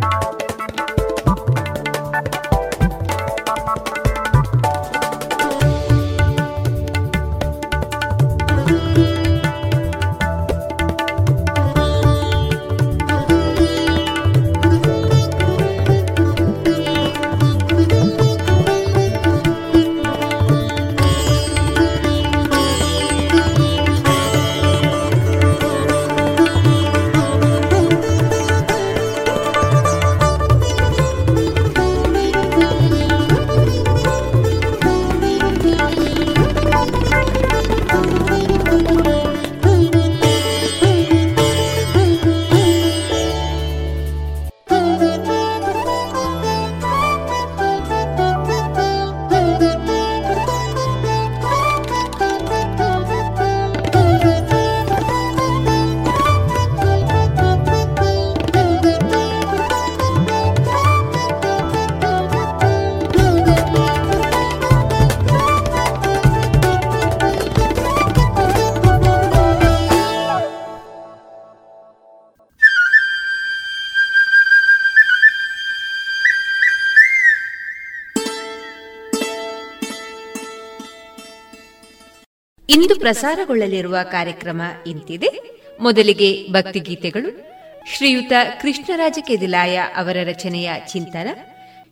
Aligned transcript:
you 0.00 0.47
ಇಂದು 82.82 83.00
ಪ್ರಸಾರಗೊಳ್ಳಲಿರುವ 83.00 83.96
ಕಾರ್ಯಕ್ರಮ 84.02 84.62
ಇಂತಿದೆ. 84.86 85.60
ಮೊದಲಿಗೆ 85.80 86.46
ಭಕ್ತಿಗೀತೆಗಳು. 86.52 87.46
ಶ್ರೀಯುತ 87.96 88.32
ಕೃಷ್ಣರಾಜ 88.62 89.18
ಕೆದಿಲಾಯ 89.20 89.76
ಅವರ 89.76 90.16
ರಚನೆಯ 90.24 90.70
ಚಿಂತನ. 90.92 91.28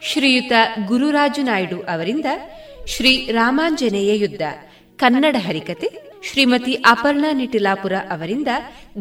ಶ್ರೀಯುತ 0.02 0.52
ಗುರುರಾಜು 0.86 1.42
ನಾಯ್ಡು 1.42 1.82
ಅವರಿಂದ 1.82 2.26
ಶ್ರೀ 2.86 3.30
ರಾಮಾಂಜನೇಯ 3.30 4.18
ಯುದ್ಧ. 4.18 4.42
ಕನ್ನಡ 4.96 5.36
ಹರಿಕತೆ. 5.38 5.90
ಶ್ರೀಮತಿ 6.22 6.72
ಅಪರ್ಣಾ 6.72 7.32
ನಿಟಿಲಾಪುರ 7.32 7.92
ಅವರಿಂದ 8.10 8.48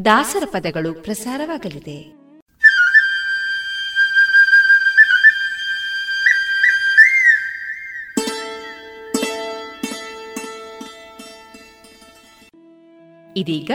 ದಾಸರ 0.05 0.43
ಪದಗಳು 0.45 0.93
ಪ್ರಸಾರವಾಗಲಿದೆ. 0.93 2.24
ಇದೀಗ 13.36 13.70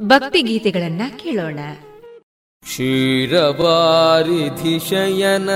ಭಕ್ತಿ 0.00 0.42
ಗೀತೆಗಳನ್ನ 0.50 1.02
ಕೇಳೋಣ 1.22 1.60
क्षीरवारिधिशयन 4.16 5.48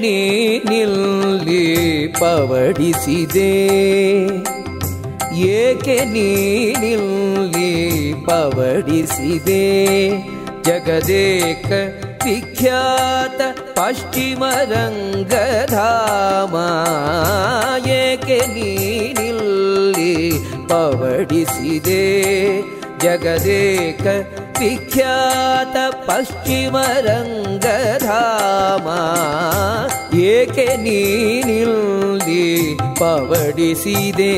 ನೀನಿಲ್ಲಿ 0.01 2.08
ಪವಡಿಸಿದೆ. 2.08 3.67
ಏಕೆ 5.39 6.05
ನೀನಿಲ್ಲಿ 6.05 8.13
ಪವಡಿಸಿದೆ. 8.25 10.10
ಜಗದೇಕ 10.63 11.72
ವಿಖ್ಯಾತ 12.24 13.60
ಪಶ್ಚಿಮ 13.60 14.46
ರಂಗಧಾಮ. 14.46 16.55
ಏಕೆ 17.88 18.38
ನೀನಿಲ್ಲಿ 18.38 20.31
ಪವಡಿಸಿದೆ. 20.67 22.62
ಜಗದೇಕ 23.00 24.08
ವಿಖ್ಯಾತ 24.62 25.77
ಪಶ್ಚಿಮ 26.06 26.77
ರಂಗಧಾಮ 27.00 28.88
ಏಕೆ 30.34 30.68
ನೀನಿಲ್ಲಿ 30.77 32.46
ಪವಡಿಸಿದೆ? 33.00 34.36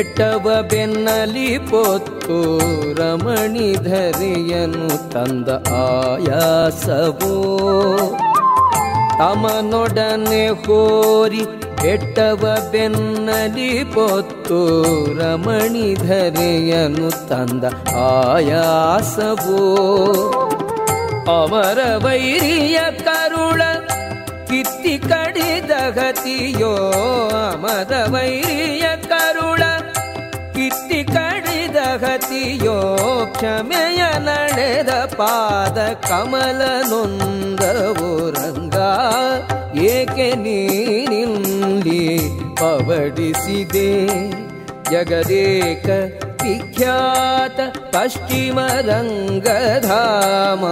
ಬೆಟ್ಟವ 0.00 0.66
ಬೆನ್ನಲಿ 0.70 1.58
ಪೊತ್ತು 1.58 2.58
ರಮಣಿಧರೆಯನು 2.94 5.10
ತಂದ 5.10 5.48
ಆಯಾಸವೋ. 5.72 7.58
ತಮನೊಡನೆ 9.18 10.48
ಹೋರಿ 10.48 11.44
ಬೆಟ್ಟವ 11.82 12.70
ಬೆನ್ನಲಿ 12.72 13.84
ಪೊತ್ತು 13.84 14.58
ರಮಣಿಧರೆಯನು 15.18 17.28
ತಂದ 17.28 17.64
ಆಯಾಸವೋ. 17.96 19.62
ಅವರ 21.28 22.04
ವೈರಿಯ 22.04 22.80
ಕರುಳ 23.04 23.62
ಕಿತ್ತಿ 24.46 24.98
ಕಡಿದ 24.98 25.90
ಗತಿಯೋ 25.90 26.92
ಅಮರ 27.52 28.12
ವೈರಿಯ 28.12 28.79
ಕಿತ್ತಿ 30.70 31.04
ಕಡಿದ 31.04 31.96
ಗತಿಯೋ 31.96 33.06
ಕ್ಷಮೆಯ 33.32 34.18
ನಡೆದ 34.18 34.88
ಪಾದ 34.88 35.92
ಕಮಲ 35.92 36.90
ನೊಂದವು 36.90 38.30
ರಂಗ 38.30 38.74
ಏಕೆ 39.78 40.34
ನೀನಿಲ್ಲಿ 40.34 42.18
ಪವಡಿಸಿದೆ? 42.56 44.06
ಜಗದೇಕ 44.90 45.88
ವಿಖ್ಯಾತ 46.42 47.60
ಪಶ್ಚಿಮ 47.92 48.60
ರಂಗಧಾಮ. 48.60 50.64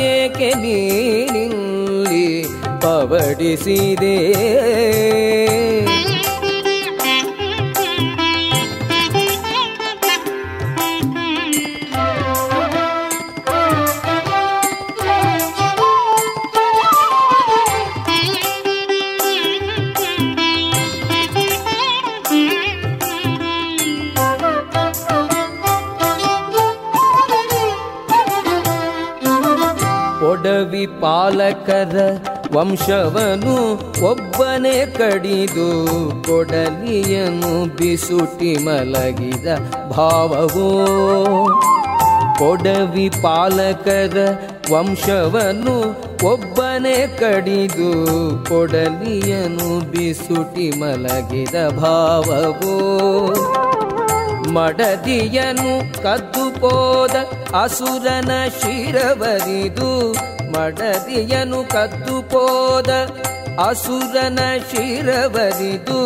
ಏಕೆ 0.00 0.54
ನೀನಿಲ್ಲಿ 0.54 2.44
ಪವಡಿಸಿದೆ? 2.80 4.16
ಪಾಲಕರ 30.86 31.96
ವಂಶವನು 32.52 33.72
ಒಬ್ಬನೇ 34.06 34.86
ಕಡಿದು 34.86 35.68
ಕೊಡಲಿಯನು 36.24 37.76
ಬಿಸುಟಿ 37.76 38.64
ಮಲಗಿದ 38.64 39.46
ಭಾವವೋ. 39.90 40.68
ಕೊಡವಿ 42.38 43.10
ಪಾಲಕರ 43.10 44.16
ವಂಶವನು 44.72 45.76
ಒಬ್ಬನೇ 46.32 47.16
ಕಡಿದು 47.18 47.90
ಕೊಡಲಿಯನು 48.48 49.90
ಬಿಸುಟಿ 49.90 50.70
ಮಲಗಿದ 50.70 51.78
ಭಾವವೋ. 51.78 52.76
ಮಡದಿಯನು 54.50 56.02
ಕದ್ದುಕೋದ 56.02 57.16
ಅಸುರನ 57.62 58.30
ಶಿರವರಿದು 58.60 60.12
ಮಡದಿಯನು 60.52 61.64
ಕದ್ದುಕೋದ 61.64 62.90
ಅಸುರನ 63.58 64.38
ಶಿರವರಿದು 64.70 66.00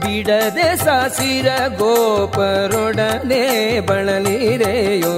ಬಿಡದೆ 0.00 0.76
ಸಾಸಿರ 0.76 1.48
ಗೋಪರೊಡನೆ 1.78 3.44
ಬಳಲಿರೆಯೋ, 3.80 5.16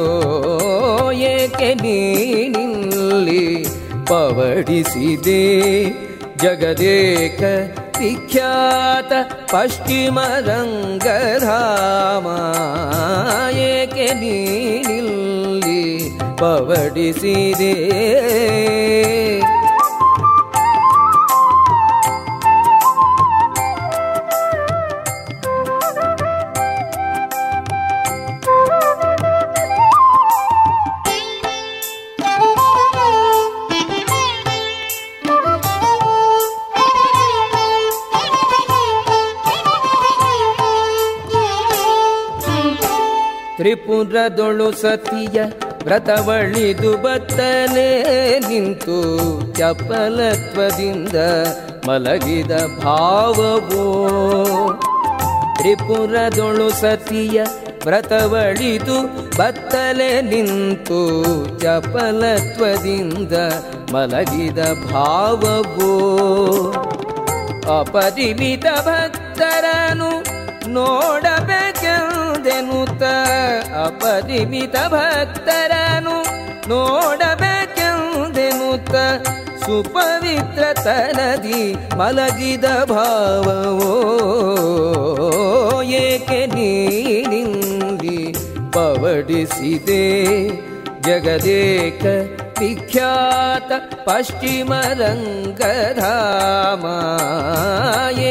ಏಕೆ 1.33 1.75
ನೀನಿಲ್ಲಿ 1.75 3.45
ಪವಡಿಸಿದೆ? 4.07 5.43
ಜಗದೇಕ 6.37 7.43
ವಿಖ್ಯಾತ 7.99 9.13
ಪಶ್ಚಿಮ 9.53 10.19
ರಂಗಧಾಮ 10.41 12.27
ಏಕೆ 13.67 14.15
ನೀನಿಲ್ಲಿ 14.15 14.90
ಪವಡಿಸಿದೆ 16.41 17.73
ತ್ರಿಪುರದೊಳು 43.57 44.69
ಸತಿಯ 44.73 45.39
ವ್ರತವಳಿದು 45.85 46.97
ಬತ್ತನೆ 46.97 48.03
ನಿಂತು 48.39 48.99
ಚಪಲತ್ವದಿಂದ 49.55 51.15
ಮಲಗಿದ 51.89 52.51
ಭಾವವೋ. 52.85 53.87
ತ್ರಿಪುರದೊಳು 55.57 56.71
ಸತಿಯ 56.71 57.43
ವ್ರತವಳಿದು 57.85 59.03
ಬತ್ತಲೆ 59.39 60.21
ನಿಂತು 60.21 61.01
ಚಪಲತ್ವದಿಂದ 61.61 63.33
ಮಲಗಿದ 63.93 64.59
ಭಾವವೋ. 64.93 65.93
ಅಪರಿಮಿತ 67.81 68.65
ಭಕ್ತರನು 68.65 70.40
ನೋಡಬೇಕೆಂದೆನುತ 70.75 71.83
ಅಪರಿಮಿತ 73.85 74.77
ಭಕ್ತರನು 74.93 76.17
ನೋಡಬೇಕೆಂದೆನುತ 76.69 77.77
ಸುಪವಿತ್ರತನದಿ 79.65 81.63
ಮಲಗಿದ 81.99 82.67
ಭಾವವೋ, 82.91 83.93
ಏಕೆ 86.01 86.41
ನೀನಿಂದಿ 86.55 88.21
ಪವಡಿಸಿದೆ 88.73 90.05
ಜಗದೇಕ 91.01 92.03
ವಿಖ್ಯಾತ 92.61 93.71
ಪಶ್ಚಿಮ 94.05 94.71
ರಂಗಧಾಮ 95.01 96.85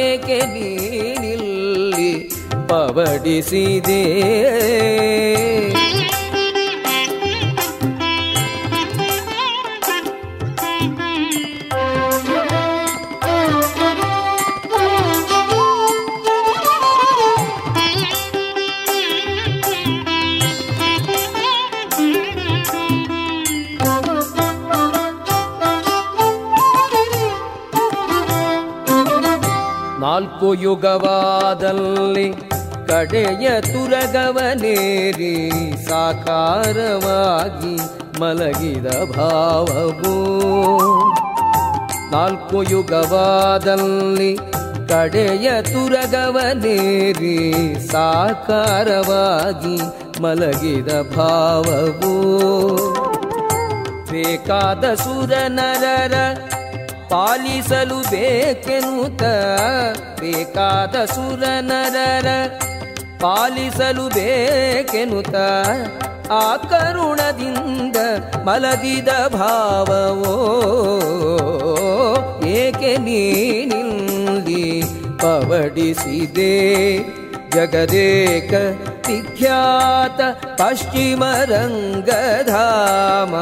ಏಕೆ 0.01 0.39
ನೀನಿಲ್ಲಿ 0.53 1.48
ಪವಡಿಸಿದೆ 2.69 4.01
ನಾಲ್ಕು 30.01 30.47
ಯುಗವಾದಲ್ಲಿ 30.61 32.27
ಕಡೆಯ 32.89 33.61
ತುರಗವನೇರಿ, 33.61 35.51
ಸಾಕಾರವಾಗಿ 35.87 37.75
ಮಲಗಿದ 38.21 38.87
ಭಾವವು. 39.15 40.15
ನಾಲ್ಕು 42.11 42.63
ಯುಗವಾದಲ್ಲಿ 42.63 44.37
ಕಡೆಯ 44.89 45.61
ತುರಗವನೇರಿ, 45.61 47.37
ಸಾಕಾರವಾಗಿ 47.91 49.77
ಮಲಗಿದ 50.21 51.15
ಭಾವವು. 51.15 52.15
ಬೇಕಾದ 54.11 54.93
ಸುರ 54.93 55.33
ನರರ 55.47 56.13
ಪಾಲಿಸಲು 57.09 58.11
ಬೇಕೆನುತ 58.11 59.23
ಬೇಕಾದ 60.19 61.05
ಸುರ 61.05 61.43
ನರರ 61.59 62.27
ಪಾಲಿಸಲು 63.21 64.09
ಬೇಕೆನುತ 64.09 65.35
ಆ 66.31 66.57
ಕರುಣದಿಂದ 66.57 67.95
ಮಲಗಿದ 68.45 69.27
ಭಾವವೋ? 69.27 70.37
ಏಕೆ 72.47 72.97
ನೀನಿಲ್ಲಿ 72.97 74.83
ಪವಡಿಸಿದೆ? 75.17 76.99
ಜಗದೇಕ 77.49 78.53
ವಿಖ್ಯಾತ 79.07 80.21
ಪಶ್ಚಿಮ 80.61 81.23
ರಂಗಧಾಮ, 81.23 83.35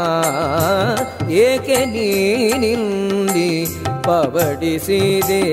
ಏಕೆ 1.30 1.86
ನೀನಿಲ್ಲಿ 1.86 3.66
ಪವಡಿಸಿದೆ? 4.04 5.44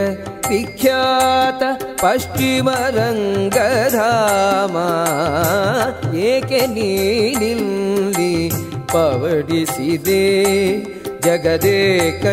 ವಿಖ್ಯಾತ 0.50 1.63
ಪಶ್ಚಿಮ 2.01 2.69
ರಂಗಧಾಮ 2.95 4.75
ಏಕೆ 6.31 6.67
ನೀನಿಲ್ಲಿ 6.67 8.50
ಪವಡಿಸಿದೆ 8.91 10.25
ಜಗದೇಕ 11.25 12.25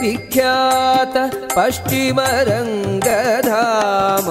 ವಿಖ್ಯಾತ 0.00 1.16
ಪಶ್ಚಿಮ 1.54 2.20
ರಂಗಧಾಮ 2.20 4.28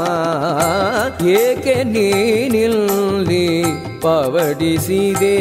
ಏಕೆ 1.38 1.84
ನೀನಿಲ್ಲಿ 1.84 3.64
ಪವಡಿಸಿದೆ? 4.02 5.38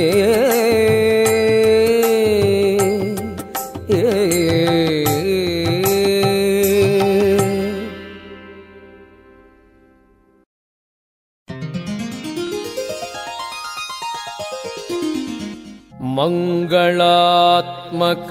मङ्गलात्मक 16.17 18.31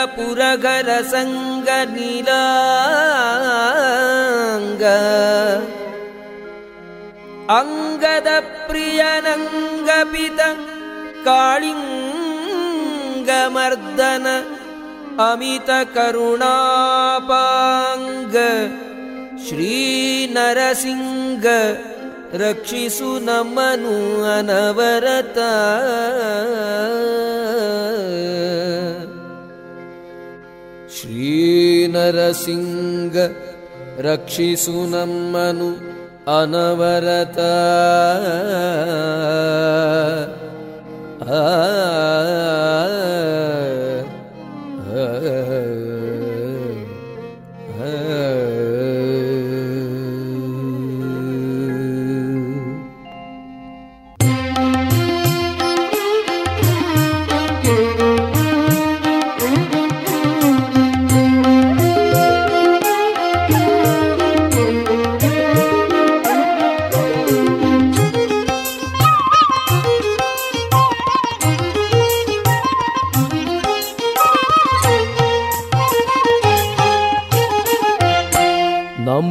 अङ्गदप्रियनङ्गपित 7.60 10.40
काळिङ्गमर्दन 11.28 11.86
अमितकरुणापाङ्ग 15.30 15.96
श्रीनरसिंह। 19.46 21.46
रक्षिसु 22.34 23.04
न 23.04 23.30
मनु 23.56 24.24
अनवरत। 24.24 25.36
श्रीनरसिंह 30.96 33.16
रक्षिसु 34.00 34.72
न 34.72 34.96
मनु 35.34 35.70
अनवरत। 36.32 37.38
अ 41.28 41.30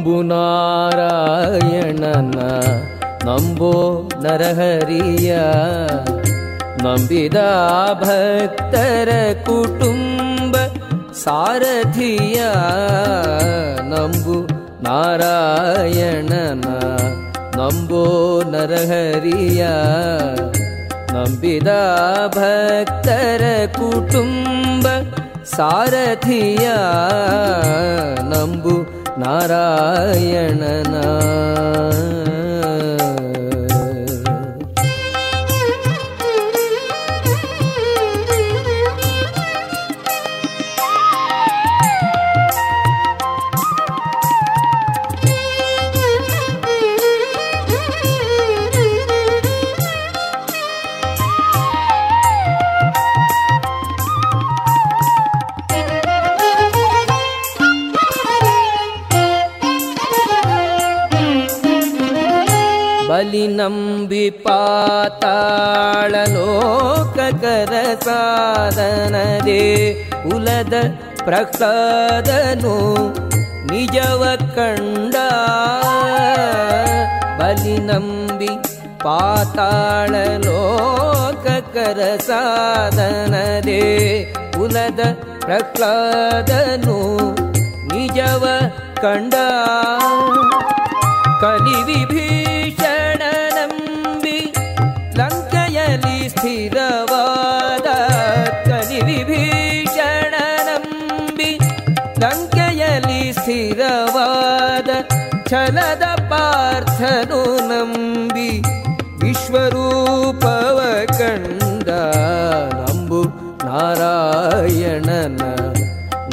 ನಂಬು 0.00 0.22
ನಾರಾಯಣನ 0.22 2.10
ನಂಬೋ 3.26 3.72
ನರಹರಿಯ 4.16 5.30
ನಂಬಿದ 6.84 7.38
ಭಕ್ತರ 8.02 9.10
ಕುಟುಂಬ 9.46 10.54
ಸಾರಥಿಯ 11.24 12.40
ನಂಬು 13.92 14.36
ನಾರಾಯಣನ 14.82 16.66
ನಂಬೋ 17.56 18.02
ನರಹರಿಯ 18.50 19.62
ನಂಬಿದ 21.14 21.70
ಭಕ್ತರ 22.36 23.44
ಕುಟುಂಬ 23.78 24.86
ಸಾರಥಿಯ 25.56 26.66
ನಂಬು 28.28 28.76
नारायणना। 29.17 31.05
ಬಲಿ 63.31 63.43
ನಂಬಿ 63.49 64.23
ಪಾತಾಳ 64.43 66.13
ಲೋಕಕರ 66.33 67.73
ಸಾಧನದೇ 68.05 69.61
ಕುಲದ 70.23 70.73
ಪ್ರಹ್ಲಾದನು 71.27 72.73
ನಿಜವ 73.69 74.23
ಕಂಡ 74.57 75.15
ಬಲಿ 77.39 77.77
ನಂಬಿ 77.87 78.51
ಪಾತಾಳ 79.05 80.11
ಲೋಕಕರ 80.47 82.01
ಸಾಧನದೇ 82.29 83.81
ಕುಲದ 84.57 85.01
ಪ್ರಹ್ಲಾದನು 85.45 86.99
ನಿಜವ 87.93 88.45
ಕಂಡ 89.01 89.35
ಕಲಿ 91.41 91.79
ವಿಭೀಷಣ 91.85 92.40
स्थिरवाद 96.41 97.87
कनि 98.67 98.99
विभीषण 99.07 100.33
स्थिरवाद 103.37 104.89
छलद 105.49 106.03
पार्थदो 106.31 107.41
नम्बि 107.69 108.49
विश्वरूपवकण्ड 109.23 109.89
नम्बु 112.79 113.21
नारायण 113.63 115.09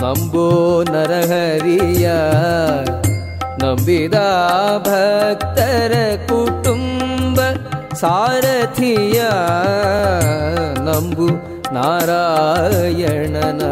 नम्बो 0.02 0.48
नरहरिय 0.90 2.06
नम्बिदा 3.62 4.28
भक्तर 4.88 5.94
कुटुम्ब 6.30 7.38
ಸಾರಥಿಯ 8.00 9.20
ನಂಬು 10.86 11.28
ನಾರಾಯಣನ. 11.72 13.62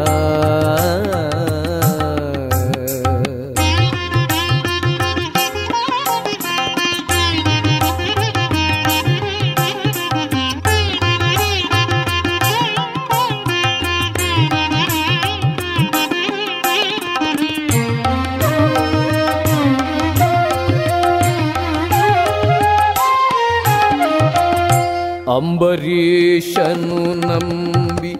ಅಂಬರೀಷನು 25.37 26.99
ನಂಬಿ 27.27 28.13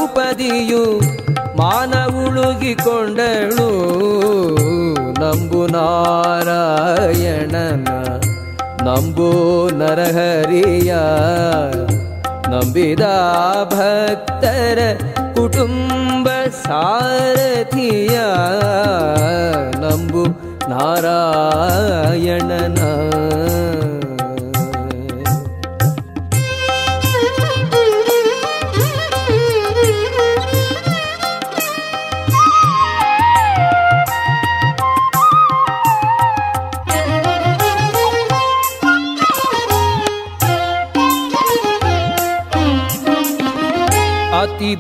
ದ್ರೌಪದಿಯು 0.09 1.01
ಮಾನವುಳುಗಿಕೊಂಡಳು. 1.57 3.69
ನಂಬು 5.21 5.67
ನಾರಾಯಣನ 5.67 7.89
ನಂಬು 8.83 9.71
ನರಹರಿಯ 9.77 10.95
ನಂಬಿದ 12.49 13.01
ಭಕ್ತರ 13.65 14.79
ಕುಟುಂಬ 15.35 16.29
ಸಾರಥಿಯ 16.65 18.19
ನಂಬು 19.79 20.25
ನಾರಾಯಣನ. 20.71 22.79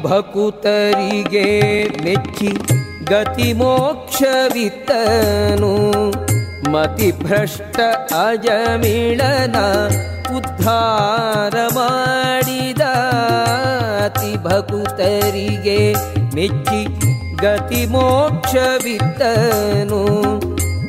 ಭಕುತರಿಗೆ 0.02 1.46
ಮೆಚ್ಚಿ 2.04 2.52
ಗತಿ 3.04 3.52
ಮೋಕ್ಷವಿತ್ತನು. 3.52 5.74
ಮತಿ 6.70 7.12
ಭ್ರಷ್ಟ 7.12 7.80
ಅಜಮಿಳನ 8.12 9.56
ಉದ್ಧಾರ 10.36 11.54
ಮಾಡಿದ 11.74 12.82
ಅತಿ 14.04 14.42
ಭಕುತರಿಗೆ 14.42 15.94
ಮೆಚ್ಚಿ 16.34 16.82
ಗತಿ 17.36 17.86
ಮೋಕ್ಷವಿತ್ತನು. 17.86 20.02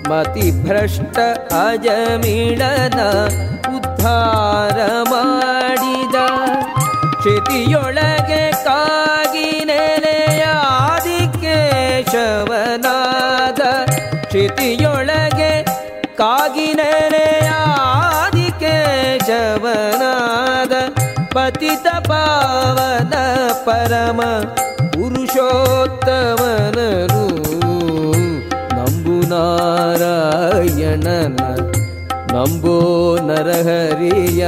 ಮತಿ 0.10 0.64
ಭ್ರಷ್ಟ 0.64 1.20
ಅಜಮಿಳನ 1.54 3.00
ಉದ್ಧಾರ 3.76 4.78
ಮಾಡಿದ 5.10 6.16
ಕ್ಷಿತಿಯೊಳಗೆ 7.20 8.19
ಕ್ಷಿತಿಯೊಳಗೆ 14.50 15.50
ಕಾಗಿ 16.18 16.68
ಜವನಾದ 19.28 20.74
ಪತಿತ 21.34 21.88
ಪಾವನ 22.08 23.14
ಪರಮ 23.66 24.20
ಪುರುಷೋತ್ತಮನನು. 24.94 25.44
ನಂಬು 28.78 29.18
ನಾರಾಯಣನ 29.32 31.38
ನಂಬೋ 32.34 32.78
ನರಹರಿಯ 33.28 34.44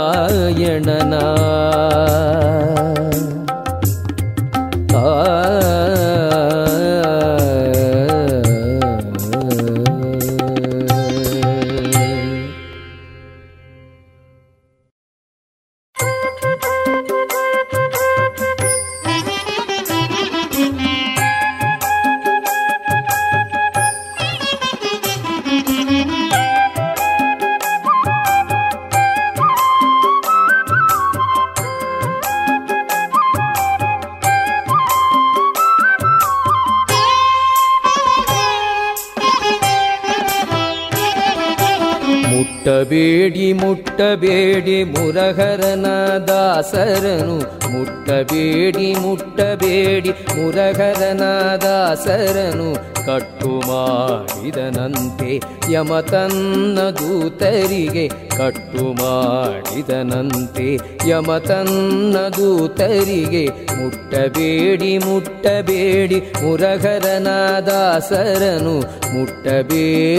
ಮುಟ್ಟಬೇಡಿ 43.23 43.53
ಮುಟ್ಟಬೇಡಿ 43.53 44.85
ಮುರಹರನ 44.85 45.87
ದಾಸರನು 46.29 47.37
ಮುಟ್ಟಬೇಡಿ 47.73 48.95
ಮುಟ್ಟಬೇಡಿ 48.95 50.11
ಮುರಹರನ 50.11 51.23
ದಾಸರನು 51.63 52.93
ಕಟ್ಟು 53.07 53.53
ಮಾಡಿದನಂತೆ 53.69 55.41
ಯಮ 55.73 56.01
ತನ್ನ 56.01 56.79
ದೂತರಿಗೆ. 56.91 58.09
ಕಟ್ಟು 58.09 58.85
ಮಾಡಿದನಂತೆ 58.93 60.69
ಯಮ 61.09 61.39
ತನ್ನ 61.39 62.17
ದೂತರಿಗೆ. 62.37 63.45
ಮುಟ್ಟಬೇಡಿ 63.79 64.99
ಮುಟ್ಟಬೇಡಿ 64.99 66.21
ಮುರಹರನ 66.43 67.29
ದಾಸರನು 67.67 68.77
ಮುಟ್ಟಬೇಡಿ 69.15 70.13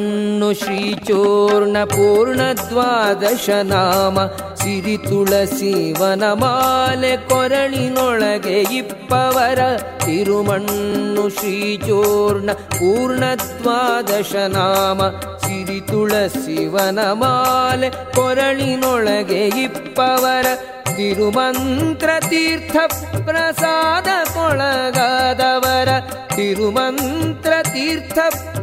ತಿರುಮಣ್ಣು 0.00 0.52
ಶ್ರೀಚೂರ್ಣ 0.52 1.76
ಪೂರ್ಣ 1.84 2.40
ದ್ವಾದಶ 2.68 3.50
ನಾಮ. 3.62 4.18
ಸಿರಿ 4.54 4.96
ತುಳಸಿ 4.98 5.92
ವನಮಾಲೆ 5.92 7.16
ಕೊರಳಿನೊಳಗೆ 7.28 8.58
ಇಪ್ಪವರ 8.78 9.58
ತಿರುಮಣ್ಣು 10.04 11.28
ಶ್ರೀಚೂರ್ಣ 11.28 12.50
ಪೂರ್ಣ 12.52 13.24
ದ್ವಾದಶ 13.34 14.34
ನಾಮ. 14.48 15.00
ಸಿರಿ 15.38 15.80
ತುಳಸಿ 15.80 16.66
ವನಮಾಲೆ 16.66 17.90
ಕೊರಳಿನೊಳಗೆ 17.90 19.42
ಇಪ್ಪವರ 19.62 20.46
ತಿರುಮಂತ್ರ 20.88 22.10
ತೀರ್ಥ 22.28 22.76
ಪ್ರಸಾದ 23.24 24.08
ಕೊಳಗದವರ 24.34 25.90
ತಿರುಮಂತ್ರ 26.34 27.52
ತೀರ್ಥ 27.72 28.18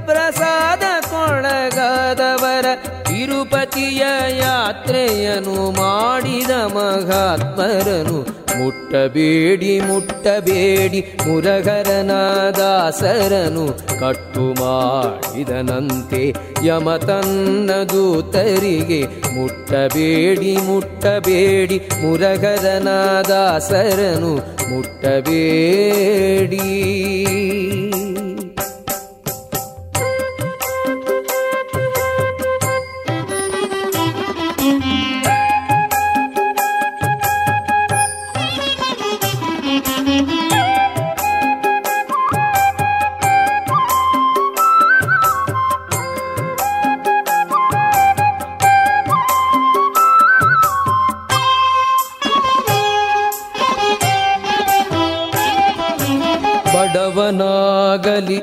ಪ್ರಸಾದ 0.06 0.84
ಕೊಳಗದವರ 1.10 2.66
ತಿರುಪತಿಯ 3.04 4.04
ಯಾತ್ರೆಯನ್ನು 4.40 5.58
ಮಾಡಿದ 5.72 6.54
ಮಹಾತ್ಮರನು 6.74 8.20
ಮುಟ್ಟಬೇಡಿ 8.58 9.80
ಮುಟ್ಟಬೇಡಿ. 9.80 11.02
ಮುರಗರನ 11.28 12.12
ದಾಸರನು 12.58 13.68
ಕಟ್ಟು 14.00 14.54
ಮಾಡಿದನಂತೆ 14.54 16.34
ಯಮ 16.66 16.96
ತನ್ನ 16.96 17.72
ದೂತರಿಗೆ 17.84 19.02
ಮುಟ್ಟಬೇಡಿ 19.36 20.58
ಮುಟ್ಟಬೇಡಿ. 20.58 21.78
ಮುರಗರನ 21.78 22.88
ದಾಸರನು 23.28 24.36
ಮುಟ್ಟಬೇಡಿ. 24.70 26.68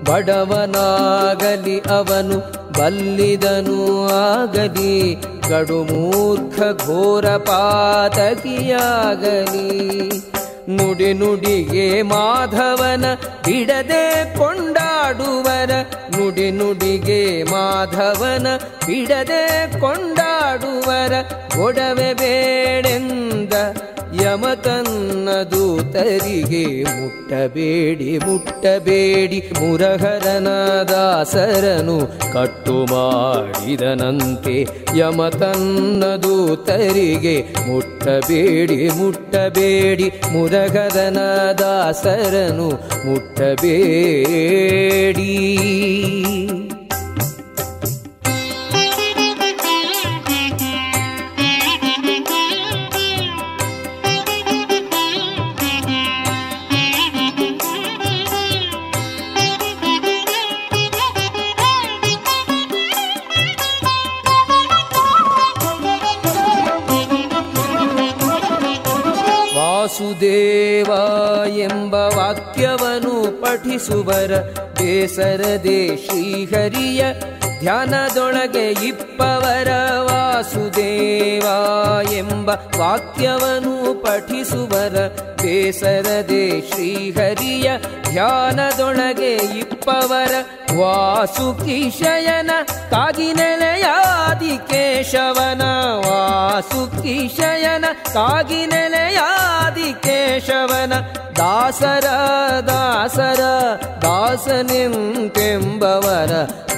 ಬಡವನಾಗಲಿ 0.04 1.80
ಅವನು 1.80 2.38
ಬಲ್ಲಿದನು 2.80 4.08
ಆಗಲಿ 4.10 5.16
ಕಡುಮೂರ್ಖ 5.50 6.60
ಘೋರ 6.88 7.26
ಪಾತಕಿಯಾಗಲಿ. 7.26 8.54
ನುಡಿ 10.70 11.14
ನುಡಿಗೆ 11.14 12.02
ಮಾಧವನ 12.02 13.06
ಬಿಡದೆ 13.46 14.38
ಕೊಂಡಾಡುವರ. 14.38 15.72
ನುಡಿ 16.18 16.52
ನುಡಿಗೆ 16.52 17.44
ಮಾಧವನ 17.44 18.48
ಬಿಡದೆ 18.58 19.72
ಕೊಂಡಾಡುವರ. 19.80 21.14
ಒಡವೆ 21.60 22.14
ಬೇಡೆಂದ 22.14 23.54
ಯಮ 24.22 24.46
ತನ್ನ 24.64 25.30
ದೂತರಿಗೆ 25.30 26.84
ಮುಟ್ಟಬೇಡಿ 26.84 28.18
ಮುಟ್ಟಬೇಡಿ. 28.18 29.52
ದಾಸರನು 30.88 32.00
ಕಟ್ಟು 32.34 32.86
ಮಾಡಿದನಂತೆ 32.86 34.68
ಯಮ 34.98 35.28
ತನ್ನ 35.28 36.04
ದೂತರಿಗೆ 36.06 37.42
ಮುಟ್ಟಬೇಡಿ 37.68 38.90
ಮುಟ್ಟಬೇಡಿ. 38.90 40.12
ದಾಸರನು 41.60 42.70
ಮುಟ್ಟಬೇಡಿ. 43.08 44.04
ಪಠಿಸುವರ 73.74 74.34
ಬೇಸರದೆ 74.78 75.78
ಶ್ರೀಹರಿಯ 75.98 77.02
ಧ್ಯಾನದೊಳಗೆ 77.60 78.66
ಇಪ್ಪವರ 78.90 79.70
ವಾಸುದೇವ 80.08 81.46
ಎಂಬ 82.14 82.50
ವಾಕ್ಯವನ್ನು 82.78 83.76
ಪಠಿಸುವರ 84.04 84.96
ಬೇಸರದೆ 85.42 86.44
ಶ್ರೀಹರಿಯ 86.70 87.70
ಧ್ಯಾನದೊಳಗೆ 88.10 89.34
ಇಪ್ಪವರ 89.60 90.34
ವಾಸುಕಿಶಯನ 90.78 92.52
ಕಾಗಿನೆಲೆಯಾದಿ 92.94 94.58
ಕೇಶವನ 94.72 95.64
ವಾಸುಕಿಶಯನ 96.06 97.86
ಕಾಗಿನೆಲೆಯಾದಿ 98.14 99.90
ಕೇಶವನ 100.06 100.94
ದಾಸರ 101.38 102.08
ದಾಸರ, 102.68 103.42
ದಾಸನೆಂತೆಂಬವರ 104.04 105.14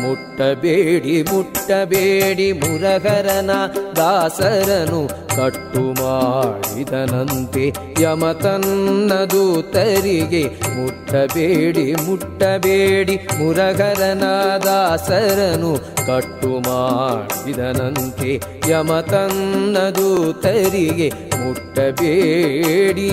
ಮುಟ್ಟಬೇಡಿ 0.01 1.15
ಮುಟ್ಟಬೇಡಿ 1.32 2.51
ಮುರಗರನ 2.51 3.51
ದಾಸರನು 3.95 5.01
ಕಟ್ಟು 5.36 5.84
ಮಾಡಿದನಂತೆ 5.99 7.65
ಯಮ 8.01 8.32
ತನ್ನ 8.41 9.12
ದೂತರಿಗೆ 9.32 10.43
ಮುಟ್ಟಬೇಡಿ 10.75 11.86
ಮುಟ್ಟಬೇಡಿ 12.08 13.15
ಮುರಗರನ 13.39 14.25
ದಾಸರನು 14.65 15.71
ಕಟ್ಟು 16.05 16.49
ಮಾಡಿದನಂತೆ 16.59 18.31
ಯಮ 18.69 18.99
ತನ್ನದು 18.99 19.95
ದೂತರಿಗೆ 19.95 21.09
ಮುಟ್ಟಬೇಡಿ 21.41 23.11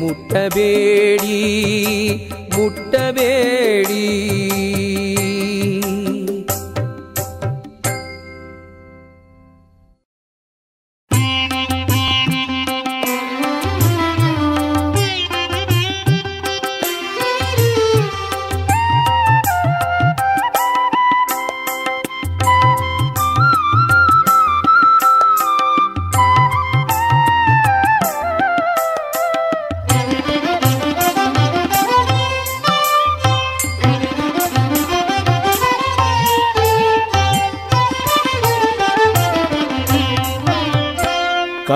ಮುಟ್ಟಬೇಡಿ 0.00 1.38
ಮುಟ್ಟಬೇಡಿ. 2.56 4.04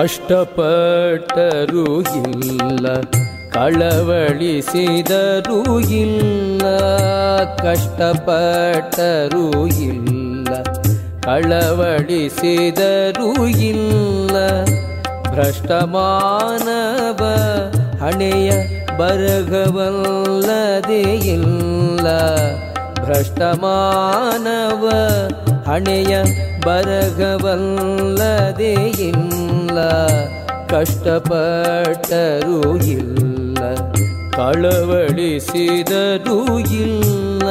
ಕಷ್ಟಪಟ್ಟರೂ 0.07 1.85
ಇಲ್ಲ, 2.09 2.85
ಕಳವಳಿಸಿದರೂ 3.53 5.57
ಇಲ್ಲ, 6.01 6.63
ಕಷ್ಟಪಟ್ಟರೂ 7.57 9.43
ಇಲ್ಲ, 9.87 10.51
ಕಳವಳಿಸಿದರೂ 11.21 13.29
ಇಲ್ಲ. 13.71 14.35
ಭ್ರಷ್ಟ 15.27 15.71
ಮಾನವ 15.95 17.21
ಹಣೆಯ 18.01 18.49
ಬರಗವಲ್ಲದೆ 18.97 21.03
ಇಲ್ಲ 21.35 22.07
ಭ್ರಷ್ಟ 23.03 23.41
ಮಾನವ 23.55 24.85
ಹಣೆಯ 25.69 26.13
ಬರಗವಲ್ಲದೆ 26.65 28.73
ಇಲ್ಲ 29.09 29.77
ಕಷ್ಟಪಟ್ಟರೂ 30.69 32.77
ಇಲ್ಲ 32.77 33.59
ಕಳವಳಿಸಿದರೂ 34.35 36.37
ಇಲ್ಲ. 36.59 37.47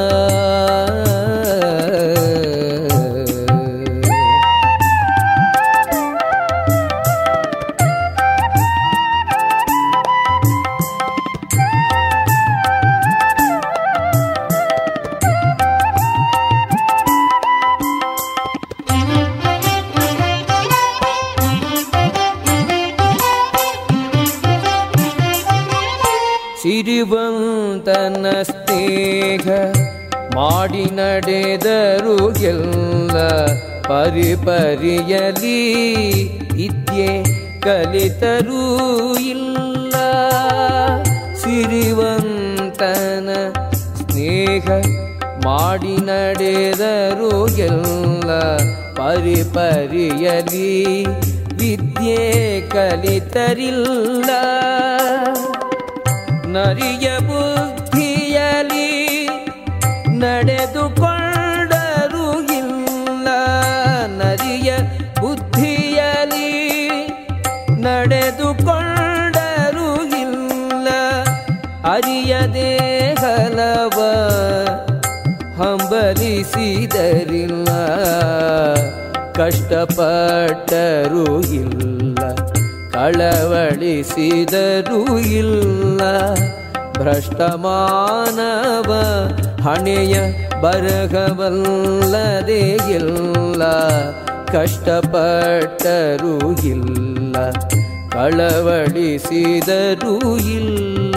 ಸಿರಿವಂತನ 26.87 28.25
ಸ್ನೇಹ 28.43 29.47
ಮಾಡಿ 30.35 30.85
ನಡೆದರು 30.85 32.41
ಎಲ್ಲ 32.41 33.11
ಪರಿಪರಿಯಲಿ 33.87 35.59
ಇದ್ಯೆ 36.65 37.23
ಕಲಿತರೂ 37.59 39.17
ಇಲ್ಲ. 39.17 39.93
ಸಿರಿವಂತನ 41.35 43.29
ಸ್ನೇಹ 43.83 44.69
ಮಾಡಿ 45.43 45.87
ನಡೆದರು 45.87 47.57
ಎಲ್ಲ 47.57 48.57
ಪರಿಪರಿಯಲಿ. 48.95 51.05
ವಿದ್ಯೆ 51.57 52.69
ಕಲಿತರಿಲ್ಲ. 52.69 54.29
नरि 56.53 56.91
ಕಳವಳಿಸಿದರೂ 83.17 85.17
ಇಲ್ಲ. 85.17 86.01
ಭ್ರಷ್ಟಮಾನವ 86.93 88.93
ಹಣೆಯ 89.61 90.19
ಬರಹವಲ್ಲದೇ 90.61 92.77
ಇಲ್ಲ. 92.89 93.63
ಕಷ್ಟಪಟ್ಟರೂ 94.45 96.51
ಇಲ್ಲ. 96.51 97.35
ಕಳವಳಿಸಿದರೂ 98.09 100.37
ಇಲ್ಲ. 100.37 101.15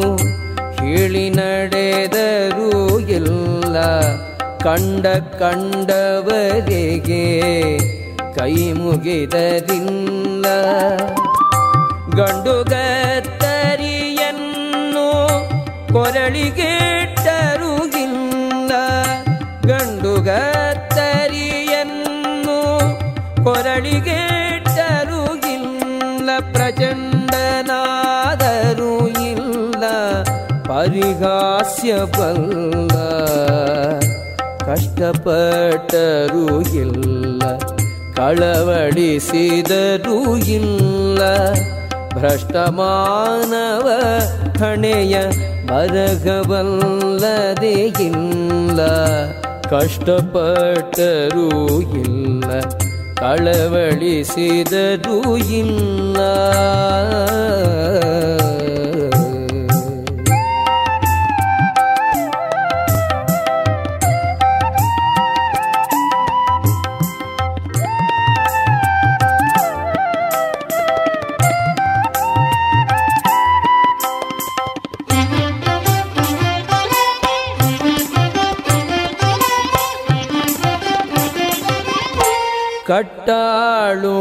ಹೇಳಿ 0.80 1.30
ನಡೆದರು 1.30 2.72
ಇಲ್ಲ. 3.10 3.78
ಕಂಡ 4.64 5.06
ಕಂಡವರಿಗೆ 5.42 7.26
ಕೈ 8.40 8.56
ಮುಗಿದರಿಲ್ಲ 8.72 10.46
ಗಂಡುಗತ್ತರಿಯನ್ನು 12.20 12.64
ಗತ್ತರಿಯನ್ನು 12.64 15.08
ಕೊರಳಿಗೆಟ್ಟರುಗಿಲ್ಲ. 15.94 18.72
ಗಂಡು 19.66 20.22
ಗತ್ತರಿಯನ್ನು 20.22 22.60
ಕೊರಳಿಗೆಟ್ಟರುಗಿಲ್ಲ. 23.44 26.30
ಪ್ರಚಂಡನಾದರೂ 26.54 29.08
ಇಲ್ಲ 29.08 29.84
ಪರಿಹಾಸ್ಯ 30.64 31.94
ಬಲ್ಲ 31.94 32.92
ಕಷ್ಟಪಟ್ಟರೂ 34.66 36.62
ಇಲ್ಲ 36.62 37.42
ಕಳವಡಿಸಿದರೂ 38.16 40.38
ಇಲ್ಲ. 40.38 41.22
ಭ್ರಷ್ಟ 42.20 42.56
ಮಾನವ 42.56 43.88
ಹಣೆಯ 44.64 45.18
ಬರಗವಲ್ಲದೆ 45.68 48.04
ಇಲ್ಲ. 48.04 48.80
ಕಷ್ಟಪಟ್ಟರೂ 49.70 51.82
ಇಲ್ಲ 51.82 52.62
ಕಳವಳಿಸಿದರೂ 53.16 55.38
ಇಲ್ಲ. 55.38 56.18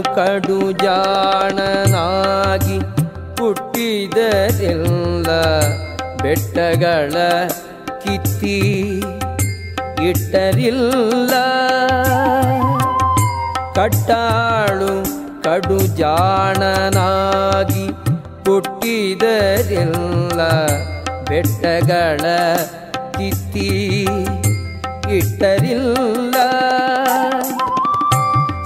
ಕಡು 0.02 0.72
ಜಾಣನಾಗಿ 0.72 2.78
ಹುಟ್ಟಿದರೆಲ್ಲ 3.40 5.28
ಬೆಟ್ಟಗಳ 6.22 7.14
ಕಿತ್ತಿ 8.02 8.58
ಇಟ್ಟರಿಲ್ಲ. 10.08 11.34
ಕಟ್ಟಾಳು 13.74 14.92
ಕಡು 15.42 15.96
ಜಾಣನಾಗಿ 15.96 17.86
ಹುಟ್ಟಿದರೆಲ್ಲ 18.46 20.40
ಬೆಟ್ಟಗಳ 21.28 22.24
ಕಿತ್ತಿ 23.18 23.68
ಇಟ್ಟರಿಲ್ಲ. 25.16 26.34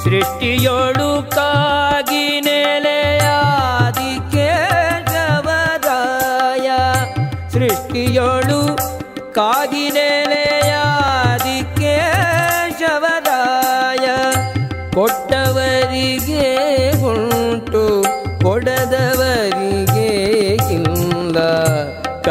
ಸೃಷ್ಟಿಯೊಳು 0.04 0.91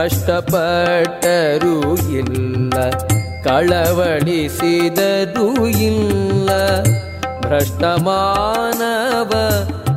ಕಷ್ಟಪಟ್ಟರೂ 0.03 1.73
ಇಲ್ಲ 2.19 2.75
ಕಳವಳಿಸಿದರೂ 3.45 5.47
ಇಲ್ಲ 5.87 6.49
ಭ್ರಷ್ಟ 7.41 7.83
ಮಾನವ 8.05 9.31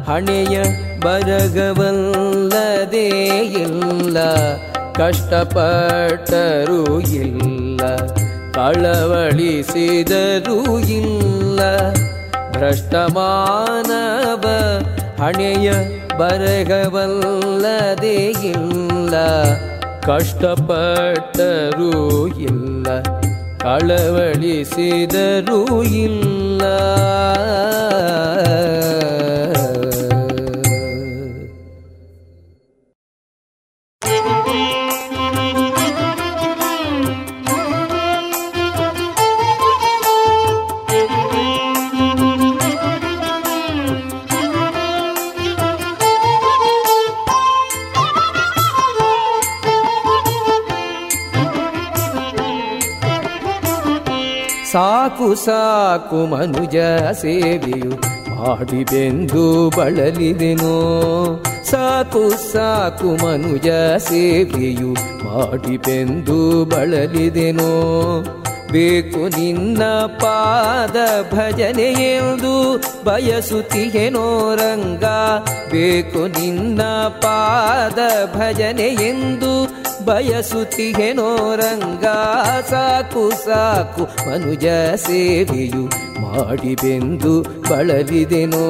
ಹಣೆಯ 0.08 0.56
ಬರಗವಲ್ಲದೇ 1.04 3.06
ಇಲ್ಲ 3.62 4.18
ಕಷ್ಟಪಟ್ಟರೂ 4.98 6.82
ಇಲ್ಲ 7.20 7.80
ಕಳವಳಿಸಿದರೂ 8.58 10.58
ಇಲ್ಲ 10.98 11.60
ಭ್ರಷ್ಟ 12.52 12.94
ಮಾನವ 13.16 14.44
ಹಣೆಯ 15.20 15.68
ಬರಗವಲ್ಲದೇ 16.18 18.18
ಇಲ್ಲ 18.52 19.14
ಕಷ್ಟಪಟ್ಟರೂ 20.06 21.92
ಇಲ್ಲ 22.48 22.86
ಕಳವಳಿಸಿದರೂ 23.58 25.82
ಇಲ್ಲ. 25.82 26.62
ಸಾಕು 55.34 56.26
ಮನುಜ 56.26 56.76
ಸೇವೆಯು 57.12 57.90
ಮಾಡಿದೆಂದು 58.34 59.70
ಬಳಲಿದೆನು. 59.70 60.74
ಸಾಕು 61.70 62.52
ಸಾಕು 62.52 63.06
ಮನುಜ 63.06 63.68
ಸೇವೆಯು 63.98 64.92
ಮಾಡಿದೆಂದು 65.24 66.64
ಬಳಲಿದೆನು. 66.64 67.74
ಬೇಕು 68.72 69.28
ನಿನ್ನ 69.28 69.82
ಪಾದ 70.06 70.96
ಭಜನೆ 71.34 72.16
ಎಂದು 72.16 72.76
ಬಯಸುತ್ತಿಯೇನೋ 73.04 74.54
ರಂಗ. 74.54 75.04
ಬೇಕು 75.70 76.26
ನಿನ್ನ 76.26 76.82
ಪಾದ 77.08 77.98
ಭಜನೆ 78.36 78.88
ಎಂದು 80.04 80.10
ಬಯಸುತ್ತಿಯೇನೋ 80.10 81.28
ರಂಗ 81.60 82.06
ಸಾಕು 82.70 83.22
ಸಾಕು 83.44 84.04
ಮನುಜ 84.26 84.66
ಸೇವೆಯು 85.04 85.84
ಮಾಡಿಬೆಂದು 86.24 87.32
ಬಳಲಿದೆನೋ 87.68 88.64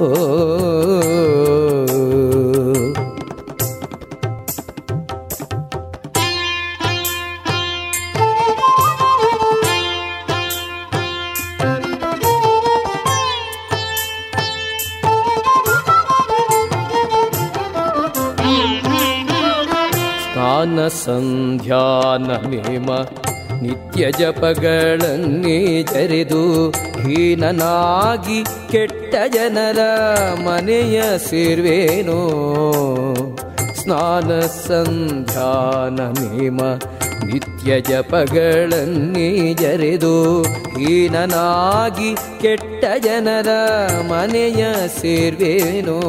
ಓ 0.00 0.10
ಸ್ನಾನ 20.72 20.88
ಸಂಧ್ಯಾನ 20.88 22.48
ಮೇಮ 22.48 22.90
ನಿತ್ಯ 23.62 24.10
ಜಪಗಳನ್ನೇ 24.10 25.82
ಜರೆದು 25.82 26.70
ಹೀನನಾಗಿ 26.70 28.44
ಕೆಟ್ಟ 28.72 29.14
ಜನರ 29.34 29.78
ಮನೆಯ 30.44 31.02
ಸೇರ್ವೇನೋ? 31.16 32.20
ಸ್ನಾನ 33.82 34.40
ಸಂಧ್ಯಾನ 34.40 36.00
ಮೇಮ 36.00 36.60
ನಿತ್ಯ 37.26 37.80
ಜಪಗಳನ್ನೇ 37.80 39.54
ಜರೆದು 39.54 40.42
ಹೀನನಾಗಿ 40.42 42.14
ಕೆಟ್ಟ 42.42 42.84
ಜನರ 43.04 43.48
ಮನೆಯ 44.08 44.64
ಸೇರ್ವೇನೋ? 45.00 46.00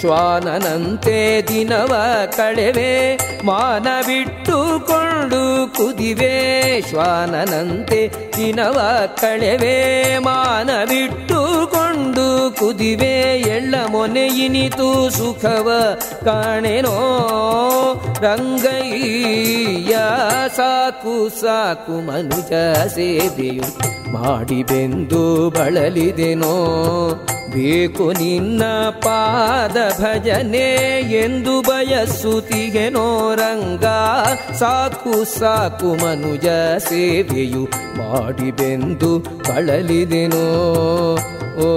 ಶ್ವಾನನಂತೆ 0.00 1.42
ದಿನವ 1.42 1.94
ಕಳೆವೆ 2.36 3.16
ಮಾನ 3.46 3.86
ಬಿಟ್ಟುಕೊಂಡು 4.06 5.74
ಕುದಿವೆ. 5.76 6.80
ಶ್ವಾನನಂತೆ 6.80 8.10
ದಿನವ 8.36 8.98
ಕಳೆವೆ 9.20 10.18
ಮಾನ 10.18 10.84
ಬಿಟ್ಟುಕೊಂಡು 10.84 12.54
ಕುದಿವೆ. 12.58 13.40
ಎಳ್ಳ 13.40 13.74
ಮೊನೆಯಿನಿತು 13.90 15.10
ಸುಖವ 15.10 15.98
ಕಾಣೆನೋ, 16.24 16.96
ರಂಗಯ್ಯ 18.20 19.96
ಸಾಕು 20.56 21.40
ಸಾಕು 21.40 22.06
ಮನುಜ 22.06 22.52
ಸೇವೆಯು 22.94 23.62
ಮಾಡಿ 24.12 24.62
ಬೆಂದು 24.62 25.50
ಬಳಲಿದೆನೋ. 25.50 26.56
ಬೇಕು 27.52 28.12
ನಿನ್ನ 28.12 28.62
ಪಾದ 28.90 29.85
ಭಜನೆ 30.00 30.68
ಎಂದು 31.20 31.54
ಬಯಸುತ್ತಿಗೆನೋ 31.62 33.06
ರಂಗ 33.34 33.86
ಸಾಕು 34.60 35.14
ಸಾಕು 35.34 35.90
ಮನುಜ 36.02 36.46
ಸೇವೆಯು 36.88 37.64
ಮಾಡಿಬೆಂದು 37.98 39.12
ಬಳಲಿದೆನೋ 39.48 40.46
ಓ 41.60 41.70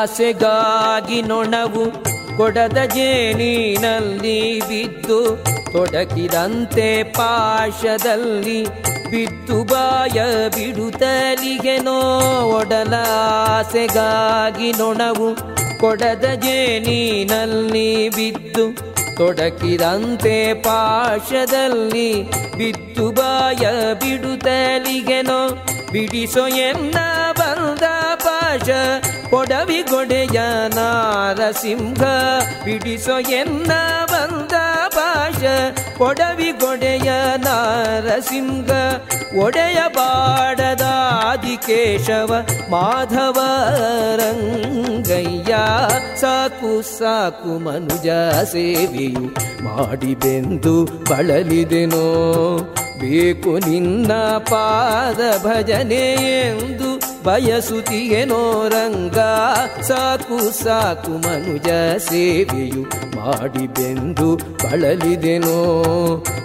ಆಸೆಗಾಗಿ 0.00 1.22
ನೊಣವು 1.22 1.82
ಕೊಡದ 2.36 2.78
ಜೇನಿನಲ್ಲಿ 2.94 4.36
ಬಿದ್ದು 4.60 5.18
ತೊಡಕಿದಂತೆ 5.72 6.86
ಪಾಶದಲ್ಲಿ 7.12 8.60
ಬಿದ್ದು 9.10 9.64
ಬಾಯ 9.64 10.18
ಬಿಡುತ್ತಲಿಗೆ 10.48 11.78
ನೋಡಲ 11.78 12.94
ಆಸೆಗಾಗಿ 13.48 14.72
ನೊಣವು 14.72 15.28
ಕೊಡದ 15.80 16.26
ಜೇನಿನಲ್ಲಿ 16.40 18.08
ಬಿದ್ದು 18.08 18.66
ತೊಡಕಿದಂತೆ 19.16 20.36
ಪಾಶದಲ್ಲಿ 20.62 22.10
ಬಿದ್ದು 22.58 23.10
ಬಾಯ 23.10 23.64
ಬಿಡುತ್ತಲಿಗೆನೋ 23.94 25.40
ಬಿಡಿಸೋ 25.92 26.46
ಎನ್ನ 26.62 26.98
ಬಂದ 27.32 27.84
ಪಾಶ 28.14 28.68
ಕೊಡವಿ 29.30 29.82
ಗೊಡೆಯ 29.90 30.40
ನಾರಸಿಂಹ 30.74 32.02
ಬಿಡಿಸೋ 32.64 33.18
ಎನ್ನ 33.18 33.72
ಬಂದ 34.12 34.52
ಭಾಷ. 34.96 35.42
ಕೊಡವಿ 35.98 36.50
ಗೊಡೆಯ 36.60 37.12
ನಾರಸಿಂಹ 37.36 38.70
ಒಡೆಯ 39.42 39.78
ಆದಿಕೇಶವ 40.82 42.34
ಮಾಧವ 42.70 43.40
ರಂಗಯ್ಯ. 44.16 45.56
ಸಾಕು 46.20 46.98
ಸಾಕು 46.98 47.58
ಮನುಜ 47.58 48.08
ಸೇವೆಯು 48.52 49.34
ಮಾಡಿ 49.64 50.14
ಬೆಂದು 50.14 50.84
ಬಳಲಿದೆನೋ. 50.84 52.06
ಬೇಕು 53.00 53.58
ನಿನ್ನ 53.58 54.12
ಪಾದ 54.38 55.46
ಭಜನೆ 55.46 56.12
ಎಂದು 56.40 57.00
ಬಯಸುತ್ತಿಯೇನೋ 57.24 58.68
ರಂಗ. 58.68 59.18
ಸಾಕು 59.82 60.62
ಸಾಕು 60.62 61.10
ಮನುಜ 61.10 61.68
ಸೇವೆಯು 61.98 62.82
ಮಾಡಿ 63.16 63.66
ಬೆಂದು 63.66 64.36
ಬಳಲಿದೆನೋ. 64.36 65.74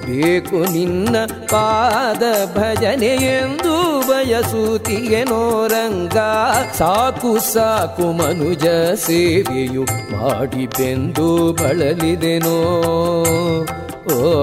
ಬೇಕು 0.05 0.71
ನಿನ್ನ 0.71 1.15
ಪಾದ 1.25 2.23
ಭಜನೆ 2.57 3.05
ಎಂದು 3.05 3.99
ಬಯಸುತ್ತಿಯೇನೋ 4.07 5.67
ರಂಗ. 5.67 6.17
ಸಾಕು 6.77 7.53
ಸಾಕು 7.53 8.11
ಮನುಜ 8.11 8.65
ಸೇವೆಯು 8.95 9.83
ಮಾಡಿ 9.83 10.67
ಬೆಂದು 10.67 11.53
ಬಳಲಿದೆನೋ. 11.53 12.57
ಓ 14.13 14.35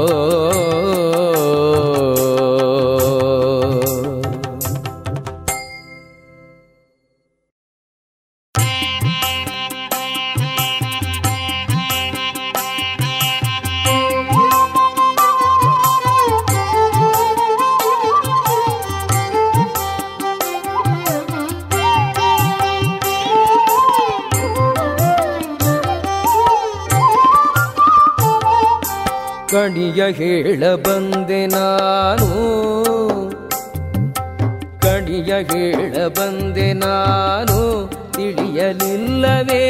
ಕಣಿಯ 29.92 30.12
ಹೇಳ 30.12 30.74
ಬಂದೆ 30.74 31.46
ನಾನು 31.46 32.28
ಕಣಿಯ 34.80 35.32
ಹೇಳ 35.42 36.08
ಬಂದೆ 36.08 36.72
ನಾನು 36.72 37.58
ತಿಳಿಯಲಿಲ್ಲವೇ 38.12 39.60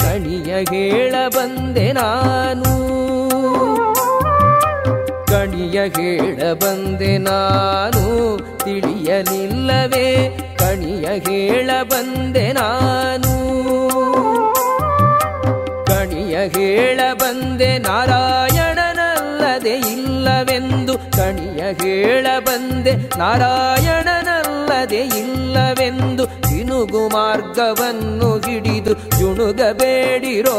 ಕಣಿಯ 0.00 0.64
ಹೇಳ 0.64 1.14
ಬಂದೆ 1.28 1.92
ನಾನು 1.92 2.72
ಕಣಿಯ 5.26 5.80
ಹೇಳ 5.88 6.52
ಬಂದೆ 6.52 7.18
ನಾನು 7.18 8.04
ತಿಳಿಯಲಿಲ್ಲವೇ 8.64 10.06
ಕಣಿಯ 10.58 11.06
ಹೇಳ 11.28 11.70
ಬಂದೆ 11.82 12.52
ನಾನು 12.52 13.34
ಕಣಿಯ 15.86 16.36
ಹೇಳ 16.48 17.00
ಬಂದೆ 17.14 17.78
ನಾರಾಯಣನಲ್ಲದೆ 17.78 18.55
ಇಲ್ಲವೆಂದು 20.36 20.92
ಕಣಿಯ 20.98 21.62
ಹೇಳ 21.72 22.26
ಬಂದೆ. 22.38 23.18
ನಾರಾಯಣನಲ್ಲದೆ 23.18 24.96
ಇಲ್ಲವೆಂದು 24.96 26.24
ಇನುಗು 26.56 27.08
ಮಾರ್ಗವನ್ನು 27.08 28.38
ಹಿಡಿದು 28.38 29.18
ಜುಣುಗಬೇಡಿರೋ. 29.18 30.52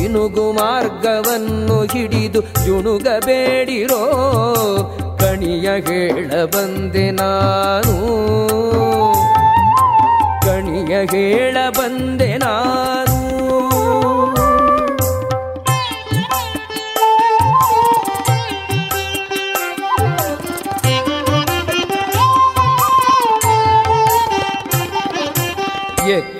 ಇನುಗು 0.00 0.52
ಮಾರ್ಗವನ್ನು 0.52 1.82
ಹಿಡಿದು 1.82 2.40
ಜುಣುಗಬೇಡಿರೋ. 2.40 3.98
ಕಣಿಯ 5.20 5.70
ಹೇಳ 5.70 6.44
ಬಂದೆ 6.44 7.10
ನಾನು. 7.10 7.94
ಕಣಿಯ 10.42 10.96
ಹೇಳ 11.06 11.56
ಬಂದೆ 11.70 12.36
ನಾನು. 12.36 12.99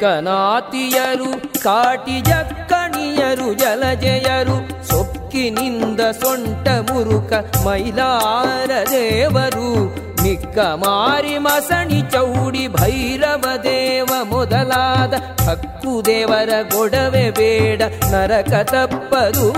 ಎಕ್ಕನಾತಿಯರು 0.00 1.62
ಕಾಟಿ 1.62 2.20
ಜಕ್ಕಣಿಯರು, 2.20 3.54
ಜಲಜಯರು, 3.54 4.88
ಸೊಕ್ಕಿನಿಂದ 4.88 6.00
ಸೊಂಟ 6.00 6.68
ಮುರುಕ 6.68 7.32
ಮೈಲಾರ 7.66 8.70
ದೇವರು. 8.90 9.68
ಮಿಕ್ಕ 10.22 10.58
ಮಾರಿ 10.58 11.38
ಮಸಣಿ 11.38 12.00
ಚೌಡಿ 12.10 12.68
ಭೈರವ 12.68 13.44
ದೇವ 13.62 14.08
ಮೊದಲಾದ 14.24 15.14
ಹಕ್ಕು 15.48 16.06
ದೇವರ 16.06 16.48
ಗೊಡವೆ 16.74 17.30
ಬೇಡ 17.30 17.82
ನರಕ 18.14 18.52
ತಪ್ಪದು 18.62 19.52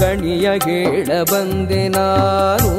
ಕಣಿಯ 0.00 0.50
ಹೇಳ 0.50 1.22
ಬಂದೆ 1.22 1.88
ನಾನು. 1.88 2.70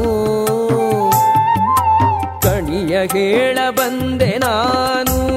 ಕಣಿಯ 2.42 2.98
ಹೇಳ 3.14 3.60
ಬಂದೆ 3.70 4.38
ನಾನು. 4.38 5.36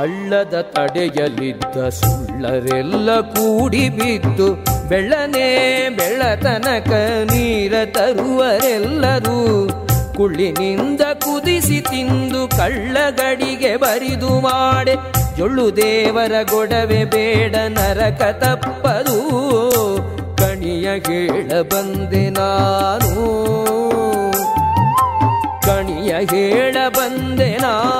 ಹಳ್ಳದ 0.00 0.60
ತಡೆಯಲಿದ್ದ 0.60 1.88
ಸುಳ್ಳರೆಲ್ಲ 1.88 3.20
ಕೂಡಿ 3.20 3.88
ಬಿದ್ದು 3.88 4.54
ಬೆಳ್ಳನೆ 4.88 5.88
ಬೆಳ್ಳತನಕ 5.88 6.92
ನೀರ 7.32 7.74
ತರುವರೆಲ್ಲರೂ 7.84 9.68
ಕುಳ್ಳಿನಿಂದ 10.16 11.00
ಕುದಿಸಿ 11.00 11.80
ತಿಂದು 11.80 12.48
ಕಳ್ಳಗಡಿಗೆ 12.48 13.76
ಬರಿದು 13.76 14.40
ಮಾಡೆ. 14.40 14.94
ಜೊಳ್ಳು 15.36 15.76
ದೇವರ 15.76 16.32
ಗೊಡವೆ 16.50 17.04
ಬೇಡ 17.04 17.56
ನರಕ 17.68 18.22
ತಪ್ಪದು. 18.22 19.18
ಕಣಿಯ 20.36 20.88
ಹೇಳ 20.90 21.60
ಬಂದೆ 21.60 22.30
ನಾನು. 22.30 23.14
ಕಣಿಯ 25.62 26.12
ಹೇಳ 26.12 26.76
ಬಂದೆ 26.88 27.56
ನಾನು 27.56 27.99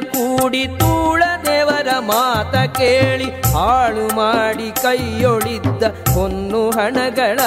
ಕೂಡಿ 0.00 0.66
ತೂಳ 0.66 1.22
ದೇವರ 1.46 1.88
ಮಾತ 2.00 2.78
ಕೇಳಿ 2.78 3.24
ಹಾಳು 3.24 4.14
ಮಾಡಿ 4.14 4.82
ಕೈಯೊಳಿದ್ದ 4.82 5.82
ಹೊನ್ನು 6.14 6.70
ಹಣಗಳ 6.70 7.40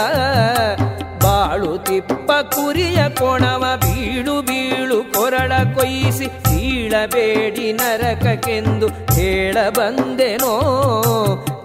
ಬಾಳು 1.23 1.77
ತಿಪ್ಪ 1.77 2.31
ಕುರಿಯ 2.31 3.09
ಕೊಣವ 3.09 3.65
ಬೀಳು 3.75 4.41
ಬೀಳು 4.41 5.13
ಕೊರಳ 5.13 5.51
ಕೊಯ್ಸಿ 5.75 6.27
ಬೀಳಬೇಡಿ 6.27 7.73
ನರಕಕ್ಕೆಂದು 7.73 8.87
ಹೇಳ 8.87 9.69
ಬಂದೆನೋ, 9.69 10.53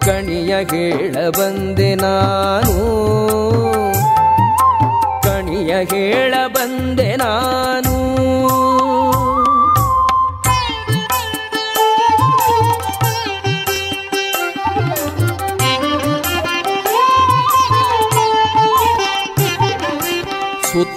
ಕಣಿಯ 0.07 0.57
ಹೇಳ 0.57 1.30
ಬಂದೆ 1.30 1.95
ನಾನು. 1.95 2.76
ಕಣಿಯ 5.22 5.74
ಹೇಳ 5.85 6.35
ಬಂದೆ 6.47 7.16
ನಾನು. 7.16 7.93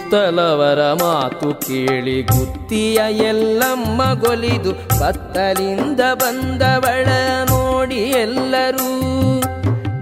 ಸುತ್ತಲವರ 0.07 0.93
ಮಾತು 0.93 1.53
ಕೇಳಿ 1.53 2.21
ಗುತ್ತಿಯ 2.21 2.99
ಎಲ್ಲಮ್ಮ 3.09 4.01
ಗೊಲಿದು 4.13 4.71
ಬತ್ತಲಿಂದ 4.99 5.99
ಬಂದವಳ 6.13 7.05
ನೋಡಿ 7.49 7.95
ಎಲ್ಲರೂ. 7.95 8.91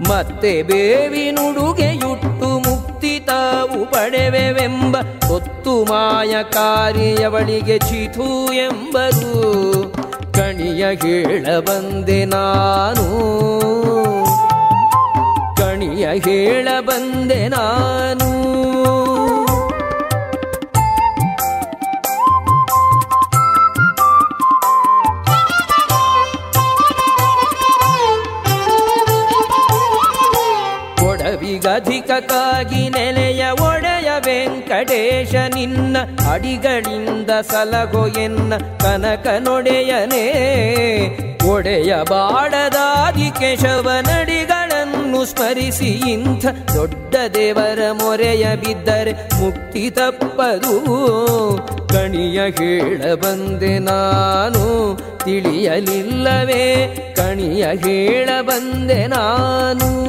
ಮತ್ತೆ 0.08 0.62
ಬೇವಿನುಡುಗೆಯುಟ್ಟು 0.62 2.48
ಮುಕ್ತಿ 2.70 3.20
ತಾವು 3.20 3.90
ಪಡೆವೆವೆಂಬ 3.90 4.96
ಹೊತ್ತು 5.28 5.84
ಮಾಯಕಾರಿಯವಳಿಗೆ 5.84 7.78
ಚಿಥು 7.78 8.52
ಎಂಬರು 8.52 9.34
ಕಣಿಯ 10.34 10.86
ಹೇಳ 10.86 11.58
ಬಂದೆ 11.58 12.24
ನಾನು. 12.24 13.08
ಕಣಿಯ 15.56 16.08
ಹೇಳ 16.08 16.68
ಬಂದೆ 16.80 17.48
ನಾನು. 17.48 18.36
ಕೊಡವಿಗಧಿಕಕ್ಕಾಗಿ 32.20 32.88
ನೆಲೆಯ 32.88 33.46
ಒಡೆಯ 33.50 34.10
ವೆಂಕಟೇಶ 34.18 35.34
ನಿನ್ನ 35.54 35.96
ಅಡಿಗಳಿಂದ 36.32 37.30
ಸಲಗೋ 37.30 38.06
ಎನ್ನ 38.06 38.52
ಕನಕ 38.56 39.26
ನೊಡೆಯನೇ. 39.40 40.26
ಒಡೆಯ 41.46 41.94
ಬಾಡದಾದಿ 42.10 43.30
ಕೇಶವನಡಿಗಳನ್ನು 43.30 45.24
ಸ್ಮರಿಸಿ 45.24 45.88
ಇಂಥ 45.88 46.46
ದೊಡ್ಡ 46.74 47.14
ದೇವರ 47.34 47.78
ಮೊರೆಯ 47.92 48.56
ಬಿದ್ದರೆ 48.56 49.12
ಮುಕ್ತಿ 49.12 49.90
ತಪ್ಪದು. 49.90 50.80
ಕಣಿಯ 51.88 52.40
ಹೇಳ 52.40 53.14
ಬಂದೆ 53.14 53.78
ನಾನು, 53.78 54.96
ತಿಳಿಯಲಿಲ್ಲವೇ, 55.24 56.86
ಕಣಿಯ 57.16 57.66
ಹೇಳ 57.66 58.28
ಬಂದೆ 58.40 59.06
ನಾನು. 59.06 60.06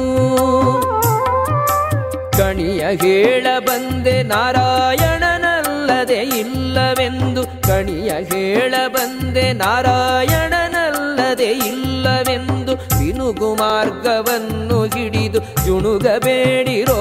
ಕಣಿಯ 2.38 2.80
ಹೇಳ 2.80 3.46
ಬಂದೆ 3.58 4.22
ನಾರಾಯಣನಲ್ಲದೆ 4.22 6.14
ಇಲ್ಲವೆಂದು. 6.14 7.42
ಕಣಿಯ 7.42 8.10
ಹೇಳ 8.10 8.74
ಬಂದೆ 8.88 9.52
ನಾರಾಯಣನಲ್ಲದೆ 9.52 11.44
ಇಲ್ಲವೆಂದು. 11.44 12.98
ವಿನುಗು 12.98 13.54
ಮಾರ್ಗವನ್ನು 13.54 14.84
ಹಿಡಿದು 14.84 15.66
ಜುಣುಗಬೇಡಿರೋ. 15.66 16.94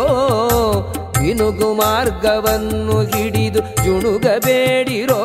ವಿನುಗು 1.19 1.73
ಮಾರ್ಗವನ್ನು 1.73 3.01
ಹಿಡಿದು 3.01 3.59
ಜುಣುಗಬೇಡಿರೋ. 3.59 5.21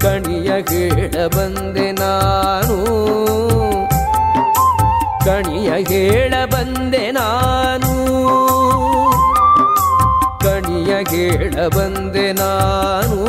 ಕಣಿಯ 0.00 0.50
ಹೇಳ 0.50 1.26
ಬಂದೆ 1.26 1.92
ನಾನು. 1.92 2.86
ಕಣಿಯ 5.24 5.70
ಹೇಳ 5.70 6.34
ಬಂದೆ 6.44 7.10
ನಾನು. 7.10 7.89
ಹೇಳ 11.20 11.68
ಬಂದೆ 11.68 12.32
ನಾನು. 12.32 13.24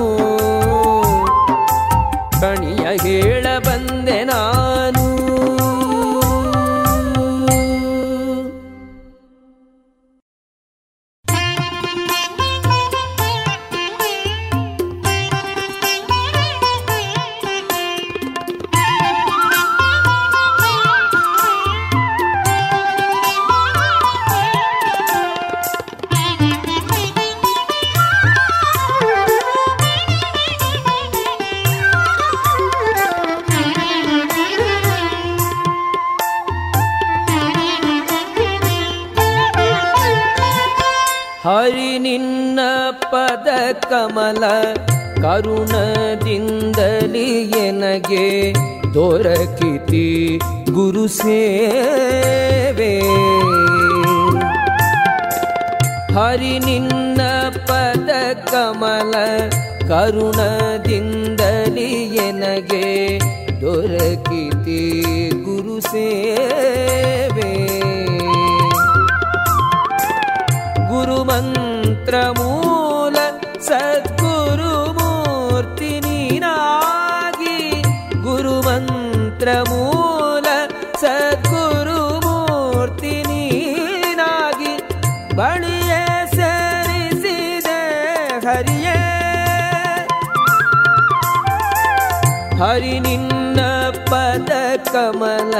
ಕಣಿಯ 2.41 2.85
ಹೇಳ 3.01 3.40
ಕಮಲ 43.89 44.43
ಕರುಣದಿಂದಲಿ 45.21 47.41
ಎನಗೆ 47.41 48.53
ದೊರಕಿತಿ 48.93 50.39
ಗುರು 50.71 51.07
ಸೇವೆ. 51.07 53.01
ಹರಿ 56.13 56.59
ನಿನ್ನ 56.59 57.21
ಪದ 57.67 58.09
ಕಮಲ 58.51 59.13
ಕರುಣದಿಂದಲಿ 59.87 62.15
ಎನಗೆ 62.15 63.19
ದೊರಕಿತಿ 63.61 65.29
ಗುರು 65.29 65.81
ಸೇವೆ. 65.81 67.51
ಗುರುಮಂತ್ರ 70.89 72.15
ಮೂಲ 73.71 73.79
ಸದ್ಗುರು 73.79 74.71
ಮೂರ್ತಿ 74.93 75.99
ನೀನಾಗಿ 75.99 77.57
ಗುರುಮಂತ್ರ 78.21 79.47
ಮೂಲ 79.69 80.45
ಸದ್ಗುರು 81.01 82.19
ಮೂರ್ತಿ 82.19 83.23
ನೀನಾಗಿ 83.23 84.73
ಬಳಿಯೇ 85.35 86.01
ಸೇರಿಸಿದೆ 86.35 87.79
ಹರಿಯೇ. 88.45 88.97
ಹರಿ 92.61 92.99
ನಿನ್ನ 92.99 93.59
ಪದ 94.11 94.51
ಕಮಲ 94.91 95.53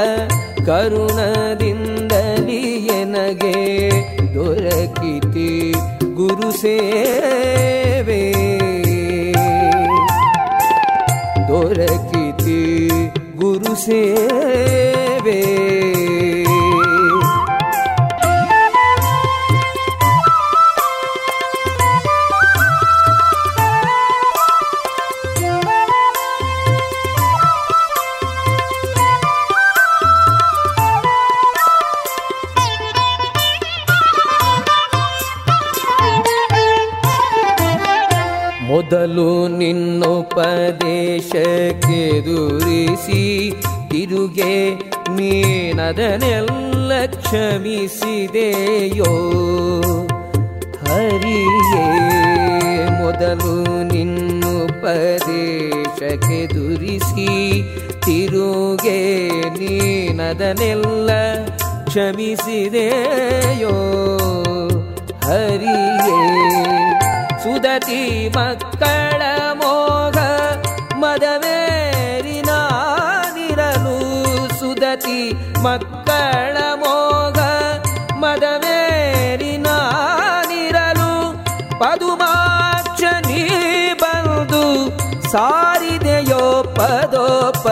ಕರುಣದಿಂದಲಿ 0.66 2.62
ಎನಗೆ 2.86 3.58
ದೊರಕಿತಿ. 4.34 5.74
ಗುರು 6.22 6.50
ಸೇವೆ 6.52 8.24
ದೊರಕಿತಿ 11.48 12.60
ಗುರು 13.36 13.74
ಸೇವೆ 13.86 15.40
ನಿನ್ನೋಪದೇಶಕ್ಕೆ 41.22 42.04
ದುರಿಸಿ 42.26 43.24
ತಿರುಗೆ 43.92 44.56
ನೀನದನೆಲ್ಲ 45.16 46.92
ಕ್ಷಮಿಸಿದೆಯೋ? 47.06 49.12
ಹರಿಯೇ, 50.88 51.86
ಮೊದಲು 53.02 53.84
ನಿನ್ನುಪದೇಶಕ್ಕೆ 53.84 56.40
ದುರಿಸಿ 56.54 57.30
ತಿರುಗೆ 58.06 59.00
ನೀನದನೆಲ್ಲ 59.60 61.10
ಕ್ಷಮಿಸಿದೆಯೋ? 61.86 63.76
ಹರಿಯೇ 65.24 66.20
ಸುದತಿ 67.44 68.30
ಮಕ್ಕಳ 68.30 69.21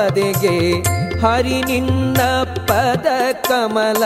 ಪದೆಗೆ 0.10 0.84
ಹರಿ 1.20 1.62
ನಿನ್ನ 1.62 2.18
ಪದ 2.44 3.08
ಕಮಲ 3.48 4.04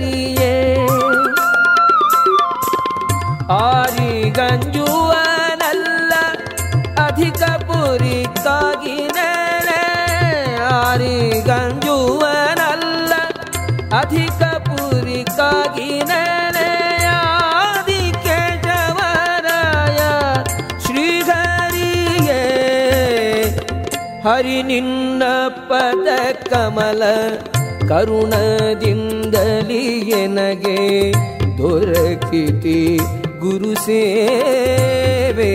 ನಿನ್ನಂಘ್ರಿ 0.00 0.20
ಹರಿಯೇ 0.42 0.54
ಆರಿ 3.60 4.12
ಗಂಜುವನಲ್ಲ 4.30 6.12
ಅಧಿಕ 7.06 7.42
ಪುರಿಕಾಗಿ 7.68 8.96
ನೆಲೆ 9.16 9.82
ಆರಿ 10.74 11.16
ಗಂಜುವನಲ್ಲ 11.48 13.12
ಅಧಿಕ 14.00 14.42
ಪುರಿಕಾಗಿ 14.68 15.90
ನೆಲೆ 16.10 16.68
ಆದಿ 17.16 18.02
ಕೇಶವರಾಯ 18.26 20.00
ಶ್ರೀಹರಿಯೇ 20.86 22.42
ಹರಿ 24.26 24.58
ನಿನ್ನ 24.62 25.22
ಪದ 25.70 26.08
ಕಮಲ 26.50 27.02
ಕರುಣದಿಂದಲಿ 27.90 29.82
ಎನಗೆ 29.98 31.12
ದೊರಕಿತಿ 31.58 32.96
ಗುರು 33.38 33.74
ಸೇವೆ. 33.74 35.54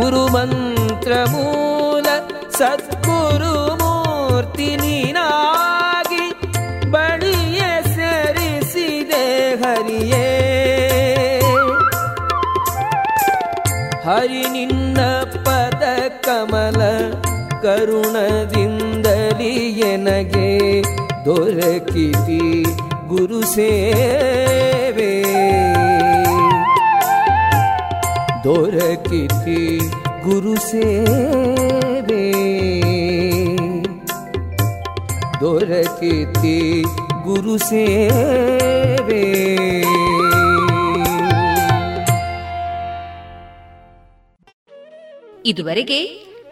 ಗುರು 0.00 0.32
ಮಂತ್ರ 0.32 1.12
ಮೂಲ 1.30 2.06
ಸದ್ಗುರು 2.50 3.74
ಮೂರ್ತಿ 3.74 4.76
ನೀನಾಗಿ 4.76 6.32
ಬಳಿಯ 6.90 7.60
ಸರಿಸಿದೆ 7.82 9.54
ಹರಿಯೇ. 9.54 10.28
ಹರಿ 14.04 14.48
ನಿನ್ನ 14.48 15.00
ಪದ 15.44 15.82
ಕಮಲ 16.08 16.80
ಕರುಣದಿಂದಲಿ 17.68 19.54
ಎನಗೆ 19.80 20.82
ದೊರಕಿತಿ 21.24 22.62
ಗುರು 23.06 23.42
ಸೇವೆ. 23.42 25.22
ದೊರಕಿತಿ 28.44 29.78
ಗುರು 30.22 30.54
ಸೇವೆ. 30.54 32.32
ದೊರಕಿತಿ 35.40 36.82
ಗುರು 37.22 37.58
ಸೇವೆ. 37.58 39.48
ಇದುವರೆಗೆ 45.46 46.27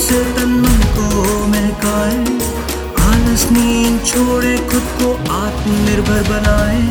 से 0.00 0.18
तन 0.34 0.50
मन 0.62 0.80
को 0.96 1.06
महकाए 1.48 2.18
आलस 3.04 3.44
नींद 3.52 4.00
छोड़े 4.06 4.56
खुद 4.70 4.86
को 5.00 5.08
आत्मनिर्भर 5.36 6.22
बनाए 6.28 6.82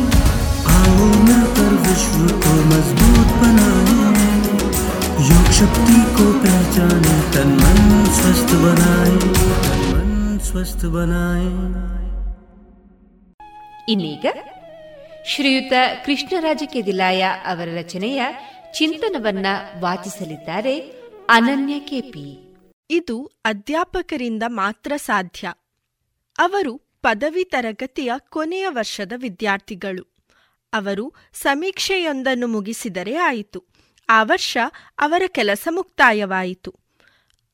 आओ 0.74 1.06
मिलकर 1.26 1.72
विश्व 1.86 2.18
को 2.44 2.54
मजबूत 2.70 3.30
बनाए 3.42 3.98
योग 5.28 5.50
शक्ति 5.60 6.00
को 6.18 6.26
पहचाने 6.44 7.16
तन 7.34 7.52
मन 7.62 7.80
स्वस्थ 8.18 8.54
बनाए 8.64 9.16
तन 9.66 9.84
मन 9.92 10.10
स्वस्थ 10.48 10.84
बनाए 10.96 11.48
ಇನ್ನೀಗ 13.92 14.26
ಶ್ರೀಯುತ 15.30 15.72
ಕೃಷ್ಣರಾಜ 16.04 16.62
ಕೆದಿಲಾಯ 16.72 17.22
ಅವರ 17.50 17.66
ರಚನೆಯ 17.78 18.20
ಚಿಂತನವನ್ನ 18.78 19.48
ವಾಚಿಸಲಿದ್ದಾರೆ 19.82 20.72
ಅನನ್ಯ 21.36 21.74
ಕೆಪಿ 21.88 22.24
ಇದು 22.91 23.31
ಅಧ್ಯಾಪಕರಿಂದ 23.45 24.43
ಮಾತ್ರ 24.47 24.91
ಸಾಧ್ಯ. 24.95 25.53
ಅವರು 26.39 26.77
ಪದವಿ 26.77 27.43
ತರಗತಿಯ 27.43 28.11
ಕೊನೆಯ 28.29 28.67
ವರ್ಷದ 28.69 29.11
ವಿದ್ಯಾರ್ಥಿಗಳು. 29.15 30.15
ಅವರು 30.73 31.13
ಸಮೀಕ್ಷೆಯೊಂದನ್ನು 31.33 32.47
ಮುಗಿಸಿದರೆ 32.47 33.15
ಆಯಿತು. 33.15 33.65
ಆ 34.09 34.23
ವರ್ಷ 34.23 34.57
ಅವರ 34.99 35.23
ಕೆಲಸ 35.27 35.67
ಮುಕ್ತಾಯವಾಯಿತು. 35.71 36.75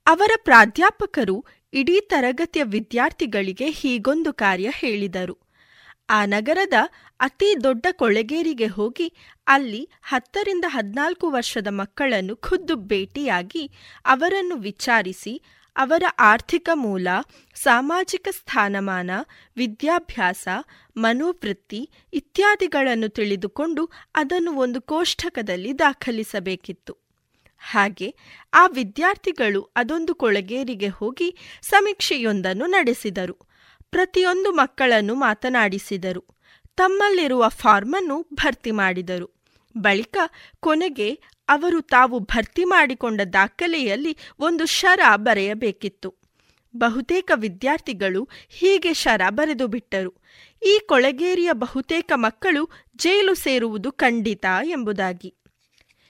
ಅವರ 0.07 0.29
ಪ್ರಾಧ್ಯಾಪಕರು 0.43 1.45
ಇಡೀ 1.73 1.99
ತರಗತಿಯ 1.99 2.63
ವಿದ್ಯಾರ್ಥಿಗಳಿಗೆ 2.63 3.69
ಹೀಗೊಂದು 3.69 4.33
ಕಾರ್ಯ 4.33 4.69
ಹೇಳಿದರು. 4.75 5.37
ಆ 6.09 6.25
ನಗರದ 6.25 6.73
ಅತಿ 7.19 7.63
ದೊಡ್ಡ 7.63 7.85
ಕೊಳೆಗೇರಿಗೆ 7.91 8.67
ಹೋಗಿ 8.67 9.13
ಅಲ್ಲಿ 9.47 9.89
ಹತ್ತರಿಂದ 10.03 10.65
ಹದಿನಾಲ್ಕು 10.67 11.31
ವರ್ಷದ 11.31 11.67
ಮಕ್ಕಳನ್ನು 11.69 12.35
ಖುದ್ದು 12.35 12.75
ಭೇಟಿಯಾಗಿ 12.75 13.71
ಅವರನ್ನು 14.05 14.55
ವಿಚಾರಿಸಿ 14.55 15.41
ಅವರ 15.75 16.03
ಆರ್ಥಿಕ 16.19 16.69
ಮೂಲ, 16.73 17.07
ಸಾಮಾಜಿಕ 17.55 18.27
ಸ್ಥಾನಮಾನ, 18.31 19.11
ವಿದ್ಯಾಭ್ಯಾಸ, 19.57 20.47
ಮನೋವೃತ್ತಿ 20.97 21.89
ಇತ್ಯಾದಿಗಳನ್ನು 22.13 23.09
ತಿಳಿದುಕೊಂಡು 23.09 23.91
ಅದನ್ನು 24.15 24.51
ಒಂದು 24.51 24.81
ಕೋಷ್ಟಕದಲ್ಲಿ 24.81 25.79
ದಾಖಲಿಸಬೇಕಿತ್ತು. 25.79 26.97
ಹಾಗೆ 27.57 28.15
ಆ 28.53 28.67
ವಿದ್ಯಾರ್ಥಿಗಳು 28.67 29.61
ಅದೊಂದು 29.75 30.15
ಕೊಳಗೇರಿಗೆ 30.15 30.87
ಹೋಗಿ 30.87 31.59
ಸಮೀಕ್ಷೆಯೊಂದನ್ನು 31.61 32.65
ನಡೆಸಿದರು. 32.65 33.37
ಪ್ರತಿಯೊಂದು 33.91 34.51
ಮಕ್ಕಳನ್ನು 34.51 35.15
ಮಾತನಾಡಿಸಿದರು. 35.15 36.34
ತಮ್ಮಲ್ಲಿರುವ 36.77 37.45
ಫಾರ್ಮನ್ನು 37.47 38.27
ಭರ್ತಿ 38.33 38.71
ಮಾಡಿದರು. 38.71 39.31
ಬಳಿಕ 39.77 40.17
ಕೊನೆಗೆ 40.59 41.19
ಅವರು 41.49 41.81
ತಾವು 41.81 42.19
ಭರ್ತಿ 42.19 42.63
ಮಾಡಿಕೊಂಡ 42.63 43.21
ದಾಖಲೆಯಲ್ಲಿ 43.33 44.17
ಒಂದು 44.39 44.65
ಶರ 44.65 44.99
ಬರೆಯಬೇಕಿತ್ತು. 45.15 46.15
ಬಹುತೇಕ 46.77 47.31
ವಿದ್ಯಾರ್ಥಿಗಳು 47.35 48.29
ಹೀಗೆ 48.49 48.93
ಶರ 48.93 49.21
ಬರೆದು 49.29 49.67
ಬಿಟ್ಟರು. 49.67 50.13
ಈ 50.65 50.79
ಕೊಳಗೇರಿಯ 50.85 51.49
ಬಹುತೇಕ 51.51 52.11
ಮಕ್ಕಳು 52.15 52.69
ಜೈಲು 52.95 53.33
ಸೇರುವುದು 53.35 53.91
ಖಂಡಿತ 53.91 54.45
ಎಂಬುದಾಗಿ. 54.63 55.35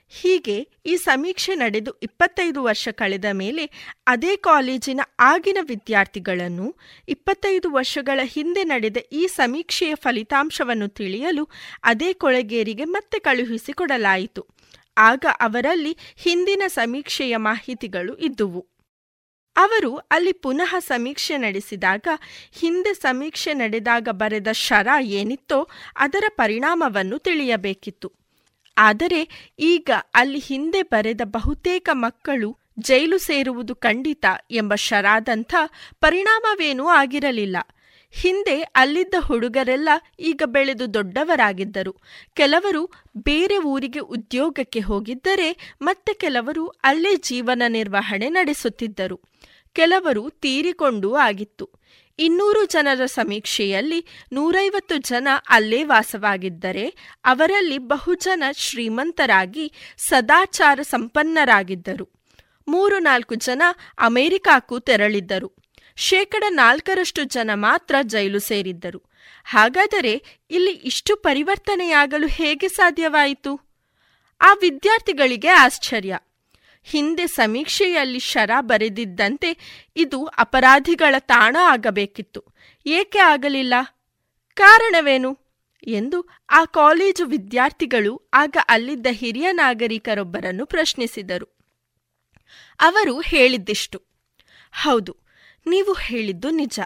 ಹೀಗೆ 0.10 0.68
ಈ 0.86 0.96
ಸಮೀಕ್ಷೆ 0.96 1.56
ನಡೆದು 1.56 1.92
ಇಪ್ಪತ್ತೈದು 1.94 2.64
ವರ್ಷ 2.64 2.90
ಕಳೆದ 2.92 3.26
ಮೇಲೆ 3.32 3.94
ಅದೇ 4.08 4.36
ಕಾಲೇಜಿನ 4.36 5.02
ಆಗಿನ 5.20 5.58
ವಿದ್ಯಾರ್ಥಿಗಳನ್ನು 5.62 6.76
ಇಪ್ಪತ್ತೈದು 7.08 7.72
ವರ್ಷಗಳ 7.72 8.20
ಹಿಂದೆ 8.24 8.64
ನಡೆದ 8.64 8.98
ಈ 9.12 9.28
ಸಮೀಕ್ಷೆಯ 9.28 9.96
ಫಲಿತಾಂಶವನ್ನು 9.96 10.88
ತಿಳಿಯಲು 10.88 11.50
ಅದೇ 11.84 12.14
ಕೊಳಗೇರಿಗೆ 12.14 12.84
ಮತ್ತೆ 12.84 13.20
ಕಳುಹಿಸಿಕೊಡಲಾಯಿತು. 13.20 14.46
ಆಗ 14.98 15.26
ಅವರಲ್ಲಿ 15.40 15.98
ಹಿಂದಿನ 16.16 16.64
ಸಮೀಕ್ಷೆಯ 16.68 17.38
ಮಾಹಿತಿಗಳು 17.38 18.16
ಇದ್ದುವು. 18.16 18.68
ಅವರು 19.56 19.96
ಅಲ್ಲಿ 19.96 20.32
ಪುನಃ 20.32 20.80
ಸಮೀಕ್ಷೆ 20.80 21.38
ನಡೆಸಿದಾಗ, 21.38 22.08
ಹಿಂದೆ 22.52 22.94
ಸಮೀಕ್ಷೆ 22.94 23.54
ನಡೆದಾಗ 23.54 24.08
ಬರೆದ 24.12 24.48
ಶರ 24.52 24.88
ಏನಿತ್ತೋ 25.02 25.68
ಅದರ 25.96 26.24
ಪರಿಣಾಮವನ್ನು 26.30 27.20
ತಿಳಿಯಬೇಕಿತ್ತು. 27.20 28.25
ಆದರೆ 28.78 29.52
ಈಗ 29.60 29.90
ಅಲ್ಲಿ 30.16 30.40
ಹಿಂದೆ 30.40 30.82
ಬರೆದ 30.82 31.22
ಬಹುತೇಕ 31.24 31.90
ಮಕ್ಕಳು 31.94 32.58
ಜೈಲು 32.80 33.18
ಸೇರುವುದು 33.18 33.76
ಖಂಡಿತ 33.76 34.26
ಎಂಬ 34.52 34.76
ಶರಾದಂಥ 34.76 35.56
ಪರಿಣಾಮವೇನೂ 36.00 36.88
ಆಗಿರಲಿಲ್ಲ. 36.88 37.58
ಹಿಂದೆ 38.12 38.62
ಅಲ್ಲಿದ್ದ 38.62 39.14
ಹುಡುಗರೆಲ್ಲ 39.20 39.90
ಈಗ 40.20 40.42
ಬೆಳೆದು 40.46 40.94
ದೊಡ್ಡವರಾಗಿದ್ದರು. 40.94 41.94
ಕೆಲವರು 42.34 42.92
ಬೇರೆ 43.18 43.58
ಊರಿಗೆ 43.58 44.00
ಉದ್ಯೋಗಕ್ಕೆ 44.00 44.80
ಹೋಗಿದ್ದರೆ 44.80 45.76
ಮತ್ತೆ 45.82 46.14
ಕೆಲವರು 46.14 46.68
ಅಲ್ಲೇ 46.68 47.16
ಜೀವನ 47.16 47.64
ನಿರ್ವಹಣೆ 47.68 48.30
ನಡೆಸುತ್ತಿದ್ದರು. 48.30 49.22
ಕೆಲವರು 49.74 50.30
ತೀರಿಕೊಂಡೂ 50.30 51.16
ಆಗಿತ್ತು. 51.16 51.70
ಇನ್ನೂರು 52.20 52.66
ಜನರ 52.66 53.06
ಸಮೀಕ್ಷೆಯಲ್ಲಿ 53.06 54.06
ನೂರೈವತ್ತು 54.34 54.98
ಜನ 54.98 55.28
ಅಲ್ಲೇ 55.50 55.84
ವಾಸವಾಗಿದ್ದರೆ 55.84 56.96
ಅವರಲ್ಲಿ 57.26 57.78
ಬಹುಜನ 57.78 58.44
ಶ್ರೀಮಂತರಾಗಿ 58.58 59.74
ಸದಾಚಾರ 59.98 60.80
ಸಂಪನ್ನರಾಗಿದ್ದರು. 60.82 62.10
ಮೂರು 62.68 63.00
ನಾಲ್ಕು 63.00 63.36
ಜನ 63.36 63.62
ಅಮೆರಿಕಾಕ್ಕೂ 64.00 64.80
ತೆರಳಿದ್ದರು. 64.80 65.56
ಶೇಕಡ 65.96 66.44
ನಾಲ್ಕರಷ್ಟು 66.50 67.24
ಜನ 67.24 67.52
ಮಾತ್ರ 67.54 67.96
ಜೈಲು 68.02 68.40
ಸೇರಿದ್ದರು. 68.40 69.04
ಹಾಗಾದರೆ 69.46 70.24
ಇಲ್ಲಿ 70.52 70.72
ಇಷ್ಟು 70.72 71.16
ಪರಿವರ್ತನೆಯಾಗಲು 71.16 72.28
ಹೇಗೆ 72.28 72.68
ಸಾಧ್ಯವಾಯಿತು? 72.68 73.62
ಆ 74.42 74.54
ವಿದ್ಯಾರ್ಥಿಗಳಿಗೆ 74.54 75.48
ಆಶ್ಚರ್ಯ. 75.48 76.20
ಹಿಂದೆ 76.86 77.28
ಸಮೀಕ್ಷೆಯಲ್ಲಿ 77.28 78.20
ಶರ 78.20 78.52
ಬರೆದಿದ್ದಂತೆ 78.60 79.50
ಇದು 79.96 80.26
ಅಪರಾಧಿಗಳ 80.26 81.16
ತಾಣ 81.20 81.58
ಆಗಬೇಕಿತ್ತು. 81.62 82.44
ಏಕೆ 82.86 83.20
ಆಗಲಿಲ್ಲ? 83.20 83.74
ಕಾರಣವೇನು? 84.54 85.38
ಎಂದು 85.88 86.30
ಆ 86.50 86.66
ಕಾಲೇಜು 86.66 87.26
ವಿದ್ಯಾರ್ಥಿಗಳು 87.26 88.30
ಆಗ 88.34 88.58
ಅಲ್ಲಿದ್ದ 88.70 89.08
ಹಿರಿಯ 89.10 89.48
ನಾಗರಿಕರೊಬ್ಬರನ್ನು 89.52 90.66
ಪ್ರಶ್ನಿಸಿದರು. 90.66 91.48
ಅವರು 92.80 93.20
ಹೇಳಿದ್ದಿಷ್ಟು. 93.20 94.02
ಹೌದು, 94.72 95.18
ನೀವು 95.68 95.94
ಹೇಳಿದ್ದು 95.94 96.50
ನಿಜ. 96.50 96.80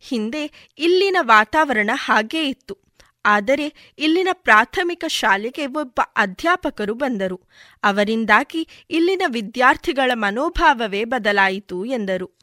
ಹಿಂದೆ 0.00 0.72
ಇಲ್ಲಿನ 0.78 1.16
ವಾತಾವರಣ 1.20 1.90
ಹಾಗೇ 1.94 2.48
ಇತ್ತು. 2.48 2.83
ಆದರೆ 3.24 3.94
ಇಲ್ಲಿನ 3.98 4.28
ಪ್ರಾಥಮಿಕ 4.32 5.04
ಶಾಲೆಗೆ 5.08 5.66
ಒಬ್ಬ 5.66 6.00
ಅಧ್ಯಾಪಕರು 6.16 6.94
ಬಂದರು. 6.94 7.40
ಅವರಿಂದಾಗಿ 7.84 8.68
ಇಲ್ಲಿನ 8.90 9.22
ವಿದ್ಯಾರ್ಥಿಗಳ 9.26 10.10
ಮನೋಭಾವವೇ 10.14 11.04
ಬದಲಾಯಿತು 11.04 11.84
ಎಂದರು. 11.84 12.38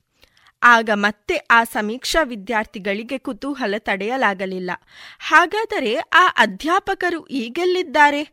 ಆಗ 0.64 0.90
ಮತ್ತೆ 0.94 1.36
ಆ 1.36 1.64
ಸಮೀಕ್ಷಾ 1.64 2.24
ವಿದ್ಯಾರ್ಥಿಗಳಿಗೆ 2.24 3.18
ಕುತೂಹಲ 3.18 3.76
ತಡೆಯಲಾಗಲಿಲ್ಲ. 3.78 4.72
ಹಾಗಾದರೆ 5.20 5.96
ಆ 5.96 6.28
ಅಧ್ಯಾಪಕರು 6.28 7.28
ಈಗೆಲ್ಲಿದ್ದಾರೆ? 7.28 8.24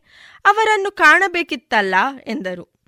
ಅವರನ್ನು 0.45 0.91
ಕಾಣಬೇಕಿತ್ತಲ್ಲ? 0.91 1.95
ಎಂದರು. 2.27 2.79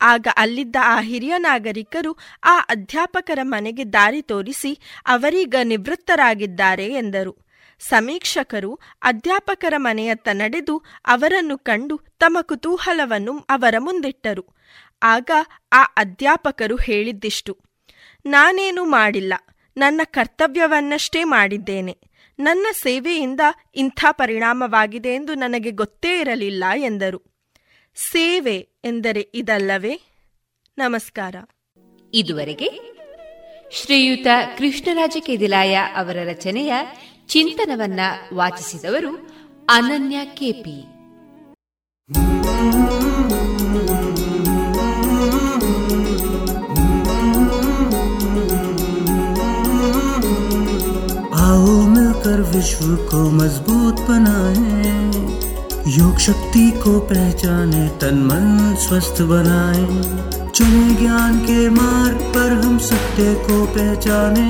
ಆಗ 0.00 0.26
ಅಲ್ಲಿದ್ದ 0.36 0.76
ಆ 0.82 1.00
ಹಿರಿಯ 1.00 1.34
ನಾಗರಿಕರು 1.38 2.18
ಆ 2.44 2.60
ಅಧ್ಯಾಪಕರ 2.60 3.38
ಮನೆಗೆ 3.42 3.84
ದಾರಿ 3.84 4.22
ತೋರಿಸಿ 4.22 4.78
ಅವರೀಗ 5.06 5.54
ನಿವೃತ್ತರಾಗಿದ್ದಾರೆ 5.62 6.86
ಎಂದರು. 6.86 7.51
ಸಮೀಕ್ಷಕರು 7.88 8.78
ಅಧ್ಯಾಪಕರ 9.02 9.74
ಮನೆಯತ್ತ 9.76 10.28
ನಡೆದು 10.32 10.82
ಅವರನ್ನು 11.06 11.58
ಕಂಡು 11.58 12.00
ತಮ್ಮ 12.18 12.38
ಕುತೂಹಲವನ್ನು 12.40 13.38
ಅವರ 13.38 13.74
ಮುಂದಿಟ್ಟರು. 13.78 14.44
ಆಗ 15.02 15.30
ಆ 15.72 15.84
ಅಧ್ಯಾಪಕರು 15.84 16.76
ಹೇಳಿದ್ದಿಷ್ಟು, 16.76 17.58
ನಾನೇನು 18.26 18.84
ಮಾಡಿಲ್ಲ. 18.84 19.34
ನನ್ನ 19.76 20.00
ಕರ್ತವ್ಯವನ್ನಷ್ಟೇ 20.04 21.24
ಮಾಡಿದ್ದೇನೆ. 21.24 21.98
ನನ್ನ 22.38 22.66
ಸೇವೆಯಿಂದ 22.72 23.40
ಇಂಥ 23.74 24.04
ಪರಿಣಾಮವಾಗಿದೆ 24.10 25.08
ಎಂದು 25.08 25.34
ನನಗೆ 25.34 25.70
ಗೊತ್ತೇ 25.70 26.20
ಇರಲಿಲ್ಲ 26.20 26.64
ಎಂದರು. 26.76 27.22
ಸೇವೆ 27.94 28.68
ಎಂದರೆ 28.84 29.30
ಇದಲ್ಲವೇ? 29.34 30.00
ನಮಸ್ಕಾರ. 30.78 31.34
ಇದುವರೆಗೆ 32.14 32.92
ಶ್ರೀಯುತ 33.70 34.26
ಕೃಷ್ಣರಾಜ 34.58 35.16
ಕೆದಿಲಾಯ 35.20 35.78
ಅವರ 35.96 36.16
ರಚನೆಯ 36.24 36.74
ಚಿಂತನವನ್ನ 37.29 38.01
ವಾಚಿಸಿದವರು 38.39 39.11
ಅನನ್ಯ 39.67 40.19
ಕೆಪಿ 40.37 40.77
आओ 51.41 51.73
मिलकर 51.87 52.41
विश्व 52.53 52.95
को 53.09 53.19
मजबूत 53.31 53.99
बनाए 54.09 54.55
योग 55.91 56.17
शक्ति 56.19 56.69
को 56.83 56.99
पहचाने 57.09 57.87
तन 58.01 58.17
मन 58.29 58.47
स्वस्थ 58.85 59.21
बनाए 59.31 59.85
चले 60.49 60.83
ज्ञान 60.95 61.37
के 61.41 61.69
मार्ग 61.71 62.21
पर 62.35 62.51
हम 62.63 62.77
सत्य 62.87 63.33
को 63.47 63.65
पहचाने 63.75 64.49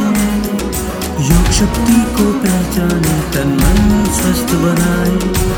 योग 1.28 1.46
शक्ति 1.58 1.98
को 2.16 2.26
पहचाने 2.42 3.14
तन 3.34 3.50
मन 3.60 3.78
स्वस्थ 4.18 4.50
बनाए 4.64 5.14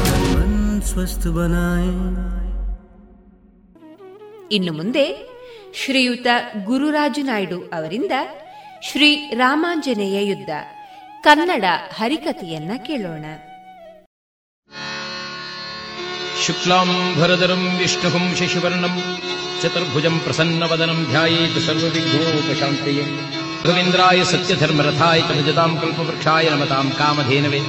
तन 0.07 0.25
मन 0.35 0.53
स्वस्थ 0.91 1.25
बनाए 1.39 1.91
ಇನ್ನು 4.57 4.73
ಮುಂದೆ 4.77 5.03
ಶ್ರೀಯುತ 5.81 6.27
ಗುರುರಾಜು 6.69 7.23
ನಾಯ್ಡು 7.27 7.59
ಅವರಿಂದ 7.77 8.15
ಶ್ರೀ 8.89 9.09
ರಾಮಾಂಜನೇಯ 9.41 10.19
ಯುದ್ಧ 10.29 10.51
ಕನ್ನಡ 11.25 11.65
ಹರಿಕತೆಯನ್ನ 11.99 12.73
ಕೇಳೋಣ 12.87 13.25
शुक्लाम्भरधरम् 16.45 17.67
विष्णुम् 17.79 18.35
शशिवर्णम् 18.39 18.99
चतुर्भुजम् 19.63 20.23
प्रसन्नवदनम् 20.27 21.07
ध्यायेत् 21.11 21.59
सर्वविघ्नोपशान्तये 21.67 23.05
ഗോവിന്ദായ 23.68 24.24
സത്യധർമ്മരഥായ 24.24 25.20
ചതാം 25.20 25.82
കൽപ്പവൃക്ഷായ 25.82 26.50
നമതാം 26.50 26.92
കാമധേനവേ. 27.00 27.62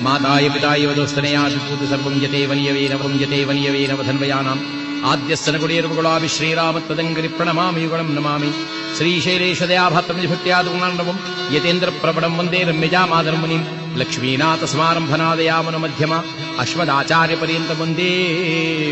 മാതായ 0.00 0.48
പിതായ 0.48 0.86
വധോസ്തനയാതിപൂത് 0.86 1.90
സർവം 1.90 2.20
ജതേ 2.20 2.46
വലിയവീനവം 2.46 3.18
ജതേ 3.18 3.44
വലിയവീനവധന്വയാനാം 3.44 4.76
ആദ്യസ്തനകുടിയർമുകളാവി 5.06 6.26
ശ്രീരാമത്വദങ്കരി 6.26 7.26
പ്രണമാമിയുഗളം 7.26 8.14
നമാമി. 8.14 8.52
ശ്രീശൈലേശദയാഭാത്രഭക്തിയാതുഗുണാണ്ഡവും 8.98 11.18
യതേന്ദ്രപ്രപടം 11.52 12.38
വന്ദേ 12.38 12.62
രമ്യജാമാതർമുനിം 12.62 13.66
ലക്ഷ്മീനാഥസ്മാരംഭനാദയാമനു 13.96 15.78
മധ്യമ 15.78 16.22
അശ്വദാചാര്യപര്യന്തം 16.58 17.80
വന്ദേ 17.80 18.42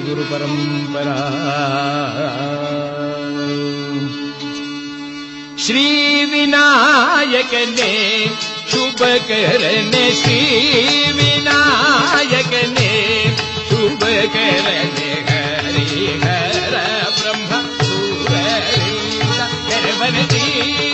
ഗുരുപരംപരാ 0.06 1.16
श्री 5.66 6.24
विनायक 6.24 7.52
ने 7.68 7.92
शुभ 8.70 8.98
करने 9.00 10.02
श्री 10.14 10.40
विनायक 11.12 12.52
ने 12.78 12.90
शुभ 13.70 14.04
करने, 14.34 15.08
हरी 15.28 16.06
हर 16.24 16.74
ब्रह्म 17.20 17.50
सूर्य 17.84 18.44
बन 20.00 20.16
जी 20.32 20.93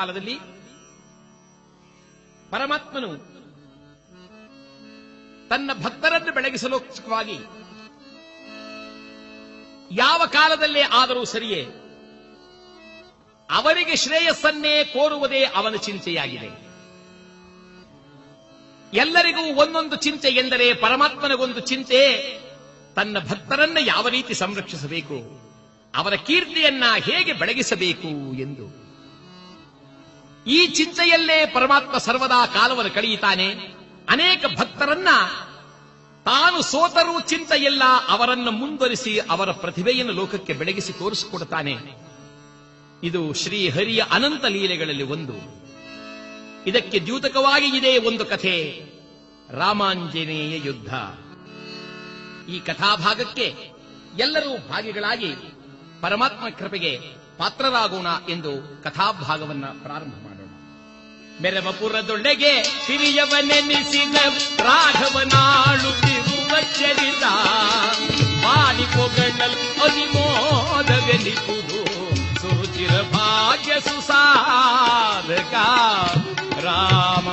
ಕಾಲದಲ್ಲಿ 0.00 0.36
ಪರಮಾತ್ಮನು 2.50 3.10
ತನ್ನ 5.48 5.70
ಭಕ್ತರನ್ನು 5.82 6.32
ಬೆಳಗಿಸಲೋಕ್ಷಕವಾಗಿ 6.34 7.36
ಯಾವ 9.96 10.22
ಕಾಲದಲ್ಲೇ 10.26 10.80
ಆದರೂ 10.80 11.24
ಸರಿಯೇ 11.24 11.62
ಅವರಿಗೆ 13.50 13.96
ಶ್ರೇಯಸ್ಸನ್ನೇ 13.96 14.84
ಕೋರುವುದೇ 14.84 15.44
ಅವನ 15.44 15.76
ಚಿಂತೆಯಾಗಿದೆ. 15.76 16.50
ಎಲ್ಲರಿಗೂ 18.92 19.42
ಒಂದೊಂದು 19.62 19.96
ಚಿಂತೆ 19.96 20.28
ಎಂದರೆ 20.28 20.74
ಪರಮಾತ್ಮನಿಗೊಂದು 20.74 21.60
ಚಿಂತೆ 21.60 22.00
ತನ್ನ 22.94 23.16
ಭಕ್ತರನ್ನು 23.28 23.80
ಯಾವ 23.86 24.08
ರೀತಿ 24.08 24.34
ಸಂರಕ್ಷಿಸಬೇಕು, 24.34 25.18
ಅವರ 25.94 26.14
ಕೀರ್ತಿಯನ್ನ 26.14 26.84
ಹೇಗೆ 26.98 27.32
ಬೆಳಗಿಸಬೇಕು 27.32 28.08
ಎಂದು. 28.40 28.79
ಈ 30.46 30.66
ಚಿಂತೆಯಲ್ಲೇ 30.66 31.46
ಪರಮಾತ್ಮ 31.46 31.98
ಸರ್ವದಾ 31.98 32.46
ಕಾಲವನ್ನು 32.46 32.94
ಕಳೆಯುತ್ತಾನೆ. 32.94 33.48
ಅನೇಕ 34.08 34.44
ಭಕ್ತರನ್ನ 34.58 35.08
ತಾನು 36.24 36.62
ಸೋತರೂ 36.62 37.20
ಚಿಂತೆಯಿಲ್ಲ, 37.20 37.82
ಅವರನ್ನು 38.08 38.50
ಮುಂದುವರಿಸಿ 38.50 39.18
ಅವರ 39.18 39.50
ಪ್ರತಿಭೆಯನ್ನು 39.50 40.12
ಲೋಕಕ್ಕೆ 40.12 40.52
ಬೆಳಗಿಸಿ 40.52 40.92
ತೋರಿಸಿಕೊಡುತ್ತಾನೆ. 40.92 41.76
ಇದು 43.02 43.32
ಶ್ರೀ 43.32 43.68
ಹರಿಯ 43.68 44.02
ಅನಂತ 44.10 44.44
ಲೀಲೆಗಳಲ್ಲಿ 44.44 45.02
ಒಂದು. 45.02 45.60
ಇದಕ್ಕೆ 46.66 47.00
ದ್ಯೂತಕವಾಗಿ 47.00 47.78
ಇದೆ 47.78 47.98
ಒಂದು 47.98 48.24
ಕಥೆ, 48.24 48.82
ರಾಮಾಂಜನೇಯ 49.50 50.60
ಯುದ್ಧ. 50.64 50.94
ಈ 52.50 52.60
ಕಥಾಭಾಗಕ್ಕೆ 52.60 53.70
ಎಲ್ಲರೂ 54.18 54.68
ಭಾಗಿಗಳಾಗಿ 54.68 55.34
ಪರಮಾತ್ಮ 56.00 56.48
ಕೃಪೆಗೆ 56.48 57.19
ಪಾತ್ರರಾಗೋಣ 57.40 58.06
ಎಂದು 58.28 58.84
ಕಥಾಭಾಗವನ್ನ 58.84 59.66
ಪ್ರಾರಂಭ 59.66 60.12
ಮಾಡೋಣ. 60.12 60.48
ಮೆರವಪುರದೊಳಗೆ 61.42 62.82
ಹಿರಿಯವನೆನಿಸಿದ 62.86 64.14
ರಾಘವನಾಳುತ್ತಿರುವ 64.58 66.60
ಚರಿತ 66.60 67.24
ಬಾಡಿ 68.44 68.82
ಪೊಗಳಲ್ 68.82 69.80
ಅನಿಮೋದವೆನಿಸುವುದು. 69.80 71.80
ಸುರುಚಿರ 72.40 73.02
ಭಾಗ್ಯ 73.02 73.80
ಸುಸಾಧಕ 73.80 75.54
ರಾಮ 76.64 77.28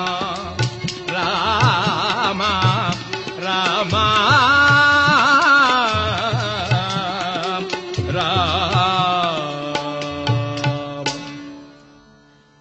ರಾಮ 1.12 2.42
ರಾಮ. 3.46 3.96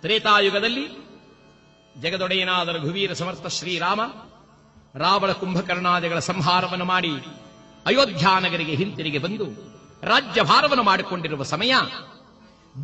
ತ್ರೇತಾಯುಗದಲ್ಲಿ 0.07 0.89
ಜಗದೊಡೆಯನಾದ 2.01 2.69
ರಘುವೀರ 2.69 3.13
ಸಮರ್ಥ 3.13 3.47
ಶ್ರೀರಾಮ 3.47 4.01
ರಾವಣ 4.95 5.33
ಕುಂಭಕರ್ಣಾದಿಗಳ 5.33 6.19
ಸಂಹಾರವನ್ನು 6.19 6.85
ಮಾಡಿ 6.85 7.11
ಅಯೋಧ್ಯಾನಗರಿಗೆ 7.87 8.75
ಹಿಂತಿರುಗಿ 8.75 9.19
ಬಂದು 9.19 9.45
ರಾಜ್ಯಭಾರವನ್ನು 10.03 10.83
ಮಾಡಿಕೊಂಡಿರುವ 10.83 11.43
ಸಮಯ 11.43 11.75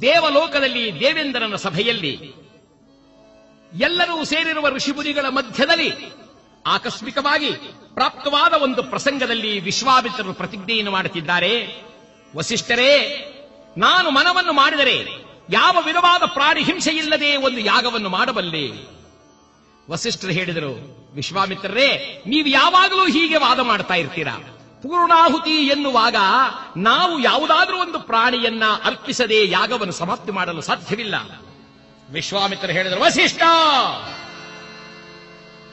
ದೇವಲೋಕದಲ್ಲಿ 0.01 1.01
ದೇವೇಂದ್ರನ 1.01 1.55
ಸಭೆಯಲ್ಲಿ 1.57 2.35
ಎಲ್ಲರೂ 3.73 4.25
ಸೇರಿರುವ 4.25 4.69
ಋಷಿಮುನಿಗಳ 4.69 5.29
ಮಧ್ಯದಲ್ಲಿ 5.29 6.13
ಆಕಸ್ಮಿಕವಾಗಿ 6.67 7.51
ಪ್ರಾಪ್ತವಾದ 7.95 8.53
ಒಂದು 8.53 8.83
ಪ್ರಸಂಗದಲ್ಲಿ 8.83 9.61
ವಿಶ್ವಾಮಿತ್ರರು 9.61 10.35
ಪ್ರತಿಜ್ಞೆಯನ್ನು 10.35 10.91
ಮಾಡುತ್ತಿದ್ದಾರೆ. 10.91 11.83
ವಸಿಷ್ಠರೇ, 12.37 12.93
ನಾನು 13.79 14.11
ಮನವನ್ನು 14.11 14.53
ಮಾಡಿದರೆ 14.53 15.22
ಯಾವ 15.51 15.77
ವಿಧವಾದ 15.85 16.23
ಪ್ರಾಣಿ 16.27 16.63
ಹಿಂಸೆ 16.63 16.91
ಇಲ್ಲದೆ 16.91 17.37
ಒಂದು 17.37 17.59
ಯಾಗವನ್ನು 17.59 18.09
ಮಾಡಬಲ್ಲೆ? 18.09 18.71
ವಸಿಷ್ಠರು 19.91 20.31
ಹೇಳಿದರು, 20.31 20.73
ವಿಶ್ವಾಮಿತ್ರರೇ, 21.15 22.23
ನೀವು 22.27 22.49
ಯಾವಾಗಲೂ 22.49 23.07
ಹೀಗೆ 23.07 23.37
ವಾದ 23.37 23.59
ಮಾಡ್ತಾ 23.59 23.95
ಇರ್ತೀರಾ? 23.95 24.37
ಪೂರ್ಣಾಹುತಿ 24.83 25.51
ಎನ್ನುವಾಗ 25.51 26.17
ನಾವು 26.77 27.21
ಯಾವುದಾದ್ರೂ 27.21 27.81
ಒಂದು 27.81 27.99
ಪ್ರಾಣಿಯನ್ನ 27.99 28.63
ಅರ್ಪಿಸದೆ 28.85 29.49
ಯಾಗವನ್ನು 29.49 29.93
ಸಮಾಪ್ತಿ 29.93 30.33
ಮಾಡಲು 30.33 30.61
ಸಾಧ್ಯವಿಲ್ಲ. 30.61 31.15
ವಿಶ್ವಾಮಿತ್ರರು 32.13 32.73
ಹೇಳಿದರು, 32.73 33.01
ವಸಿಷ್ಠ! 33.01 33.43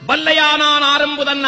ಬಲ್ಲಯಾನಾನ್ 0.06 0.80
ನಾನಾರಂಬುದನ್ನ 0.80 1.46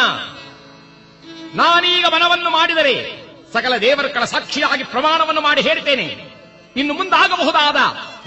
ನಾನೀಗ 1.55 2.05
ಮನವನ್ನು 2.05 2.49
ಮಾಡಿದರೆ 2.49 3.23
ಸಕಲ 3.53 3.77
ದೇವರುಗಳ 3.77 4.23
ಸಾಕ್ಷಿಯಾಗಿ 4.23 4.83
ಪ್ರಮಾಣವನ್ನು 4.83 5.41
ಮಾಡಿ 5.41 5.61
ಹೇಳ್ತೇನೆ. 5.61 6.32
ಇನ್ನು 6.77 6.93
ಮುಂದಾಗಬಹುದಾದ, 6.93 7.75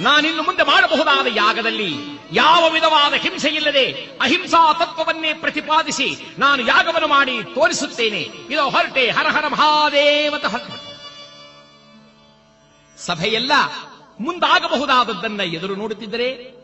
ನಾನಿನ್ನು 0.02 0.42
ಮುಂದೆ 0.42 0.62
ಮಾಡಬಹುದಾದ 0.62 1.26
ಯಾಗದಲ್ಲಿ 1.36 1.94
ಯಾವ 2.32 2.70
ವಿಧವಾದ 2.70 3.14
ಹಿಂಸೆ 3.14 3.48
ಇಲ್ಲದೆ 3.48 3.92
ಅಹಿಂಸಾ 4.20 4.72
ತತ್ವವನ್ನೇ 4.72 5.34
ಪ್ರತಿಪಾದಿಸಿ 5.34 6.16
ನಾನು 6.38 6.66
ಯಾಗವನ್ನು 6.66 7.08
ಮಾಡಿ 7.08 7.42
ತೋರಿಸುತ್ತೇನೆ. 7.42 8.18
ಇದು 8.18 8.70
ಹೊರಟೆ 8.70 9.10
ಹರ 9.10 9.26
ಹರ 9.26 9.48
ಮಹಾದೇವತ. 9.48 10.46
ಸಭೆಯೆಲ್ಲ 12.98 13.52
ಮುಂದಾಗಬಹುದಾದದ್ದನ್ನ 14.20 15.40
ಎದುರು 15.40 15.74
ನೋಡುತ್ತಿದ್ದರೆ 15.74 16.56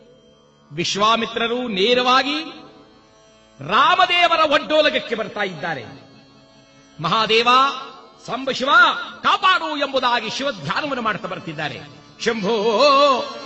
ವಿಶ್ವಾಮಿತ್ರರು 0.71 1.67
ನೇರವಾಗಿ 1.67 2.43
ರಾಮದೇವರ 3.69 4.51
ಒಡ್ಡೋಲಗಕ್ಕೆ 4.51 5.15
ಬರ್ತಾ 5.15 5.41
ಇದ್ದಾರೆ. 5.41 5.83
ಮಹಾದೇವ 7.01 7.47
ಸಂಬ 8.27 8.51
ಶಿವ 8.51 8.69
ಕಾಪಾಡು 9.23 9.77
ಎಂಬುದಾಗಿ 9.77 10.29
ಶಿವ 10.29 10.51
ಧ್ಯಾನವನ್ನು 10.51 11.01
ಮಾಡ್ತಾ 11.01 11.27
ಬರ್ತಿದ್ದಾರೆ. 11.27 11.81
ಶಂಭೋ 12.25 12.55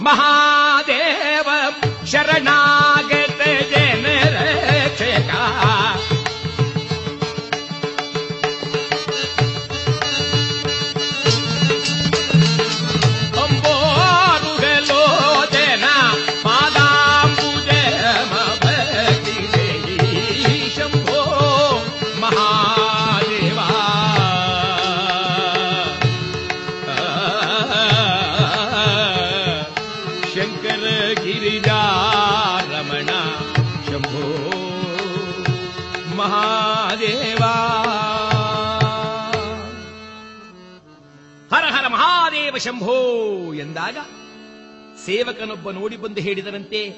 ಮಹಾದೇವ 0.02 1.50
ಶರಣಾಗತ 2.06 3.27
ಶಂಭೋ 42.78 43.54
ಎಂದಾಗ 43.54 43.98
ಸೇವಕನೊಬ್ಬ 45.06 45.72
ನೋಡಿ 45.72 45.98
ಬಂದು 45.98 46.22
ಹೇಳಿದರಂತೆ 46.22 46.90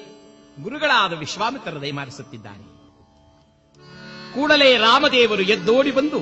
ಗುರುಗಳಾದ 0.64 1.14
ವಿಶ್ವಾಮಿತ್ರ 1.14 1.82
ದಯಮಾರಿಸುತ್ತಿದ್ದಾನೆ 1.82 2.66
ಕೂಡಲೇ 4.34 4.78
ರಾಮದೇವರು 4.78 5.42
ಎದ್ದೋಡಿ 5.42 5.92
ಬಂದು 5.92 6.20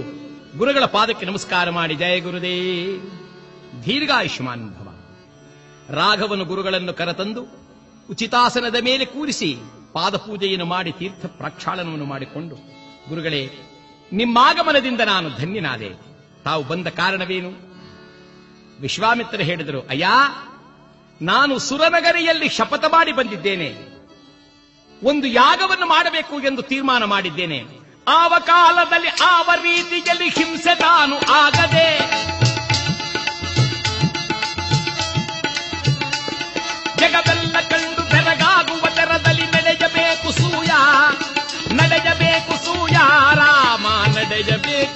ಗುರುಗಳ 0.57 0.85
ಪಾದಕ್ಕೆ 0.85 1.25
ನಮಸ್ಕಾರ 1.25 1.69
ಮಾಡಿ, 1.69 1.95
ಜಯ 1.95 2.19
ಗುರುದೇ 2.19 2.55
ದೀರ್ಘಾಯುಷ್ಮಾನ್ 3.85 4.69
ಭವ. 4.69 4.89
ರಾಘವನು 5.89 6.45
ಗುರುಗಳನ್ನು 6.45 6.93
ಕರೆತಂದು 6.93 7.43
ಉಚಿತಾಸನದ 8.09 8.75
ಮೇಲೆ 8.83 9.05
ಕೂರಿಸಿ 9.05 9.57
ಪಾದಪೂಜೆಯನ್ನು 9.93 10.65
ಮಾಡಿ 10.65 10.91
ತೀರ್ಥ 10.91 11.25
ಪ್ರಕ್ಷಾಳನವನ್ನು 11.25 12.05
ಮಾಡಿಕೊಂಡು, 12.05 12.55
ಗುರುಗಳೇ, 13.09 13.49
ನಿಮ್ಮಾಗಮನದಿಂದ 14.11 15.01
ನಾನು 15.01 15.29
ಧನ್ಯನಾದೆ. 15.29 15.89
ತಾವು 16.43 16.63
ಬಂದ 16.63 16.87
ಕಾರಣವೇನು? 16.87 17.66
ವಿಶ್ವಾಮಿತ್ರ 18.81 19.41
ಹೇಳಿದರು, 19.41 19.81
ಅಯ್ಯ, 19.81 20.07
ನಾನು 21.21 21.59
ಸುರನಗರಿಯಲ್ಲಿ 21.59 22.49
ಶಪಥ 22.49 22.85
ಮಾಡಿ 22.85 23.11
ಬಂದಿದ್ದೇನೆ. 23.11 23.69
ಒಂದು 25.03 25.27
ಯಾಗವನ್ನು 25.27 25.85
ಮಾಡಬೇಕು 25.85 26.35
ಎಂದು 26.39 26.61
ತೀರ್ಮಾನ 26.61 27.03
ಮಾಡಿದ್ದೇನೆ. 27.03 27.59
ಆವ 28.07 28.33
ಕಾಲದಲ್ಲಿ 28.39 29.07
ಆವ 29.23 29.49
ರೀತಿಯಲ್ಲಿ 29.61 30.29
ಹಿಂಸೆ 30.29 30.75
ತಾನು 30.75 31.15
ಆಗದೆ 31.17 31.89
ಜಗವೆಲ್ಲ 36.99 37.55
ಕಂಡು 37.69 38.01
ಬೆರಗಾಗುವ 38.11 38.85
ತೆರದಲ್ಲಿ 38.95 39.45
ನಡೆಯಬೇಕು 39.45 40.31
ಸೂಯ 40.31 40.71
ನಡೆಯಬೇಕು 41.73 42.65
ಸೂಯ, 42.65 42.97
ರಾಮ 43.33 43.87
ನಡೆಯಬೇಕು 44.17 44.86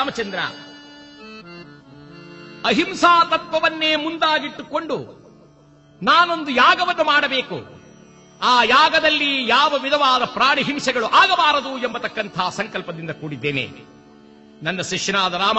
ರಾಮಚಂದ್ರ. 0.00 0.38
ಅಹಿಂಸಾ 2.66 3.24
ತತ್ವವನ್ನೇ 3.24 3.96
ಮುಂದಾಗಿಟ್ಟುಕೊಂಡು 3.96 5.20
ನಾನೊಂದು 6.02 6.50
ಯಾಗವನ್ನು 6.50 7.04
ಮಾಡಬೇಕು. 7.04 7.80
ಆ 8.42 8.62
ಯಾಗದಲ್ಲಿ 8.64 9.48
ಯಾವ 9.48 9.74
ವಿಧವಾದ 9.82 10.24
ಪ್ರಾಣಿ 10.24 10.62
ಹಿಂಸೆಗಳು 10.62 11.06
ಆಗಬಾರದು 11.06 11.78
ಎಂಬತಕ್ಕಂಥ 11.78 12.40
ಸಂಕಲ್ಪದಿಂದ 12.50 13.10
ಕೂಡಿದ್ದೇನೆ. 13.10 13.70
ನನ್ನ 14.62 14.80
ಶಿಷ್ಯನಾದ 14.80 15.34
ರಾಮ, 15.34 15.58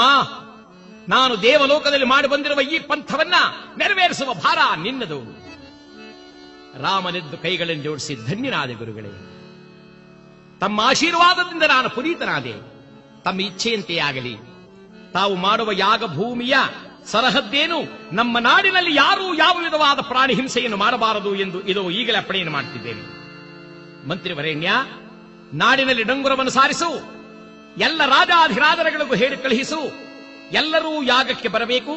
ನಾನು 1.09 1.41
ದೇವಲೋಕದಲ್ಲಿ 1.41 2.05
ಮಾಡಿ 2.05 2.27
ಬಂದಿರುವ 2.27 2.61
ಈ 2.61 2.79
ಪಂಥವನ್ನ 2.79 3.33
ನೆರವೇರಿಸುವ 3.77 4.33
ಭಾರ 4.33 4.79
ನಿನ್ನದು. 4.79 5.19
ರಾಮನೆದ್ದು 6.81 7.37
ಕೈಗಳನ್ನು 7.37 7.83
ಜೋಡಿಸಿ 7.83 8.15
ಧನ್ಯನಾದೆ 8.15 8.73
ಗುರುಗಳೇ. 8.73 9.09
ತಮ್ಮ 10.59 10.81
ಆಶೀರ್ವಾದದಿಂದ 10.81 11.63
ನಾನು 11.63 11.89
ಪುನೀತನಾದೆ. 11.89 12.70
ತಮ್ಮ 13.23 13.41
ಇಚ್ಛೆಯಂತೆಯಾಗಲಿ 13.41 14.35
ತಾವು 15.13 15.35
ಮಾಡುವ 15.35 15.71
ಯಾಗ 15.71 16.03
ಭೂಮಿಯ 16.15 16.55
ಸರಹದ್ದೇನು? 17.05 17.79
ನಮ್ಮ 18.15 18.39
ನಾಡಿನಲ್ಲಿ 18.39 18.95
ಯಾರೂ 18.95 19.33
ಯಾವ 19.33 19.57
ವಿಧವಾದ 19.57 19.99
ಪ್ರಾಣಿ 20.01 20.33
ಹಿಂಸೆಯನ್ನು 20.33 20.77
ಮಾಡಬಾರದು 20.77 21.35
ಎಂದು 21.35 21.61
ಇದು 21.61 21.91
ಈಗಲೇ 21.91 22.17
ಅಪ್ಪಣೆಯನ್ನು 22.17 22.53
ಮಂತ್ರಿ 24.07 24.33
ವರೇಣ್ಯ, 24.33 24.71
ನಾಡಿನಲ್ಲಿ 25.53 26.03
ಡಂಗುರವನ್ನು 26.03 26.51
ಸಾರಿಸು, 26.51 26.89
ಎಲ್ಲ 27.77 28.05
ರಾಜಾಧಿರಾಜರಗಳಿಗೂ 28.05 29.13
ಹೇಳಿ 29.13 29.37
ಕಳುಹಿಸು, 29.37 29.79
ಎಲ್ಲರೂ 30.51 31.03
ಯಾಗಕ್ಕೆ 31.03 31.47
ಬರಬೇಕು, 31.47 31.95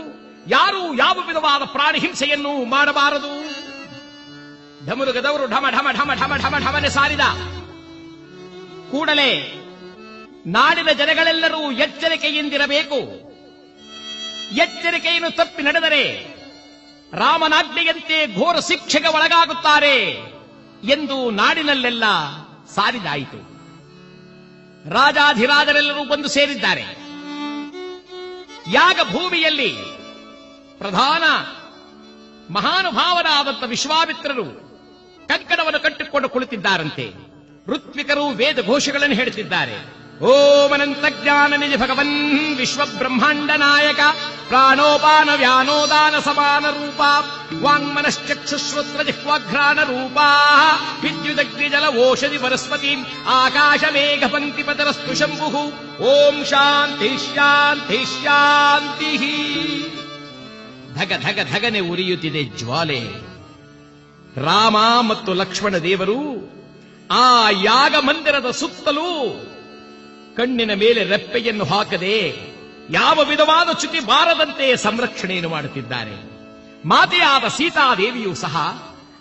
ಯಾರೂ 0.49 0.95
ಯಾವ 0.95 1.17
ವಿಧವಾದ 1.27 1.63
ಪ್ರಾಣಿ 1.65 1.99
ಹಿಂಸೆಯನ್ನು 1.99 2.65
ಮಾಡಬಾರದು. 2.65 3.65
ಢಮರುಗದವರು 4.87 5.47
ಢಮ 5.47 5.67
ಢಮ 5.71 5.89
ಢಮ 5.93 6.11
ಢಮ 6.15 6.37
ಢಮ 6.37 6.55
ಢಮನೆ 6.59 6.89
ಸಾರಿದ 6.89 7.25
ಕೂಡಲೇ 8.91 9.61
ನಾಡಿನ 10.47 10.89
ಜನಗಳೆಲ್ಲರೂ 10.99 11.71
ಎಚ್ಚರಿಕೆಯಿಂದಿರಬೇಕು. 11.71 12.95
ಎಚ್ಚರಿಕೆಯನ್ನು 14.55 15.37
ತಪ್ಪಿ 15.37 15.63
ನಡೆದರೆ 15.63 16.35
ರಾಮನಾಜ್ಞೆಯಂತೆ 17.13 18.35
ಘೋರ 18.35 18.57
ಶಿಕ್ಷೆಗೆ 18.61 19.09
ಒಳಗಾಗುತ್ತಾರೆ 19.09 20.11
ಎಂದು 20.91 21.31
ನಾಡಿನಲ್ಲೆಲ್ಲ 21.31 22.05
ಸಾರಿದಾಯಿತು. 22.75 23.55
ರಾಜಾಧಿರಾಜರೆಲ್ಲರೂ 24.91 26.09
ಬಂದು 26.09 26.29
ಸೇರಿದ್ದಾರೆ. 26.29 26.83
ಯಾಗ 28.73 29.01
ಭೂಮಿಯಲ್ಲಿ 29.13 29.77
ಪ್ರಧಾನ 30.79 31.23
ಮಹಾನುಭಾವರಾದಂಥ 32.53 33.65
ವಿಶ್ವಾಮಿತ್ರರು 33.67 34.45
ಕಂಕಣವನ್ನು 35.29 35.81
ಕಟ್ಟಿಕೊಂಡು 35.81 36.29
ಕುಳಿತಿದ್ದಾರಂತೆ. 36.29 37.13
ಋತ್ವಿಕರು 37.67 38.27
ವೇದ 38.27 38.67
ಘೋಷಗಳನ್ನು 38.67 39.15
ಹೇಳುತ್ತಿದ್ದಾರೆ 39.15 40.04
ಓಂ 40.21 40.73
ಅನಂತ 40.73 41.05
ಜ್ಞಾನ 41.23 41.57
ನಿಜ 41.57 41.75
ಭಗವನ್ 41.77 42.13
ವಿಶ್ವ 42.55 42.83
ಬ್ರಹ್ಮಾಂಡ 42.99 43.51
ನಾಯಕ 43.51 44.01
ಪ್ರಾಣೋಪಾನ 44.49 45.31
ವ್ಯಾನೋದಾನ 45.35 46.19
ಸಮಾನ 46.19 46.65
ರೂಪ 46.71 47.01
ವಾಂಗ್ಮನಶ್ಚಕ್ಷುಶ್ರೋತ್ರ 47.63 49.03
ಜಿಹ್ವಾಘ್ರಾಣ 49.03 49.79
ರೂಪ 49.83 50.19
ವಿದ್ಯುದಗ್ನಿಜಲ 51.03 51.87
ಓಷಧಿ 51.97 52.37
ವನಸ್ಪತಿ 52.37 52.93
ಆಕಾಶ 53.27 53.85
ಮೇಘ 53.93 54.25
ಪಂಕ್ತಿ 54.25 54.63
ಪದರಸ್ತು 54.63 55.15
ಶಂಭು 55.15 55.63
ಓಂ 56.05 56.45
ಶಾಂತಿ 56.45 57.19
ಶಾಂತಿ 57.27 58.05
ಶಾಂತಿ 58.15 59.13
ಧಗ 60.97 61.13
ಧಗ 61.23 61.39
ಧಗನೆ 61.53 61.81
ಉರಿಯುತ್ತಿದೆ 61.81 62.45
ಜ್ವಾಲೆ। 62.45 63.01
ರಾಮ 64.37 64.77
ಮತ್ತು 65.01 65.33
ಲಕ್ಷ್ಮಣ 65.33 65.77
ದೇವರು 65.79 66.19
ಆ 67.11 67.51
ಯಾಗ 67.51 67.95
ಮಂದಿರದ 68.01 68.51
ಸುತ್ತಲೂ 68.51 69.09
ಕಣ್ಣಿನ 70.37 70.75
ಮೇಲೆ 70.75 71.05
ರೆಪ್ಪೆಯನ್ನು 71.05 71.65
ಹಾಕದೆ 71.65 72.15
ಯಾವ 72.91 73.19
ವಿಧವಾದ 73.25 73.73
ಚ್ಯುತಿ 73.73 74.01
ಬಾರದಂತೆ 74.01 74.77
ಸಂರಕ್ಷಣೆಯನ್ನು 74.77 75.49
ಮಾಡುತ್ತಿದ್ದಾರೆ. 75.49 76.35
ಮಾತೆಯಾದ 76.85 77.49
ಸೀತಾದೇವಿಯೂ 77.49 78.35
ಸಹ 78.35 78.57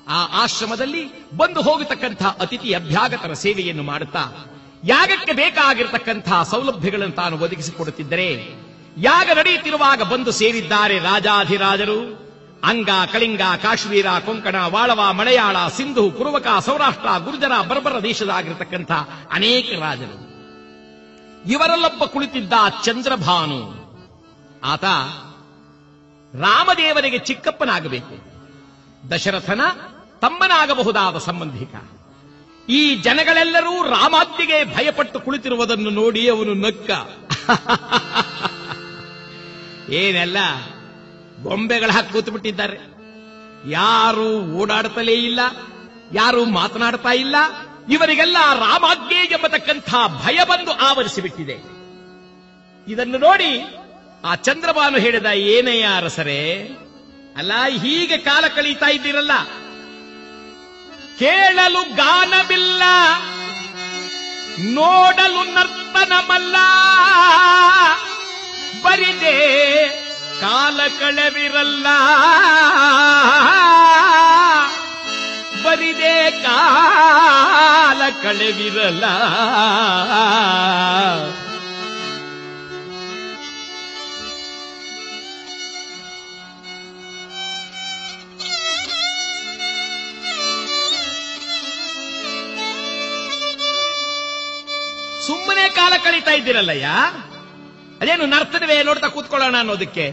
ಆ 0.08 0.44
ಆಶ್ರಮದಲ್ಲಿ 0.44 1.34
ಬಂದು 1.38 1.62
ಹೋಗತಕ್ಕಂಥ 1.62 2.24
ಅತಿಥಿ 2.24 2.74
ಅಭ್ಯಾಗತರ 2.74 3.34
ಸೇವೆಯನ್ನು 3.34 3.84
ಮಾಡುತ್ತಾ, 3.84 4.46
ಯಾಗಕ್ಕೆ 4.84 5.32
ಬೇಕಾಗಿರತಕ್ಕಂಥ 5.32 6.30
ಸೌಲಭ್ಯಗಳನ್ನು 6.50 7.16
ತಾನು 7.16 7.38
ಒದಗಿಸಿಕೊಡುತ್ತಿದ್ದರೆ, 7.38 8.58
ಯಾಗ 8.98 9.30
ನಡೆಯುತ್ತಿರುವಾಗ 9.38 10.02
ಬಂದು 10.02 10.32
ಸೇರಿದ್ದಾರೆ 10.32 11.00
ರಾಜಾಧಿರಾಜರು. 11.00 12.24
ಅಂಗ, 12.64 12.90
ಕಳಿಂಗ, 13.12 13.42
ಕಾಶ್ಮೀರ, 13.62 14.06
ಕೊಂಕಣ, 14.26 14.56
ವಾಳವ, 14.68 15.12
ಮಲಯಾಳ, 15.12 15.68
ಸಿಂಧು, 15.68 16.12
ಕುರುವಕ, 16.12 16.48
ಸೌರಾಷ್ಟ್ರ, 16.66 17.08
ಗುರ್ಜರ, 17.24 17.62
ಬರ್ಬರ 17.68 18.00
ದೇಶದಾಗಿರತಕ್ಕಂಥ 18.04 18.92
ಅನೇಕ 19.32 19.66
ರಾಜರು. 19.80 20.33
ಇವರಲ್ಲೊಬ್ಬ 21.48 22.06
ಕುಳಿತಿದ್ದ 22.06 22.54
ಚಂದ್ರಭಾನು. 22.84 23.84
ಆತ 24.64 24.84
ರಾಮದೇವರಿಗೆ 26.36 27.18
ಚಿಕ್ಕಪ್ಪನಾಗಬೇಕು. 27.18 28.34
ದಶರಥನ 29.12 29.62
ತಮ್ಮನಾಗಬಹುದಾದ 30.22 31.18
ಸಂಬಂಧಿಕ. 31.18 31.76
ಈ 32.70 32.96
ಜನಗಳೆಲ್ಲರೂ 32.96 33.90
ರಾಮಾಜ್ಞೆಗೆ 33.90 34.64
ಭಯಪಟ್ಟು 34.64 35.20
ಕುಳಿತಿರುವುದನ್ನು 35.20 35.90
ನೋಡಿ 35.90 36.30
ಅವನು 36.30 36.54
ನಕ್ಕ. 36.54 36.92
ಏನೆಲ್ಲ? 39.90 40.38
ಗೊಂಬೆಗಳ 41.44 41.92
ಹಾಕಿ 41.92 42.14
ಕೂತ್ಬಿಟ್ಟಿದ್ದಾರೆ. 42.14 42.94
ಯಾರು 43.70 44.42
ಓಡಾಡ್ತಲೇ 44.42 45.14
ಇಲ್ಲ. 45.14 45.40
ಯಾರು 46.14 46.46
ಮಾತನಾಡ್ತಾ 46.46 47.10
ಇಲ್ಲ. 47.10 47.36
ಇವರಿಗೆಲ್ಲ 47.90 48.38
ರಾಮಾಜ್ಞೆ 48.60 49.22
ಎಂಬತಕ್ಕಂಥ 49.26 49.90
ಭಯ 50.26 50.40
ಬಂದು 50.44 50.72
ಆವರಿಸಿಬಿಟ್ಟಿದೆ. 50.72 51.58
ಇದನ್ನು 52.88 53.18
ನೋಡಿ 53.18 53.52
ಆ 54.26 54.36
ಚಂದ್ರಬಾನು 54.36 54.98
ಹೇಳಿದ 54.98 55.26
ಏನಯ್ಯ 55.26 55.88
ಅರಸರೇ, 55.98 56.70
ಅಲ್ಲ, 57.38 57.54
ಹೀಗೆ 57.82 58.18
ಕಾಲ 58.18 58.48
ಕಳೀತಾ 58.48 58.86
ಇದ್ದೀರಲ್ಲ. 58.86 59.32
ಕೇಳಲು 61.20 61.82
ಗಾನವಿಲ್ಲ, 61.96 62.84
ನೋಡಲು 64.60 65.44
ನರ್ತನಮಲ್ಲ 65.54 66.56
ಬರಿದೆ 68.84 69.38
ಕಾಲ 70.42 70.80
ಕಳೆವಿರಲ್ಲ. 71.00 71.88
ಬರಿದೆ 75.64 76.44
ಕಾಲ 76.44 78.02
ಕಳೆವಿರಲ್ಲ 78.24 79.04
ಸುಮ್ಮನೆ 95.26 95.70
ಕಾಲ 95.70 95.94
ಕಳೀತಾ 96.04 96.32
ಇದ್ದೀರಲ್ಲಯ್ಯ? 96.32 96.88
ಅದೇನು 98.02 98.26
ನರ್ತನವೇ 98.26 98.84
ನೋಡ್ತಾ 98.84 99.08
ಕೂತ್ಕೊಳ್ಳೋಣ 99.08 99.58
ಅನ್ನೋದಕ್ಕೆ? 99.58 100.06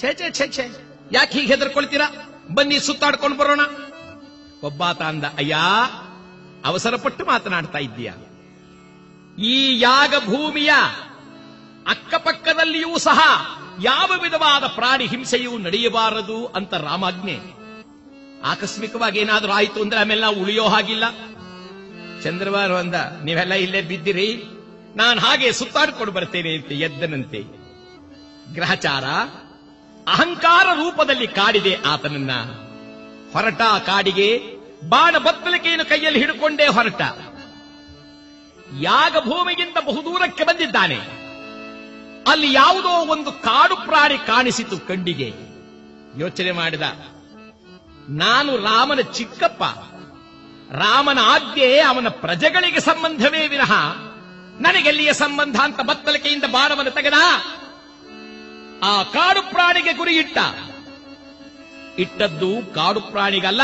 ಛೇ 0.00 0.14
ಛೇ 0.14 0.30
ಛೇ 0.30 0.48
ಛೇ. 0.48 0.64
ಯಾಕೆ 1.12 1.38
ಹೀಗೆ 1.38 1.52
ಹೆದರ್ಕೊಳ್ತೀರಾ? 1.52 2.06
ಬನ್ನಿ 2.54 2.80
ಸುತ್ತಾಡ್ಕೊಂಡು 2.80 3.36
ಬರೋಣ. 3.36 3.60
ಒಬ್ಬಾತ 4.62 5.02
ಅಂದ 5.02 5.24
ಅಯ್ಯ, 5.24 5.56
ಅವಸರಪಟ್ಟು 6.64 7.26
ಮಾತನಾಡ್ತಾ 7.26 7.78
ಇದ್ದೀಯ. 7.78 8.12
ಈ 9.38 9.80
ಯಾಗ 9.80 10.14
ಭೂಮಿಯ 10.26 10.70
ಅಕ್ಕಪಕ್ಕದಲ್ಲಿಯೂ 11.88 12.98
ಸಹ 12.98 13.46
ಯಾವ 13.82 14.12
ವಿಧವಾದ 14.22 14.64
ಪ್ರಾಣಿ 14.64 15.06
ಹಿಂಸೆಯೂ 15.06 15.58
ನಡೆಯಬಾರದು 15.58 16.46
ಅಂತ 16.46 16.74
ರಾಮಾಜ್ಞೆ. 16.74 17.38
ಆಕಸ್ಮಿಕವಾಗಿ 18.44 19.18
ಏನಾದರೂ 19.18 19.52
ಆಯಿತು 19.52 19.82
ಅಂದ್ರೆ 19.82 20.00
ಆಮೇಲೆ 20.00 20.20
ನಾವು 20.20 20.36
ಉಳಿಯೋ 20.36 20.64
ಹಾಗಿಲ್ಲ. 20.64 21.10
ಚಂದ್ರವಾರು 22.22 22.76
ಅಂದ, 22.76 22.94
ನೀವೆಲ್ಲ 23.24 23.52
ಇಲ್ಲೇ 23.52 23.82
ಬಿದ್ದಿರಿ. 23.82 24.44
ನಾನು 24.96 25.20
ಹಾಗೆ 25.20 25.52
ಸುತ್ತಾಡ್ಕೊಂಡು 25.52 26.12
ಬರ್ತೇನೆ 26.12 26.56
ಅಂತ 26.56 26.72
ಎದ್ದನಂತೆ. 26.72 27.42
ಗ್ರಹಚಾರ 28.54 29.04
ಅಹಂಕಾರ 30.08 30.66
ರೂಪದಲ್ಲಿ 30.74 31.26
ಕಾಡಿದೆ 31.26 31.74
ಆತನನ್ನ. 31.86 32.30
ಹೊರಟ 33.32 33.62
ಕಾಡಿಗೆ 33.86 34.28
ಬಾಣ 34.88 35.14
ಬತ್ತಲಿಕೆಯನ್ನು 35.18 35.84
ಕೈಯಲ್ಲಿ 35.84 36.20
ಹಿಡ್ಕೊಂಡೇ 36.20 36.66
ಹೊರಟ. 36.66 37.02
ಯಾಗ 38.80 39.14
ಭೂಮಿಗಿಂತ 39.24 39.78
ಬಹುದೂರಕ್ಕೆ 39.86 40.44
ಬಂದಿದ್ದಾನೆ. 40.44 40.98
ಅಲ್ಲಿ 42.28 42.48
ಯಾವುದೋ 42.52 42.92
ಒಂದು 43.12 43.30
ಕಾಡು 43.42 43.76
ಪ್ರಾಣಿ 43.76 44.16
ಕಾಣಿಸಿತು 44.26 44.76
ಕಂಡಿಗೆ 44.88 45.28
ಯೋಚನೆ 46.18 46.52
ಮಾಡಿದ, 46.52 46.84
ನಾನು 48.18 48.52
ರಾಮನ 48.56 49.00
ಚಿಕ್ಕಪ್ಪ. 49.12 49.62
ರಾಮನ 50.74 51.20
ಆಜ್ಞೆ 51.24 51.68
ಅವನ 51.80 52.08
ಪ್ರಜೆಗಳಿಗೆ 52.22 52.80
ಸಂಬಂಧವೇ 52.80 53.42
ವಿನಃ, 53.48 53.72
ನನಗೆಲ್ಲಿಯ 54.60 55.12
ಸಂಬಂಧ 55.14 55.56
ಅಂತ 55.60 55.80
ಬತ್ತಲಿಕೆಯಿಂದ 55.80 56.46
ಬಾಣವನ್ನು 56.52 56.90
ತೆಗೆದ, 56.90 57.18
ಆ 58.84 58.92
ಕಾಡು 59.14 59.42
ಪ್ರಾಣಿಗೆ 59.50 59.92
ಗುರಿ 59.92 60.14
ಇಟ್ಟ 60.16 60.38
ಇಟ್ಟದ್ದು 61.98 62.74
ಕಾಡು 62.74 63.00
ಪ್ರಾಣಿಗಲ್ಲ. 63.00 63.60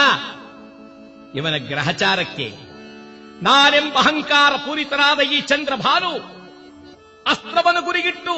ಇವನ 1.35 1.57
ಗ್ರಹಚಾರಕ್ಕೆ 1.57 2.55
ನಾನೆಂಬ 3.43 3.99
ಅಹಂಕಾರ 3.99 4.57
ಪೂರಿತನಾದ 4.57 5.21
ಈ 5.21 5.41
ಚಂದ್ರಭಾನು 5.41 6.39
ಅಸ್ತ್ರವನ್ನು 7.27 7.83
ಗುರಿಗಿಟ್ಟು, 7.83 8.35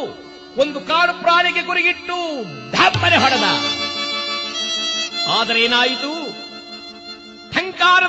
ಒಂದು 0.61 0.81
ಕಾಡು 0.81 1.21
ಪ್ರಾಣಿಗೆ 1.21 1.63
ಗುರಿಗಿಟ್ಟು 1.63 2.43
ಢಪ್ಪನೆ 2.73 3.17
ಹೊಡೆದ. 3.17 3.45
ಆದರೆ 5.41 5.61
ಏನಾಯಿತು? 5.61 6.41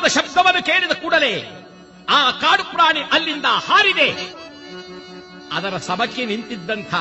ಶಬ್ದವನ್ನು 0.07 0.65
ಕೇಳಿದ 0.65 0.91
ಕೂಡಲೇ 0.91 1.65
ಆ 2.09 2.31
ಕಾಡು 2.31 2.63
ಪ್ರಾಣಿ 2.63 2.99
ಅಲ್ಲಿಂದ 2.99 3.45
ಹಾರಿದೆ. 3.45 4.09
ಅದರ 5.51 5.77
ಸಭಕ್ಕೆ 5.77 6.25
ನಿಂತಿದ್ದಂಥ 6.25 6.95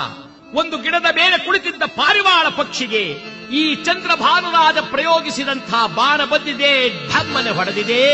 ಒಂದು 0.55 0.77
ಗಿಡದ 0.79 1.09
ಮೇಲೆ 1.15 1.37
ಕುಳಿತಿದ್ದ 1.39 1.83
ಪಾರಿವಾಳ 1.83 2.47
ಪಕ್ಷಿಗೆ 2.49 3.03
ಈ 3.53 3.75
ಚಂದ್ರಭಾನುರಾಜ 3.75 4.79
ಪ್ರಯೋಗಿಸಿದಂಥ 4.91 5.71
ಬಾಣ 5.95 6.25
ಬಂದಿದೆ 6.25 6.73
ಢಮ್ಮನೆ 7.13 7.51
ಹೊಡೆದಿದೆ. 7.51 8.05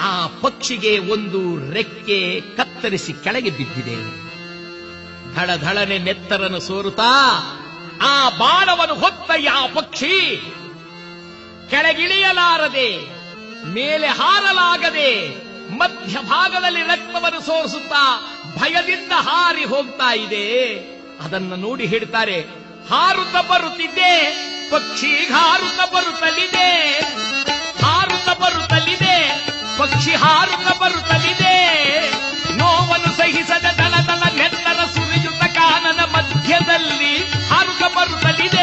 ಆ 0.00 0.26
ಪಕ್ಷಿಗೆ 0.26 0.98
ಒಂದು 0.98 1.40
ರೆಕ್ಕೆ 1.72 2.40
ಕತ್ತರಿಸಿ 2.40 3.12
ಕೆಳಗೆ 3.12 3.50
ಬಿದ್ದಿದೆ. 3.50 3.96
ಧಳಧಳನೆ 5.34 5.98
ನೆತ್ತರನ್ನು 5.98 6.60
ಸೋರುತ್ತಾ 6.60 7.10
ಆ 8.02 8.28
ಬಾಣವನ್ನು 8.28 8.94
ಹೊತ್ತ 8.94 9.30
ಯಾ 9.38 9.58
ಪಕ್ಷಿ 9.74 10.16
ಕೆಳಗಿಳಿಯಲಾರದೆ, 11.70 12.88
ಮೇಲೆ 13.74 14.06
ಹಾರಲಾಗದೆ 14.06 15.10
ಮಧ್ಯಭಾಗದಲ್ಲಿ 15.76 16.82
ರಕ್ತವನ್ನು 16.82 17.40
ಸೋರಿಸುತ್ತಾ 17.46 18.02
ಭಯದಿಂದ 18.58 19.12
ಹಾರಿ 19.28 19.64
ಹೋಗ್ತಾ 19.64 20.10
ಇದೆ. 20.14 20.44
ಅದನ್ನ 21.24 21.54
ನೋಡಿ 21.56 21.86
ಹೇಳ್ತಾರೆ, 21.86 22.38
ಹಾರುತ್ತ 22.90 23.36
ಬರುತ್ತಿದೆ 23.50 24.12
ಪಕ್ಷಿ 24.70 25.12
ಹಾರುತ್ತ 25.32 25.94
ಬರುತ್ತಲಿದೆ. 25.94 26.68
ಹಾರುತ್ತ 27.84 28.30
ಬರುತ್ತಲಿದೆ, 28.42 29.16
ಪಕ್ಷಿ 29.78 30.14
ಹಾರುತ್ತ 30.14 30.68
ಬರುತ್ತಲಿದೆ. 30.82 31.54
ನೋವನ್ನು 32.58 33.10
ಸಹಿಸದ 33.16 33.66
ದಳದಳ 33.78 34.22
ದಳ 34.22 34.22
ನೆತ್ತರ 34.36 34.80
ಸುರಿಯುತ್ತ 34.94 35.44
ಕಾನನ 35.58 36.00
ಮಧ್ಯದಲ್ಲಿ 36.14 37.14
ಹಾರುತ್ತ 37.50 37.84
ಬರುತ್ತಲಿದೆ. 37.96 38.53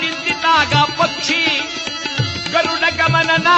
ನಿಂತಿದ್ದಾಗ 0.00 0.74
ಪಕ್ಷಿ 0.98 1.40
ಗರುಡ 2.52 2.84
ಗಮನನ 2.96 3.50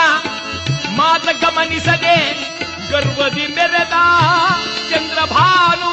ಮಾತ 0.98 1.26
ಗಮನಿಸದೆ 1.42 2.16
ಗರ್ವದಿ 2.90 3.46
ಮೆರೆದ 3.54 3.96
ಚಂದ್ರಭಾನು 4.90 5.92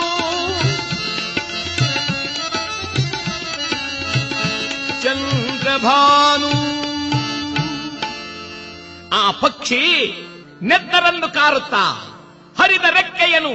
ಚಂದ್ರಭಾನು 5.22 6.52
ಆ 9.14 9.24
ಪಕ್ಷಿ 9.41 9.82
ನೆತ್ತರನ್ನು 10.62 11.28
ಕಾರುತ್ತಾ 11.34 11.84
ಹರಿದ 12.56 12.88
ರೆಕ್ಕೆಯನ್ನು 12.94 13.54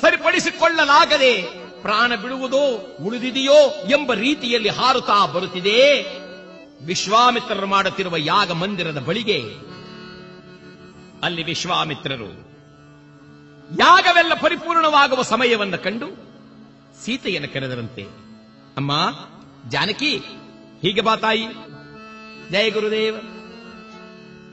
ಸರಿಪಡಿಸಿಕೊಳ್ಳಲಾಗದೆ 0.00 1.32
ಪ್ರಾಣ 1.82 2.14
ಬಿಡುವುದೋ 2.14 2.62
ಉಳಿದಿದೆಯೋ 3.04 3.58
ಎಂಬ 3.88 4.14
ರೀತಿಯಲ್ಲಿ 4.14 4.68
ಹಾರುತ್ತಾ 4.68 5.26
ಬರುತ್ತಿದೆ. 5.26 5.80
ವಿಶ್ವಾಮಿತ್ರರು 6.84 7.66
ಮಾಡುತ್ತಿರುವ 7.66 8.16
ಯಾಗ 8.16 8.52
ಮಂದಿರದ 8.52 8.98
ಬಳಿಗೆ 8.98 9.42
ಅಲ್ಲಿ 11.22 11.42
ವಿಶ್ವಾಮಿತ್ರರು 11.42 12.50
ಯಾಗವೆಲ್ಲ 13.78 14.34
ಪರಿಪೂರ್ಣವಾಗುವ 14.34 15.22
ಸಮಯವನ್ನು 15.22 15.82
ಕಂಡು 15.82 16.06
ಸೀತೆಯನ್ನು 17.04 17.52
ಕರೆದರಂತೆ, 17.52 18.02
ಅಮ್ಮ, 18.76 18.92
ಜಾನಕಿ, 19.68 20.16
ಹೀಗೆ 20.82 21.00
ಬಾತಾಯಿ 21.00 21.46
ಜಯ 22.50 22.70
ಗುರುದೇವ. 22.70 23.16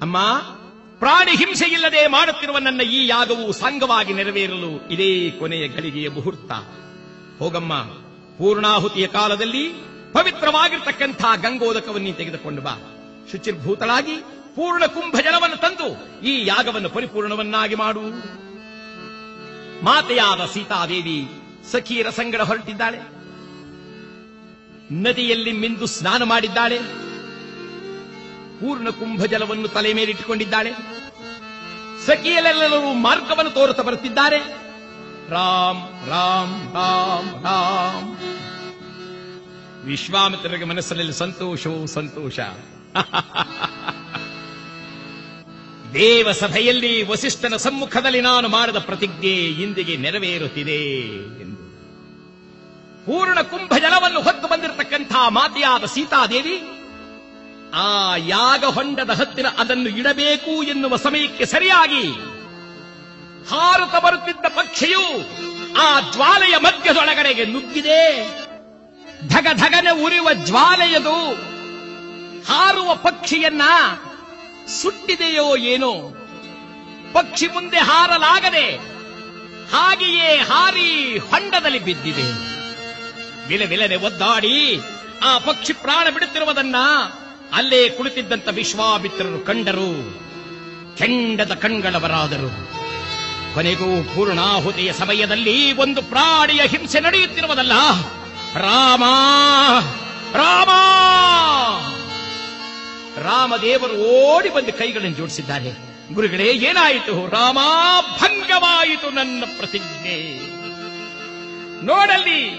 ಅಮ್ಮ, 0.01 0.17
ಪ್ರಾಣಿ 0.99 1.31
ಹಿಂಸೆಯಿಲ್ಲದೆ 1.31 2.07
ಮಾಡುತ್ತಿರುವ 2.07 2.57
ನನ್ನ 2.57 2.81
ಈ 2.81 3.07
ಯಾಗವು 3.07 3.51
ಸಂಘವಾಗಿ 3.51 4.13
ನೆರವೇರಲು 4.13 4.89
ಇದೇ 4.89 5.31
ಕೊನೆಯ 5.39 5.67
ಗಳಿಗೆಯ 5.67 6.09
ಮುಹೂರ್ತ. 6.09 6.51
ಹೋಗಮ್ಮ, 7.39 7.84
ಪೂರ್ಣಾಹುತಿಯ 8.38 9.07
ಕಾಲದಲ್ಲಿ 9.07 9.64
ಪವಿತ್ರವಾಗಿರ್ತಕ್ಕಂಥ 10.14 11.22
ಗಂಗೋದಕವನ್ನು 11.41 12.14
ತೆಗೆದುಕೊಂಡು 12.14 12.61
ಬಾ. 12.61 12.76
ಶುಚಿರ್ಭೂತಳಾಗಿ 13.31 14.15
ಪೂರ್ಣ 14.55 14.85
ಕುಂಭ 14.85 15.15
ಜಲವನ್ನು 15.22 15.57
ತಂದು 15.57 15.88
ಈ 16.22 16.45
ಯಾಗವನ್ನು 16.45 16.89
ಪರಿಪೂರ್ಣವನ್ನಾಗಿ 16.89 17.76
ಮಾಡು. 17.76 18.03
ಮಾತೆಯಾದ 19.85 20.45
ಸೀತಾದೇವಿ 20.45 21.30
ಸಖೀರ 21.72 22.09
ಸಂಗಡ 22.09 22.41
ಹೊರಟಿದ್ದಾಳೆ. 22.41 22.99
ನದಿಯಲ್ಲಿ 24.91 25.51
ಮಿಂದು 25.51 25.85
ಸ್ನಾನ 25.85 26.23
ಮಾಡಿದ್ದಾಳೆ. 26.23 26.77
ಪೂರ್ಣ 28.59 28.89
ಕುಂಭ 28.89 29.26
ಜಲವನ್ನು 29.26 29.68
ತಲೆ 29.68 29.93
ಮೇಲಿಟ್ಟುಕೊಂಡಿದ್ದಾಳೆ. 29.93 30.72
ಸಖಿಯಲೆಲ್ಲರೂ 32.05 32.93
ಮಾರ್ಗವನ್ನು 32.93 33.51
ತೋರುತ್ತಾ 33.51 33.84
ಬರುತ್ತಿದ್ದಾರೆ. 33.84 34.66
ರಾಮ್ 35.29 36.09
ರಾಮ್ 36.09 36.73
ರಾಮ್ 36.73 37.43
ರಾಮ್. 37.43 38.17
ವಿಶ್ವಾಮಿತ್ರರಿಗೆ 39.85 40.63
ಮನಸ್ಸಿನಲ್ಲಿ 40.63 41.13
ಸಂತೋಷವೂ 41.13 41.85
ಸಂತೋಷ. 41.85 42.39
ದೇವ 45.93 46.31
ಸಭೆಯಲ್ಲಿ 46.31 47.03
ವಸಿಷ್ಠನ 47.03 47.55
ಸಮ್ಮುಖದಲ್ಲಿ 47.55 48.21
ನಾನು 48.21 48.47
ಮಾಡಿದ 48.47 48.75
ಪ್ರತಿಜ್ಞೆ 48.75 49.27
ಇಂದಿಗೆ 49.27 49.97
ನೆರವೇರುತ್ತಿದೆ 49.97 51.01
ಎಂದು. 51.41 51.77
ಪೂರ್ಣ 53.05 53.41
ಕುಂಭ 53.41 53.73
ಜಲವನ್ನು 53.79 54.21
ಹೊತ್ತು 54.21 54.47
ಬಂದಿರತಕ್ಕಂಥ 54.47 55.11
ಮಾತೆಯಾದ 55.27 55.85
ಸೀತಾದೇವಿ, 55.85 56.61
ಆ 57.73 58.15
ಯಾಗ 58.15 58.65
ಹೊಂಡದ 58.65 59.09
ಹತ್ತಿರ 59.09 59.45
ಅದನ್ನು 59.57 59.89
ಇಡಬೇಕು 59.89 60.63
ಎನ್ನುವ 60.63 60.95
ಸಮಯಕ್ಕೆ 60.95 61.45
ಸರಿಯಾಗಿ 61.45 62.36
ಹಾರುತ್ತ 63.49 63.95
ಬರುತ್ತಿದ್ದ 63.95 64.45
ಪಕ್ಷಿಯು 64.45 65.03
ಆ 65.82 65.99
ಜ್ವಾಲೆಯ 65.99 66.57
ಮಧ್ಯದೊಳಗಡೆಗೆ 66.57 67.45
ನುಗ್ಗಿದೆ. 67.45 68.30
ಧಗ 69.28 69.48
ಧಗನೆ 69.53 69.91
ಉರಿಯುವ 69.91 70.34
ಜ್ವಾಲೆಯದು. 70.34 71.34
ಹಾರುವ 72.44 72.95
ಪಕ್ಷಿಯನ್ನ 72.95 73.61
ಸುಟ್ಟಿದೆಯೋ 74.68 75.57
ಏನೋ. 75.57 75.94
ಪಕ್ಷಿ 77.14 77.48
ಮುಂದೆ 77.48 77.78
ಹಾರಲಾಗದೆ 77.78 78.76
ಹಾಗೆಯೇ 79.72 80.38
ಹಾರಿ 80.38 81.18
ಹೊಂಡದಲ್ಲಿ 81.18 81.80
ಬಿದ್ದಿದೆ. 81.80 82.57
ವಿಲೆ 83.48 83.65
ವಿಲನೆ 83.65 83.95
ಒದ್ದಾಡಿ 83.95 84.80
ಆ 85.24 85.38
ಪಕ್ಷಿ 85.38 85.74
ಪ್ರಾಣ 85.74 86.10
ಬಿಡುತ್ತಿರುವುದನ್ನ 86.10 86.76
ಅಲ್ಲೇ 87.53 87.90
ಕುಳಿತಿದ್ದಂತ 87.90 88.48
ವಿಶ್ವಾಮಿತ್ರರು 88.48 89.45
ಕಂಡರು. 89.45 90.19
ಕೆಂಡದ 90.98 91.53
ಕಣ್ಗಳವರಾದರು. 91.53 92.78
ಕೊನೆಗೂ 93.53 94.03
ಪೂರ್ಣಾಹುತಿಯ 94.15 94.94
ಸಮಯದಲ್ಲಿ 94.94 95.74
ಒಂದು 95.74 96.02
ಪ್ರಾಣಿಯ 96.02 96.61
ಹಿಂಸೆ 96.61 96.99
ನಡೆಯುತ್ತಿರುವುದಲ್ಲ. 96.99 97.72
ರಾಮ! 98.56 99.03
ರಾಮ! 100.34 100.69
ರಾಮದೇವರು 103.24 103.94
ಓಡಿ 103.94 104.49
ಬಂದು 104.49 104.74
ಕೈಗಳನ್ನು 104.74 105.18
ಜೋಡಿಸಿದ್ದಾರೆ. 105.18 105.98
ಗುರುಗಳೇ, 106.14 106.44
ಏನಾಯಿತು? 106.44 107.30
ರಾಮ, 107.30 107.57
ಭಂಗವಾಯಿತು 108.22 109.10
ನನ್ನ 109.10 109.44
ಪ್ರತಿಜ್ಞೆ. 109.57 110.48
ನೋಡಲಿ, 111.86 112.49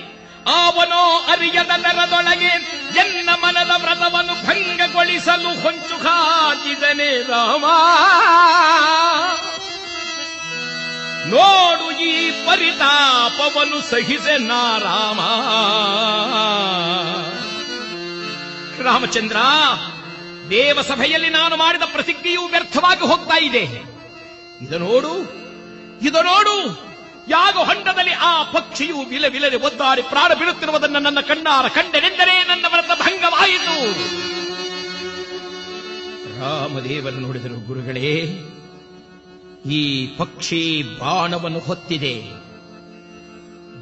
ಅವನೋ 0.47 1.27
ಅರಿಯದ 1.33 1.71
ನರದೊಳಗೆ 1.77 2.81
ಎನ್ನ 2.99 3.29
ಮನದ 3.29 3.71
ವ್ರತವನ್ನು 3.77 4.47
ಭಂಗಗೊಳಿಸಲು 4.47 5.61
ಹೊಂಚು 5.63 5.97
ಹಾಕಿದನೆ 6.03 7.23
ರಾಮ. 7.23 7.65
ನೋಡು 11.31 12.01
ಈ 12.01 12.31
ಪರಿತಾಪವನ್ನು 12.31 13.91
ಸಹಿಸೆ 13.91 14.39
ನಾರಾಮ. 14.39 15.21
ರಾಮಚಂದ್ರ, 18.83 19.37
ದೇವಸಭೆಯಲ್ಲಿ 20.51 21.29
ನಾನು 21.29 21.57
ಮಾಡಿದ 21.57 21.83
ಪ್ರತಿಜ್ಞೆಯು 21.83 22.45
ವ್ಯರ್ಥವಾಗಿ 22.45 23.01
ಹೋಗ್ತಾ 23.01 23.39
ಇದೆ. 23.39 23.65
ಇದು 24.65 24.79
ನೋಡು 24.79 25.15
ಇದು 26.03 26.23
ನೋಡು. 26.23 26.89
ಯಾವ 27.29 27.65
ಹೊಂಡದಲ್ಲಿ 27.65 28.13
ಆ 28.13 28.43
ಪಕ್ಷಿಯು 28.43 28.99
ವಿಲ 28.99 29.25
ವಿಲನೆ 29.29 29.57
ಒದ್ದಾಡಿ 29.57 30.03
ಪ್ರಾಣ 30.03 30.35
ಬೀಳುತ್ತಿರುವುದನ್ನು 30.35 30.99
ನನ್ನ 30.99 31.21
ಕಣ್ಣಾರ 31.21 31.69
ಕಂಡನೆಂದರೆ 31.69 32.45
ನನ್ನ 32.49 32.65
ವ್ರತ 32.69 33.01
ಭಂಗವಾಯಿತು. 33.01 33.75
ರಾಮದೇವರು 36.41 37.17
ನೋಡಿದರು 37.17 37.67
ಗುರುಗಳೇ 37.67 38.15
ಈ 39.67 40.07
ಪಕ್ಷಿ 40.07 40.83
ಬಾಣವನ್ನು 40.99 41.59
ಹೊತ್ತಿದೆ. 41.59 42.23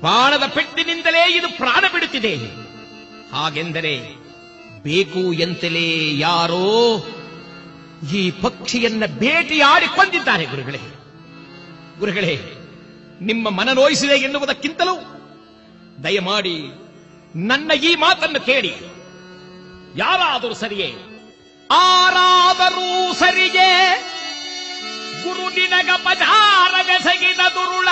ಬಾಣದ 0.01 0.43
ಪೆಟ್ಟಿನಿಂದಲೇ 0.47 1.37
ಇದು 1.37 1.57
ಪ್ರಾಣ 1.57 1.85
ಬಿಡುತ್ತಿದೆ. 1.93 2.37
ಹಾಗೆಂದರೆ 3.33 4.01
ಬೇಕು 4.83 5.33
ಎಂತಲೇ 5.33 6.19
ಯಾರೋ 6.19 6.97
ಈ 8.15 8.31
ಪಕ್ಷಿಯನ್ನ 8.31 9.03
ಭೇಟಿಯಾಡಿ 9.07 9.87
ಕೊಂದಿದ್ದಾರೆ 9.87 10.47
ಗುರುಗಳೇ. 10.47 10.81
ಗುರುಗಳೇ, 11.99 12.41
ನಿಮ್ಮ 13.21 13.51
ಮನ 13.51 13.73
ನೋಯಿಸಿದೆ 13.73 14.15
ಎನ್ನುವುದಕ್ಕಿಂತಲೂ 14.15 15.23
ದಯಮಾಡಿ 16.05 16.63
ನನ್ನ 17.37 17.73
ಈ 17.73 17.95
ಮಾತನ್ನು 17.95 18.41
ಕೇಳಿ. 18.47 18.75
ಯಾರಾದರೂ 19.97 20.55
ಸರಿಯೇ? 20.55 20.95
ಆರಾದರೂ 21.71 23.15
ಸರಿಗೆ 23.15 24.06
ಗುರು 25.27 25.47
ನಿನಗ 25.57 25.91
ಪಜಾರವೆಸಗಿದ 26.05 27.43
ದುರುಳ. 27.55 27.89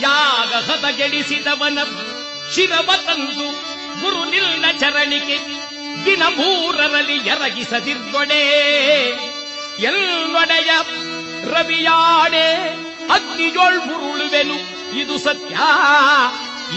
ಯಾಗ 0.00 0.52
ಹದಗೆಡಿಸಿದವನ 0.68 1.78
ಶಿರವ 2.54 2.90
ತಂದು 3.06 3.48
ಗುರು 4.00 4.22
ನಿಲ್ಲ 4.30 4.64
ಚರಣಿಗೆ 4.80 5.38
ದಿನ 6.04 6.22
ಮೂರರಲ್ಲಿ 6.36 7.16
ಎರಗಿಸದಿರ್ಗೊಡೆ 7.28 8.42
ಎಲ್ಲೊಡೆಯ 9.88 10.70
ರವಿಯಾಡೆ 11.52 12.46
ಅಗ್ನಿಜೋಳ್ 13.16 13.78
ಮುರುಳುವೆನು. 13.86 14.58
ಇದು 15.00 15.16
ಸತ್ಯ 15.18 15.54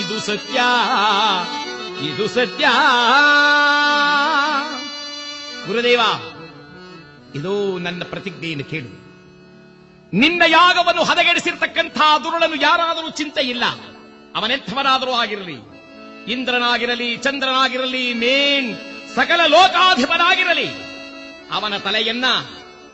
ಇದು 0.02 0.18
ಸತ್ಯ 0.20 0.60
ಇದು 2.10 2.26
ಸತ್ಯ. 2.28 2.66
ಗುರುದೇವ 5.68 6.02
ಇದು 7.38 7.78
ನನ್ನ 7.78 8.04
ಪ್ರತಿಜ್ಞೆಯನ್ನು 8.04 8.66
ಕೇಳು. 8.66 9.08
ನಿನ್ನ 10.14 10.44
ಯಾಗವನ್ನು 10.48 11.04
ಹದಗೆಡಿಸಿರ್ತಕ್ಕಂಥ 11.04 11.98
ದುರುಳನು 12.24 12.56
ಯಾರಾದರೂ 12.56 13.10
ಚಿಂತೆ 13.10 13.42
ಇಲ್ಲ. 13.42 13.64
ಅವನೆಂಥವನಾದರೂ 14.36 15.12
ಆಗಿರಲಿ. 15.12 15.78
ಇಂದ್ರನಾಗಿರಲಿ, 16.32 17.18
ಚಂದ್ರನಾಗಿರಲಿ, 17.18 18.14
ಮೇನ್, 18.14 18.76
ಸಕಲ 19.16 19.42
ಲೋಕಾಧಿಪನಾಗಿರಲಿ. 19.48 20.68
ಅವನ 21.52 21.78
ತಲೆಯನ್ನ 21.78 22.26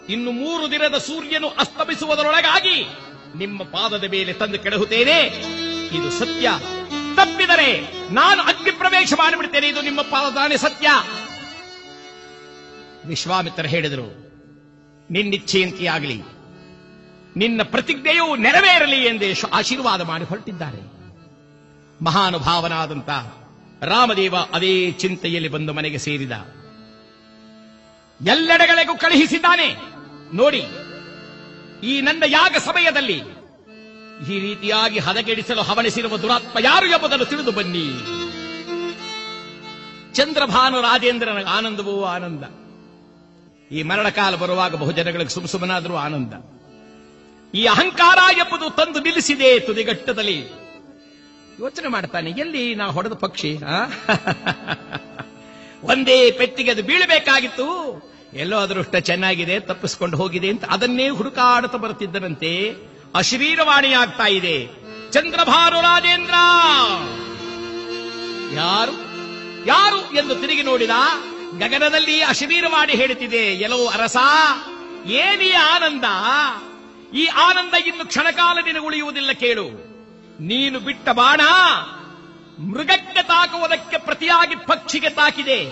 ಇನ್ನು 0.09 0.31
ಮೂರು 0.31 0.71
ದಿನದ 0.71 0.97
ಸೂರ್ಯನು 0.97 1.49
ಅಸ್ತಮಿಸುವುದರೊಳಗಾಗಿ 1.49 2.87
ನಿಮ್ಮ 3.35 3.63
ಪಾದದ 3.63 4.03
ಮೇಲೆ 4.03 4.33
ತಂದು 4.33 4.59
ಕೆಡಹುತ್ತೇನೆ. 4.59 5.19
ಇದು 5.97 6.11
ಸತ್ಯ. 6.11 6.49
ತಪ್ಪಿದರೆ 7.15 7.91
ನಾನು 8.13 8.41
ಅಗ್ನಿ 8.41 8.71
ಪ್ರವೇಶ 8.71 9.13
ಮಾಡಿಬಿಡ್ತೇನೆ. 9.17 9.67
ಇದು 9.67 9.81
ನಿಮ್ಮ 9.81 10.01
ಪಾದದಾನೆ 10.01 10.57
ಸತ್ಯ. 10.57 10.87
ವಿಶ್ವಾಮಿತ್ರ 13.05 13.65
ಹೇಳಿದರು 13.65 14.22
ನಿನ್ನಿಚ್ಛೆಯಂತೆಯಾಗಲಿ 15.09 16.21
ನಿನ್ನ 17.35 17.61
ಪ್ರತಿಜ್ಞೆಯು 17.63 18.35
ನೆರವೇರಲಿ 18.35 19.05
ಎಂದೇ 19.05 19.33
ಆಶೀರ್ವಾದ 19.53 20.01
ಮಾಡಿ 20.01 20.25
ಹೊರಟಿದ್ದಾರೆ. 20.25 20.81
ಮಹಾನುಭಾವನಾದಂತ 22.03 23.09
ರಾಮದೇವ 23.81 24.35
ಅದೇ 24.53 24.91
ಚಿಂತೆಯಲ್ಲಿ 24.91 25.49
ಬಂದು 25.49 25.73
ಮನೆಗೆ 25.73 25.97
ಸೇರಿದ. 25.97 26.31
ಎಲ್ಲೆಡೆಗಳಿಗೂ 28.27 28.97
ಕಳುಹಿಸಿದ್ದಾನೆ. 28.97 29.69
ನೋಡಿ, 30.33 30.63
ಈ 31.83 32.01
ನನ್ನ 32.01 32.23
ಯಾಗ 32.27 32.55
ಸಮಯದಲ್ಲಿ 32.65 33.17
ಈ 34.31 34.39
ರೀತಿಯಾಗಿ 34.39 34.99
ಹದಗೆಡಿಸಲು 34.99 35.61
ಹವಣಿಸಿರುವ 35.61 36.17
ದುರಾತ್ಮ 36.17 36.57
ಯಾರು 36.59 36.85
ಎಂಬುದನ್ನು 36.85 37.25
ತಿಳಿದು 37.25 37.51
ಬನ್ನಿ. 37.51 37.87
ಚಂದ್ರಭಾನು 40.13 40.81
ರಾಜೇಂದ್ರನ 40.81 41.47
ಆನಂದವೂ 41.47 42.03
ಆನಂದ. 42.03 42.62
ಈ 43.73 43.83
ಮರಣಕಾಲ 43.83 44.35
ಬರುವಾಗ 44.35 44.75
ಬಹುಜನಗಳಿಗೆ 44.75 45.29
ಸುಮ್ 45.29 45.47
ಸುಮ್ಮನಾದರೂ 45.47 45.95
ಆನಂದ. 45.95 46.33
ಈ 47.53 47.65
ಅಹಂಕಾರ 47.65 48.37
ಎಂಬುದು 48.37 48.69
ತಂದು 48.69 48.99
ನಿಲ್ಲಿಸಿದೆ 48.99 49.59
ತುದಿಗಟ್ಟದಲ್ಲಿ. 49.59 50.63
ಯೋಚನೆ 51.59 51.87
ಮಾಡ್ತಾನೆ, 51.87 52.29
ಎಲ್ಲಿ 52.29 52.75
ನಾ 52.75 52.85
ಹೊಡೆದ 52.85 53.13
ಪಕ್ಷಿ? 53.13 53.57
ಒಂದೇ 55.83 56.31
ಪೆಟ್ಟಿಗೆ 56.31 56.71
ಅದು 56.71 56.83
ಬೀಳಬೇಕಾಗಿತ್ತು. 56.83 57.67
ಎಲ್ಲೋ 58.33 58.57
ಅದೃಷ್ಟ 58.57 58.95
ಚೆನ್ನಾಗಿದೆ, 58.95 59.59
ತಪ್ಪಿಸ್ಕೊಂಡು 59.59 60.17
ಹೋಗಿದೆ 60.17 60.49
ಅಂತ 60.49 60.65
ಅದನ್ನೇ 60.65 61.09
ಹುಡುಕಾಡುತ್ತಾ 61.09 61.77
ಬರುತ್ತಿದ್ದನಂತೆ. 61.77 62.75
ಅಶರೀರವಾಣಿ 63.15 63.93
ಆಗ್ತಾ 63.93 64.27
ಇದೆ. 64.27 64.67
ಚಂದ್ರಭಾನು 65.11 65.81
ರಾಜೇಂದ್ರ! 65.81 66.33
ಯಾರು? 68.55 68.91
ಯಾರು 69.65 69.97
ಎಂದು 69.97 70.35
ತಿರುಗಿ 70.35 70.63
ನೋಡಿದ? 70.63 70.89
ಗಗನದಲ್ಲಿ 71.59 72.23
ಅಶರೀರವಾಣಿ 72.23 72.93
ಹೇಳುತ್ತಿದೆ 72.93 73.37
ಎಲೋ 73.37 73.87
ಅರಸ 73.87 74.17
ಏನಿ 75.05 75.51
ಆನಂದ? 75.51 76.03
ಈ 77.15 77.25
ಆನಂದ 77.25 77.73
ಇನ್ನು 77.73 78.05
ಕ್ಷಣಕಾಲ 78.05 78.57
ನಿನಗುಳಿಯುವುದಿಲ್ಲ 78.65 79.31
ಕೇಳು. 79.31 79.65
ನೀನು 80.39 80.79
ಬಿಟ್ಟ 80.79 81.09
ಬಾಣ 81.09 81.41
ಮೃಗಕ್ಕೆ 82.63 83.23
ತಾಕುವುದಕ್ಕೆ 83.23 83.97
ಪ್ರತಿಯಾಗಿ 83.97 84.55
ಪಕ್ಷಿಗೆ 84.55 85.09
ತಾಕಿದೆ. 85.09 85.71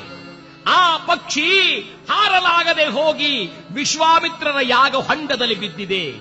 ಆ 0.68 0.98
ಪಕ್ಷಿ 0.98 1.80
ಹಾರಲಾಗದೆ 2.10 2.86
ಹೋಗಿ 2.86 3.50
ವಿಶ್ವಾಮಿತ್ರರ 3.72 4.58
ಯಾಗ 4.62 4.96
ಹೊಂಡದಲ್ಲಿ 4.96 5.56
ಬಿದ್ದಿದೆ. 5.56 6.12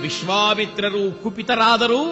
ವಿಶ್ವಾಮಿತ್ರರು 0.00 1.22
ಕುಪಿತರಾದರು 1.22 2.04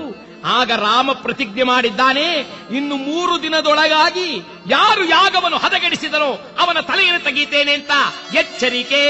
ಆಗ 0.44 0.70
ರಾಮ 0.70 1.12
ಪ್ರತಿಜ್ಞೆ 1.12 1.62
ಮಾಡಿದ್ದಾನೆ, 1.62 2.39
ಇನ್ನು 2.77 2.97
ಮೂರು 2.97 3.43
ದಿನದೊಳಗಾಗಿ 3.43 4.28
ಯಾರು 4.66 5.05
ಯಾಗವನ್ನು 5.05 5.59
ಹದಗೆಡಿಸಿದರೋ 5.59 6.31
ಅವನ 6.59 6.81
ತಲೆಯನ್ನು 6.81 7.24
ತೆಗೀತೇನೆ 7.24 7.73
ಅಂತ 7.73 7.90
ಎಚ್ಚರಿಕೆ. 8.35 9.02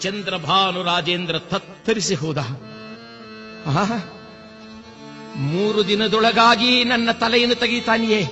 ಚಂದ್ರಭಾನು 0.00 0.82
ರಾಜೇಂದ್ರ 0.82 1.38
ತತ್ತರಿಸಿ 1.38 2.14
ಹೋದ! 2.14 2.38
ಮೂರು 5.36 5.88
ದಿನದೊಳಗಾಗಿ 5.88 6.84
ನನ್ನ 6.84 7.10
ತಲೆಯನ್ನು 7.12 7.54
ತೆಗೀತಾನಿಯೇ 7.54 8.22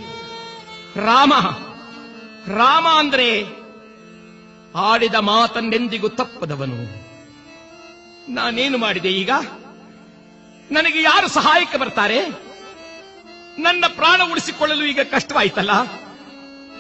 ರಾಮ 0.97 1.33
ರಾಮ 2.57 2.87
ಅಂದ್ರೆ 2.99 3.45
ಆಡಿದ 4.77 5.15
ಮಾತನ್ನೆಂದಿಗೂ 5.15 6.09
ತಪ್ಪದವನು. 6.09 6.79
ನಾನೇನು 8.33 8.79
ಮಾಡಿದೆ 8.79 9.09
ಈಗ? 9.09 9.31
ನನಗೆ 10.73 11.03
ಯಾರು 11.03 11.29
ಸಹಾಯಕ್ಕೆ 11.29 11.79
ಬರ್ತಾರೆ? 11.79 12.29
ನನ್ನ 13.59 13.85
ಪ್ರಾಣ 13.89 14.21
ಉಳಿಸಿಕೊಳ್ಳಲು 14.31 14.85
ಈಗ 14.85 15.01
ಕಷ್ಟವಾಯ್ತಲ್ಲ? 15.01 15.71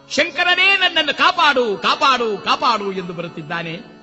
ಶಂಕರನೇ 0.09 0.77
ನನ್ನನ್ನು 0.77 1.17
ಕಾಪಾಡು 1.17 1.77
ಕಾಪಾಡು 1.77 2.37
ಕಾಪಾಡು 2.37 2.91
ಎಂದು 2.91 3.13
ಬರುತ್ತಿದ್ದಾನೆ. 3.13 3.98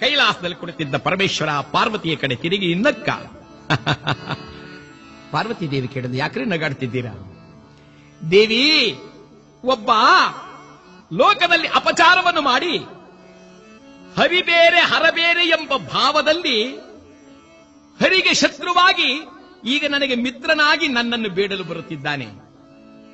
ಕೈಲಾಸದಲ್ಲಿ 0.00 0.56
ಕುಳಿತಿದ್ದ 0.56 0.96
ಪರಮೇಶ್ವರ 0.96 1.48
ಪಾರ್ವತಿಯ 1.72 2.16
ಕಡೆ 2.16 2.36
ತಿರುಗಿ 2.36 2.70
ಇನ್ನಕ್ಕ 2.70 3.08
ಪಾರ್ವತಿ 5.32 5.70
ದೇವಿ 5.70 5.88
ಕೇಳಿದ 5.88 6.14
ಯಾಕ್ರೆ 6.14 6.44
ನಗಾಡ್ತಿದ್ದೀರಾ? 6.44 7.12
ದೇವಿ, 8.30 8.64
ಒಬ್ಬ 9.64 9.90
ಲೋಕದಲ್ಲಿ 11.12 11.68
ಅಪಚಾರವನ್ನು 11.68 12.40
ಮಾಡಿ 12.40 12.76
ಹರಿಬೇರೆ 14.16 14.80
ಹರಬೇರೆ 14.80 15.44
ಎಂಬ 15.48 15.76
ಭಾವದಲ್ಲಿ 15.76 16.68
ಹರಿಗೆ 18.00 18.34
ಶತ್ರುವಾಗಿ 18.34 19.10
ಈಗ 19.64 19.84
ನನಗೆ 19.88 20.14
ಮಿತ್ರನಾಗಿ 20.14 20.88
ನನ್ನನ್ನು 20.88 21.28
ಬೇಡಲು 21.28 21.64
ಬರುತ್ತಿದ್ದಾನೆ. 21.64 22.28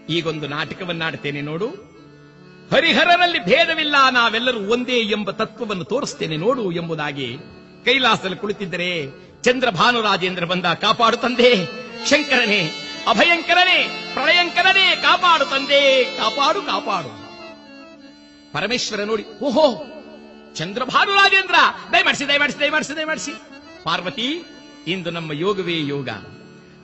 ಈಗೊಂದು 0.09 0.49
ನಾಟಕವನ್ನಾಡ್ತೇನೆ 0.49 1.41
ನೋಡು. 1.41 1.92
ಹರಿಹರರಲ್ಲಿ 2.73 3.41
ಭೇದವಿಲ್ಲ, 3.45 3.97
ನಾವೆಲ್ಲರೂ 4.11 4.61
ಒಂದೇ 4.75 4.99
ಎಂಬ 5.17 5.31
ತತ್ವವನ್ನು 5.31 5.85
ತೋರಿಸ್ತೇನೆ 5.85 6.37
ನೋಡು 6.37 6.73
ಎಂಬುದಾಗಿ 6.73 7.29
ಕೈಲಾಸದಲ್ಲಿ 7.85 8.37
ಕುಳಿತಿದ್ದರೆ 8.37 8.89
ಚಂದ್ರ 9.43 9.71
ಭಾನುರಾಜೇಂದ್ರ 9.71 10.45
ಬಂದ 10.45 10.67
ಕಾಪಾಡು 10.81 11.17
ತಂದೆ, 11.17 11.51
ಶಂಕರನೇ, 12.09 12.61
ಅಭಯಂಕರನೇ, 13.09 13.79
ಪ್ರಳಯಂಕರನೇ, 14.13 14.87
ಕಾಪಾಡು 15.03 15.45
ತಂದೆ, 15.45 15.81
ಕಾಪಾಡು 16.05 16.63
ಕಾಪಾಡು. 16.63 17.13
ಪರಮೇಶ್ವರ 18.53 19.05
ನೋಡಿ, 19.05 19.25
ಓಹೋ 19.43 19.67
ಚಂದ್ರ 20.57 20.85
ಭಾನುರಾಜೇಂದ್ರ 20.85 21.59
ದಯಮಾಡಿಸಿ 21.93 22.29
ದಯಮಾಡಿಸಿ 22.29 22.61
ದಯಮಾಡಿಸಿ 22.61 22.97
ದಯಮಾಡಿಸಿ. 22.97 23.35
ಪಾರ್ವತಿ, 23.85 24.29
ಇಂದು 24.87 25.11
ನಮ್ಮ 25.11 25.33
ಯೋಗವೇ 25.33 25.79
ಯೋಗ. 25.87 26.09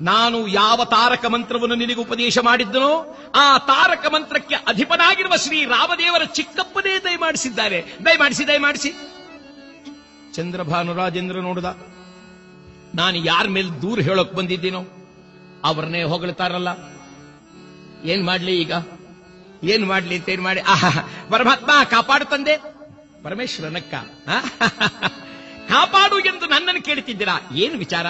ನಾನು 0.00 0.46
ಯಾವ 0.46 0.84
ತಾರಕ 0.84 1.26
ಮಂತ್ರವನ್ನು 1.26 1.74
ನಿನಗೆ 1.74 2.00
ಉಪದೇಶ 2.00 2.38
ಮಾಡಿದ್ದನೋ 2.38 3.16
ಆ 3.34 3.58
ತಾರಕ 3.58 4.06
ಮಂತ್ರಕ್ಕೆ 4.06 4.54
ಅಧಿಪನಾಗಿರುವ 4.54 5.36
ಶ್ರೀ 5.36 5.64
ರಾಮದೇವರ 5.64 6.24
ಚಿಕ್ಕಪ್ಪನೇ 6.24 6.98
ದಯಮಾಡಿಸಿದ್ದಾರೆ. 6.98 7.84
ದಯಮಾಡಿಸಿ 8.04 8.46
ದಯಮಾಡಿಸಿ. 8.46 8.92
ಚಂದ್ರಭಾನುರಾಜೇಂದ್ರ 10.34 11.40
ನೋಡಿದ. 11.40 11.64
ನಾನು 12.94 13.16
ಯಾರ 13.16 13.48
ಮೇಲೆ 13.48 13.82
ದೂರ 13.82 14.00
ಹೇಳೋಕ್ 14.00 14.34
ಬಂದಿದ್ದೀನೋ 14.34 14.84
ಅವರನ್ನೇ 15.64 16.02
ಹೊಗಳ್ತಾರಲ್ಲ. 16.02 16.68
ಏನ್ 18.04 18.24
ಮಾಡ್ಲಿ 18.24 18.60
ಈಗ? 18.60 18.72
ಏನ್ 19.62 19.86
ಮಾಡ್ಲಿ 19.86 20.16
ಅಂತ 20.16 20.28
ಏನ್ 20.28 20.42
ಮಾಡಿ? 20.42 20.60
ಆಹಾ, 20.60 20.90
ಪರಮಾತ್ಮ 21.30 21.70
ಕಾಪಾಡು 21.84 22.24
ತಂದೆ. 22.24 22.56
ಪರಮೇಶ್ವರನಕ್ಕ? 23.22 23.94
ಕಾಪಾಡು 25.68 26.18
ಎಂದು 26.18 26.46
ನನ್ನನ್ನು 26.46 26.82
ಕೇಳುತ್ತಿದ್ದೀರಾ 26.82 27.38
ಏನು 27.54 27.78
ವಿಚಾರ? 27.78 28.06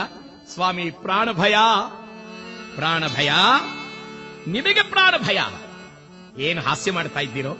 ಸ್ವಾಮಿ 0.54 0.90
ಪ್ರಾಣ 0.90 1.32
ಭಯ 1.32 1.56
ಪ್ರಾಣ 2.74 3.08
ಭಯ 3.08 3.32
ನಿಮಗೆ 4.46 4.82
ಪ್ರಾಣ 4.82 5.14
ಭಯ 5.16 5.40
ಏನು 6.42 6.60
ಹಾಸ್ಯ 6.60 6.92
ಮಾಡ್ತಾ 6.92 7.20
ಇದ್ದೀರೋ? 7.20 7.52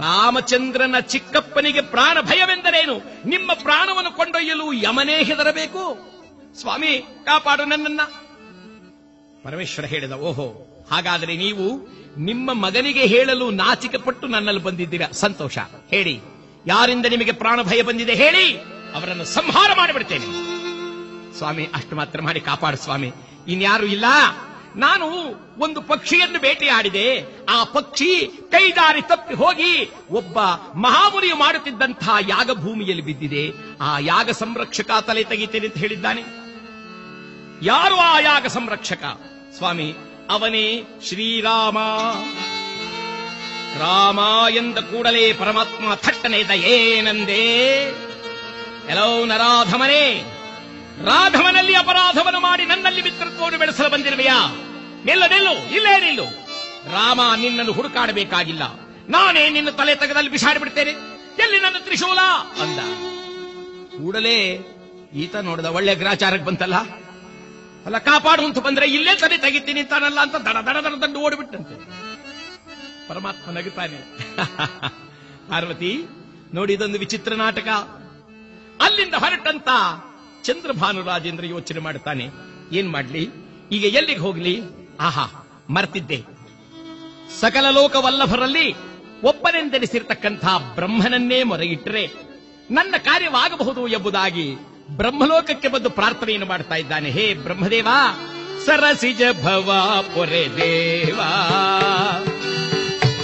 ರಾಮಚಂದ್ರನ 0.00 0.98
ಚಿಕ್ಕಪ್ಪನಿಗೆ 1.00 1.80
ಪ್ರಾಣ 1.80 2.20
ಭಯವೆಂದರೇನು 2.20 3.28
ನಿಮ್ಮ 3.28 3.52
ಪ್ರಾಣವನ್ನು 3.52 4.16
ಕೊಂಡೊಯ್ಯಲು 4.16 4.72
ಯಮನೇ 4.72 5.22
ಹೆದರಬೇಕು? 5.22 5.98
ಸ್ವಾಮಿ, 6.60 7.06
ಕಾಪಾಡು 7.24 7.64
ನನ್ನನ್ನ. 7.64 8.00
ಪರಮೇಶ್ವರ 9.42 9.84
ಹೇಳಿದ, 9.84 10.12
ಓಹೋ, 10.12 10.46
ಹಾಗಾದರೆ 10.90 11.36
ನೀವು 11.36 11.88
ನಿಮ್ಮ 12.18 12.52
ಮಗನಿಗೆ 12.52 13.06
ಹೇಳಲು 13.06 13.50
ನಾಚಿಕೆ 13.50 13.98
ಪಟ್ಟು 13.98 14.26
ನನ್ನಲ್ಲಿ 14.26 14.62
ಬಂದಿದ್ದೀರಾ. 14.62 15.12
ಸಂತೋಷ. 15.12 15.58
ಹೇಳಿ, 15.90 16.20
ಯಾರಿಂದ 16.66 17.06
ನಿಮಗೆ 17.06 17.32
ಪ್ರಾಣ 17.32 17.62
ಭಯ 17.62 17.82
ಬಂದಿದೆ 17.82 18.14
ಹೇಳಿ? 18.14 18.58
ಅವರನ್ನು 18.94 19.24
ಸಂಹಾರ 19.24 19.70
ಮಾಡಿಬಿಡ್ತೇನೆ. 19.76 20.47
ಸ್ವಾಮಿ, 21.38 21.68
ಅಷ್ಟು 21.74 21.96
ಮಾತ್ರ 21.96 22.20
ಮಾಡಿ 22.22 22.40
ಕಾಪಾಡು 22.40 22.76
ಸ್ವಾಮಿ. 22.76 23.12
ಇನ್ಯಾರು 23.48 23.86
ಇಲ್ಲ. 23.86 24.04
ನಾನು 24.76 25.06
ಒಂದು 25.58 25.82
ಪಕ್ಷಿಯನ್ನು 25.82 26.40
ಬೇಟೆಯಾಡಿದೆ 26.40 27.24
ಆ 27.48 27.64
ಪಕ್ಷಿ 27.64 28.26
ಕೈದಾರಿ 28.50 29.02
ತಪ್ಪಿ 29.02 29.34
ಹೋಗಿ 29.34 29.90
ಒಬ್ಬ 30.10 30.38
ಮಹಾಮುನಿಯು 30.74 31.36
ಮಾಡುತ್ತಿದ್ದಂತಹ 31.36 32.10
ಯಾಗ 32.28 32.50
ಭೂಮಿಯಲ್ಲಿ 32.52 33.02
ಬಿದ್ದಿದೆ. 33.02 33.52
ಆ 33.80 33.98
ಯಾಗ 33.98 34.30
ಸಂರಕ್ಷಕ 34.30 34.90
ತಲೆ 35.06 35.24
ತೆಗಿತೇನೆ 35.24 35.66
ಅಂತ 35.66 35.78
ಹೇಳಿದ್ದಾನೆ. 35.78 36.20
ಯಾರು 37.62 37.96
ಆ 37.96 38.20
ಯಾಗ 38.20 38.46
ಸಂರಕ್ಷಕ? 38.46 39.04
ಸ್ವಾಮಿ, 39.56 39.94
ಅವನೇ 40.30 40.82
ಶ್ರೀರಾಮ. 41.08 41.78
ರಾಮ 43.78 44.18
ಎಂದ 44.50 44.78
ಕೂಡಲೇ 44.78 45.32
ಪರಮಾತ್ಮ 45.32 45.94
ಥಟ್ಟನೆ 45.94 46.38
ಏನಂದೇ 46.56 47.46
ಎಲ್ಲೋ 48.88 49.24
ನರಾಧಮನೇ. 49.24 50.37
ರಾಧವನಲ್ಲಿ 51.04 51.74
ಅಪರಾಧವನ್ನು 51.74 52.40
ಮಾಡಿ 52.40 52.66
ನನ್ನಲ್ಲಿ 52.66 53.02
ಮಿತ್ರತ್ವವನ್ನು 53.02 53.58
ಬೆಳೆಸಲು 53.58 53.90
ಬಂದಿರುವೆಯಾ? 53.90 54.52
ನಿಲ್ಲ, 55.04 55.26
ನಿಲ್ಲು, 55.26 55.74
ಇಲ್ಲೇ 55.74 56.00
ನಿಲ್ಲು. 56.00 56.24
ರಾಮ 56.92 57.20
ನಿನ್ನನ್ನು 57.36 57.72
ಹುಡುಕಾಡಬೇಕಾಗಿಲ್ಲ. 57.72 58.62
ನಾನೇ 59.08 59.48
ನಿನ್ನ 59.48 59.70
ತಲೆ 59.70 59.94
ತಗದಲ್ಲಿ 59.94 60.30
ಬಿಸಾಡಿ 60.30 60.58
ಬಿಡ್ತೇನೆ. 60.58 60.90
ಎಲ್ಲಿ 61.42 61.60
ನನ್ನ 61.60 61.76
ತ್ರಿಶೂಲ? 61.78 62.18
ಅಂದ. 62.62 62.78
ಕೂಡಲೇ 63.98 64.58
ಈತ 65.14 65.36
ನೋಡಿದ 65.36 65.64
ಒಳ್ಳೆ 65.64 65.94
ಗ್ರಾಚಾರಕ್ಕೆ 65.94 66.44
ಬಂತಲ್ಲ? 66.46 66.74
ಅಲ್ಲ 67.86 67.98
ಕಾಪಾಡು 67.98 68.44
ಅಂತ 68.44 68.58
ಬಂದ್ರೆ 68.58 68.86
ಇಲ್ಲೇ 68.86 69.14
ತಲೆ 69.14 69.38
ತೆಗಿತೀನಿ 69.38 69.82
ತಾನಲ್ಲ 69.82 70.20
ಅಂತ 70.20 70.36
ದಡ 70.36 70.56
ದಡ 70.56 70.76
ದಡ 70.76 70.94
ದಂಡು 70.94 71.20
ಓಡಿಬಿಟ್ಟಂತೆ. 71.20 71.74
ಪರಮಾತ್ಮ 73.08 73.50
ನಗುತ್ತಾನೆ. 73.50 73.96
ಪಾರ್ವತಿ, 75.50 76.04
ನೋಡಿ 76.54 76.72
ಇದೊಂದು 76.72 76.98
ವಿಚಿತ್ರ 76.98 77.34
ನಾಟಕ. 77.34 77.68
ಅಲ್ಲಿಂದ 78.80 79.14
ಹೊರಟಂತ 79.14 79.68
ಚಂದ್ರಭಾನುರಾಜೇಂದ್ರ 80.44 81.44
ಯೋಚನೆ 81.44 81.78
ಮಾಡ್ತಾನೆ 81.78 82.28
ಏನ್ 82.72 82.90
ಮಾಡ್ಲಿ? 82.90 83.28
ಈಗ 83.72 83.84
ಎಲ್ಲಿಗೆ 83.84 84.20
ಹೋಗ್ಲಿ? 84.20 84.60
ಆಹಾ, 85.00 85.48
ಮರ್ತಿದ್ದೆ. 85.70 86.24
ಸಕಲ 87.40 87.70
ಲೋಕವಲ್ಲಭರಲ್ಲಿ 87.70 88.72
ಒಬ್ಬನೆಂದೆನಿಸಿರ್ತಕ್ಕಂಥ 89.22 90.44
ಬ್ರಹ್ಮನನ್ನೇ 90.74 91.42
ಮೊರೆಯಿಟ್ಟರೆ 91.42 92.10
ನನ್ನ 92.70 92.94
ಕಾರ್ಯವಾಗಬಹುದು 92.98 93.88
ಎಂಬುದಾಗಿ 93.88 94.54
ಬ್ರಹ್ಮಲೋಕಕ್ಕೆ 94.90 95.68
ಬಂದು 95.68 95.90
ಪ್ರಾರ್ಥನೆಯನ್ನು 95.90 96.46
ಮಾಡ್ತಾ 96.46 96.74
ಇದ್ದಾನೆ. 96.74 97.10
ಹೇ 97.10 97.34
ಬ್ರಹ್ಮದೇವ, 97.34 97.88
ಸರಸಿಜ 98.66 99.22
ಭವ 99.42 99.96
ಪೊರೆ 100.14 100.56
ದೇವಾ. 100.56 101.32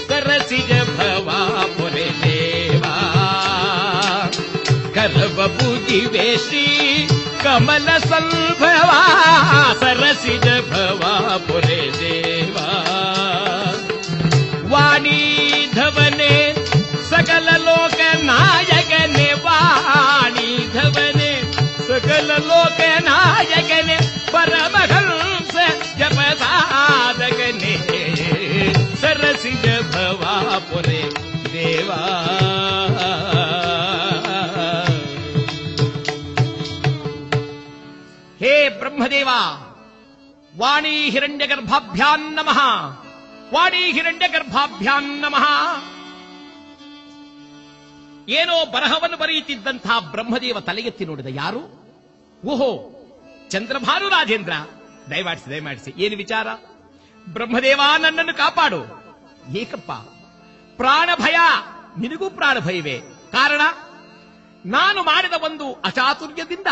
ಸರಸಿಜ 0.09 0.73
ಭವ 0.73 1.31
ಪೊರೆ 1.79 2.09
ದೇವಾ. 2.25 3.01
ಕರವ 4.95 5.57
कमलभवारसि 7.45 10.39
भवा 10.39 11.37
पुरे 11.37 11.91
देवा। 11.91 12.69
वाणी 14.65 15.23
धवने 15.75 16.57
सकल 16.57 16.65
धने 16.65 17.11
सकलोकनाजगने 17.11 19.35
वाणी 19.35 20.59
धवने 20.59 21.53
सकल 21.53 21.87
धने 21.87 21.87
सकलोकना 21.87 23.43
जगने 23.43 23.99
परं 24.33 24.75
प्रसादगने 26.05 27.75
सरसिज 28.97 29.67
भवा 29.67 30.59
पुरे 30.59 31.03
देवा। 31.49 32.03
ಬ್ರಹ್ಮದೇವ. 38.79 39.29
ವಾಣಿ 40.59 41.11
ಹಿರಣ್ಯ 41.11 41.47
ಗರ್ಭಾಭ್ಯಾನ್ 41.47 42.35
ನಮಃ. 42.35 42.59
ವಾಣಿ 43.55 43.93
ಹಿರಣ್ಯ 43.93 44.29
ಗರ್ಭಾಭ್ಯಾನ್ 44.29 45.21
ನಮಃ. 45.21 45.47
ಏನೋ 48.29 48.67
ಬರಹವನ್ನು 48.67 49.17
ಬರೆಯುತ್ತಿದ್ದಂತಹ 49.17 49.99
ಬ್ರಹ್ಮದೇವ 49.99 50.61
ತಲೆಗೆತ್ತಿ 50.61 51.05
ನೋಡಿದ 51.05 51.27
ಯಾರು? 51.29 51.85
ಓಹೋ, 52.47 52.91
ಚಂದ್ರಭಾನು 53.51 54.09
ರಾಜೇಂದ್ರ. 54.09 54.53
ದಯಮಾಡಿಸಿ 55.11 55.51
ದಯಮಾಡಿಸಿ, 55.51 55.95
ಏನು 55.97 56.17
ವಿಚಾರ? 56.17 56.47
ಬ್ರಹ್ಮದೇವ, 57.33 57.81
ನನ್ನನ್ನು 57.99 58.35
ಕಾಪಾಡು. 58.35 59.05
ಏಕಪ್ಪ 59.57 59.93
ಪ್ರಾಣ 60.77 61.11
ಭಯ 61.17 61.37
ನಿನಗೂ 61.99 62.31
ಪ್ರಾಣ 62.31 62.59
ಭಯವೇ 62.59 63.01
ಕಾರಣ, 63.33 63.61
ನಾನು 64.67 65.03
ಮಾಡಿದ 65.03 65.33
ಒಂದು 65.45 65.73
ಅಚಾತುರ್ಯದಿಂದ 65.73 66.67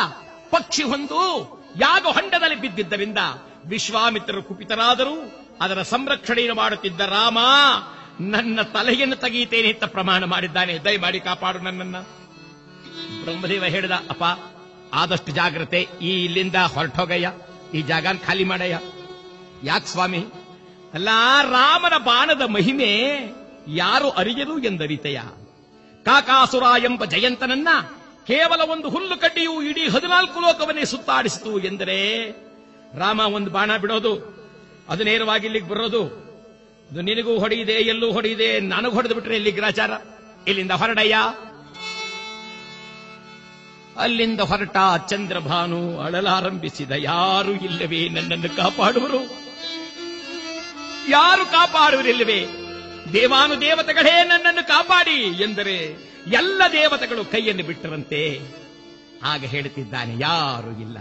ಪಕ್ಷಿ 0.51 0.83
ಹೊಂದು 0.83 1.62
ಯಾಗ 1.77 2.03
ಹೊಂಡದಲ್ಲಿ 2.03 2.57
ಬಿದ್ದಿದ್ದರಿಂದ 2.57 3.19
ವಿಶ್ವಾಮಿತ್ರರು 3.67 4.43
ಕುಪಿತರಾದರು. 4.43 5.43
ಅದರ 5.61 5.83
ಸಂರಕ್ಷಣೆಯನ್ನು 5.83 6.57
ಮಾಡುತ್ತಿದ್ದ 6.57 7.01
ರಾಮ 7.01 7.39
ನನ್ನ 8.21 8.63
ತಲೆಯನ್ನು 8.63 9.17
ತೆಗೆಯುತ್ತೇನೆ 9.17 9.69
ಅಂತ 9.69 9.85
ಪ್ರಮಾಣ 9.85 10.25
ಮಾಡಿದ್ದಾನೆ. 10.25 10.79
ದಯಮಾಡಿ 10.85 11.21
ಕಾಪಾಡು 11.21 11.59
ನನ್ನನ್ನ. 11.59 11.99
ಬ್ರಹ್ಮದೇವ 13.25 13.65
ಹೇಳಿದ, 13.65 13.91
ಅಪ್ಪ, 13.91 14.23
ಆದಷ್ಟು 14.95 15.33
ಜಾಗ್ರತೆ, 15.33 15.89
ಈ 16.03 16.25
ಇಲ್ಲಿಂದ 16.25 16.55
ಹೊರಟೋಗಯ್ಯ, 16.55 17.33
ಈ 17.75 17.83
ಜಾಗನ್ 17.83 18.19
ಖಾಲಿ 18.19 18.45
ಮಾಡಯ್ಯ. 18.45 18.79
ಯಾಕೆ 19.63 19.87
ಸ್ವಾಮಿ? 19.87 20.27
ಅಲ್ಲ, 20.95 21.09
ರಾಮನ 21.43 21.99
ಬಾಣದ 21.99 22.43
ಮಹಿಮೆ 22.43 23.21
ಯಾರು 23.69 24.11
ಅರಿಯರು 24.11 24.59
ಎಂದರಿತೆಯ? 24.59 25.21
ಕಾಕಾಸುರ 26.05 26.63
ಎಂಬ 26.63 27.05
ಜಯಂತನನ್ನ 27.05 27.69
ಕೇವಲ 28.27 28.71
ಒಂದು 28.71 28.89
ಹುಲ್ಲು 28.89 29.17
ಕಡ್ಡಿಯು 29.17 29.63
ಇಡೀ 29.63 29.89
ಹದಿನಾಲ್ಕು 29.89 30.41
ಲೋಕವನ್ನೇ 30.41 30.85
ಸುತ್ತಾಡಿಸಿತು 30.85 31.59
ಎಂದರೆ 31.59 32.31
ರಾಮ 32.99 33.21
ಒಂದು 33.21 33.51
ಬಾಣ 33.51 33.77
ಬಿಡೋದು, 33.77 34.13
ಅದು 34.89 35.05
ನೇರವಾಗಿ 35.05 35.45
ಇಲ್ಲಿಗೆ 35.45 35.69
ಬರೋದು. 35.69 36.05
ಅದು 36.91 37.01
ನಿನಗೂ 37.01 37.39
ಹೊಡೆಯಿದೆ, 37.39 37.73
ಎಲ್ಲೂ 37.73 38.13
ಹೊಡೆಯಿದೆ, 38.13 38.61
ನನಗೂ 38.61 38.91
ಹೊಡೆದು 38.91 39.15
ಬಿಟ್ರೆ 39.15 39.37
ಇಲ್ಲಿ 39.37 39.51
ಗ್ರಾಚಾರ? 39.51 39.91
ಇಲ್ಲಿಂದ 40.49 40.71
ಹೊರಡಯ್ಯ. 40.71 41.17
ಅಲ್ಲಿಂದ 43.97 44.41
ಹೊರಟ 44.41 44.77
ಚಂದ್ರಭಾನು 45.09 46.01
ಅಳಲಾರಂಭಿಸಿದ, 46.01 46.91
ಯಾರು 46.91 47.51
ಇಲ್ಲವೇ 47.51 48.09
ನನ್ನನ್ನು 48.09 48.57
ಕಾಪಾಡುವರು? 48.57 49.23
ಯಾರು 51.09 51.47
ಕಾಪಾಡುವರಿಲ್ಲವೇ? 51.47 52.47
ದೇವಾನು 53.13 53.61
ದೇವತೆಗಳೇ 53.61 54.25
ನನ್ನನ್ನು 54.25 54.69
ಕಾಪಾಡಿ 54.69 55.43
ಎಂದರೆ 55.43 56.12
ಎಲ್ಲ 56.27 56.63
ದೇವತೆಗಳು 56.73 57.25
ಕೈಯನ್ನು 57.25 57.65
ಬಿಟ್ಟರಂತೆ 57.67 58.41
ಆಗ 59.23 59.45
ಹೇಳುತ್ತಿದ್ದಾನೆ 59.45 60.15
ಯಾರು 60.19 60.81
ಇಲ್ಲ. 60.81 60.99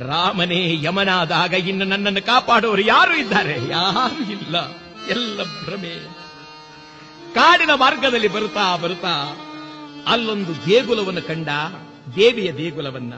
ರಾಮನೇ 0.00 0.82
ಯಮನಾದಾಗ 0.82 1.52
ಇನ್ನು 1.52 1.84
ನನ್ನನ್ನು 1.84 2.26
ಕಾಪಾಡುವವರು 2.26 2.82
ಯಾರು 2.82 3.14
ಇದ್ದಾರೆ? 3.16 3.68
ಯಾರು 3.68 4.32
ಇಲ್ಲ. 4.32 4.56
ಎಲ್ಲ 5.08 5.42
ಭ್ರಮೆ. 5.42 5.94
ಕಾಡಿನ 7.34 7.70
ಮಾರ್ಗದಲ್ಲಿ 7.74 8.28
ಬರುತ್ತಾ 8.28 8.76
ಬರುತ್ತಾ 8.76 9.36
ಅಲ್ಲೊಂದು 10.06 10.66
ದೇಗುಲವನ್ನು 10.66 11.22
ಕಂಡ 11.22 11.48
ದೇವಿಯ 12.16 12.52
ದೇಗುಲವನ್ನ 12.52 13.14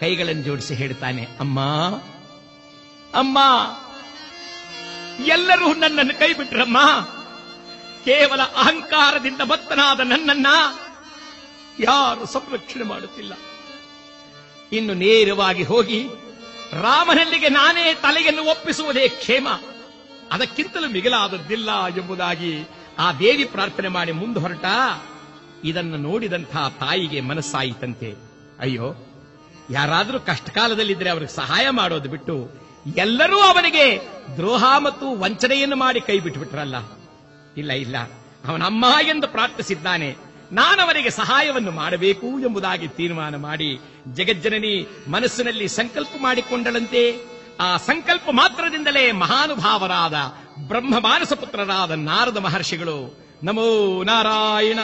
ಕೈಗಳನ್ನು 0.00 0.42
ಜೋಡಿಸಿ 0.42 0.74
ಹೇಳ್ತಾನೆ, 0.74 1.24
ಅಮ್ಮ 1.40 1.60
ಅಮ್ಮ, 3.14 3.38
ಎಲ್ಲರೂ 5.26 5.74
ನನ್ನನ್ನು 5.74 6.18
ಕೈ 6.18 6.32
ಬಿಟ್ರಮ್ಮ. 6.32 6.78
ಕೇವಲ 8.04 8.42
ಅಹಂಕಾರದಿಂದ 8.42 9.40
ಬತ್ತನಾದ 9.40 10.00
ನನ್ನನ್ನ 10.00 10.46
ಯಾರು 11.80 12.26
ಸಂರಕ್ಷಣೆ 12.26 12.82
ಮಾಡುತ್ತಿಲ್ಲ. 12.82 13.32
ಇನ್ನು 14.72 14.94
ನೇರವಾಗಿ 14.94 15.62
ಹೋಗಿ 15.62 16.08
ರಾಮನಲ್ಲಿಗೆ 16.72 17.48
ನಾನೇ 17.48 17.94
ತಲೆಯನ್ನು 17.94 18.44
ಒಪ್ಪಿಸುವುದೇ 18.44 19.08
ಕ್ಷೇಮ. 19.08 19.48
ಅದಕ್ಕಿಂತಲೂ 20.32 20.88
ಮಿಗಿಲಾದದ್ದಿಲ್ಲ 20.88 21.86
ಎಂಬುದಾಗಿ 21.86 22.64
ಆ 22.98 23.12
ದೇವಿ 23.12 23.44
ಪ್ರಾರ್ಥನೆ 23.44 23.88
ಮಾಡಿ 23.88 24.12
ಮುಂದೆ 24.12 24.40
ಹೊರಟ. 24.40 24.64
ಇದನ್ನು 25.64 25.96
ನೋಡಿದಂತಹ 25.96 26.68
ತಾಯಿಗೆ 26.68 27.20
ಮನಸ್ಸಾಯಿತಂತೆ. 27.20 28.14
ಅಯ್ಯೋ, 28.60 28.94
ಯಾರಾದರೂ 29.70 30.20
ಕಷ್ಟಕಾಲದಲ್ಲಿದ್ರೆ 30.20 31.10
ಅವರಿಗೆ 31.10 31.36
ಸಹಾಯ 31.36 31.70
ಮಾಡೋದು 31.70 32.08
ಬಿಟ್ಟು 32.08 32.50
ಎಲ್ಲರೂ 32.96 33.38
ಅವನಿಗೆ 33.40 34.00
ದ್ರೋಹ 34.36 34.78
ಮತ್ತು 34.78 35.20
ವಂಚನೆಯನ್ನು 35.20 35.76
ಮಾಡಿ 35.76 36.00
ಕೈ 36.00 36.20
ಬಿಟ್ಟುಬಿಟ್ರಲ್ಲ 36.20 36.76
ಇಲ್ಲ 37.56 37.72
ಇಲ್ಲ. 37.72 37.96
ಅವನಮ್ಮ 38.48 38.84
ಎಂದು 39.08 39.28
ಪ್ರಾರ್ಥಿಸಿದ್ದಾನೆ. 39.28 40.16
ನಾನವರಿಗೆ 40.52 41.10
ಸಹಾಯವನ್ನು 41.10 41.70
ಮಾಡಬೇಕು 41.70 42.26
ಎಂಬುದಾಗಿ 42.26 42.88
ತೀರ್ಮಾನ 42.88 43.36
ಮಾಡಿ 43.36 43.80
ಜಗಜ್ಜನನಿ 44.12 44.86
ಮನಸ್ಸಿನಲ್ಲಿ 45.08 45.68
ಸಂಕಲ್ಪ 45.68 46.08
ಮಾಡಿಕೊಂಡಳಂತೆ. 46.22 47.34
ಆ 47.60 47.76
ಸಂಕಲ್ಪ 47.76 48.22
ಮಾತ್ರದಿಂದಲೇ 48.30 49.12
ಮಹಾನುಭಾವರಾದ 49.12 50.14
ಬ್ರಹ್ಮ 50.68 50.98
ಮಾನಸ 50.98 51.32
ಪುತ್ರರಾದ 51.32 51.90
ನಾರದ 51.90 52.36
ಮಹರ್ಷಿಗಳು, 52.36 53.18
ನಮೋ 53.42 54.02
ನಾರಾಯಣ, 54.02 54.78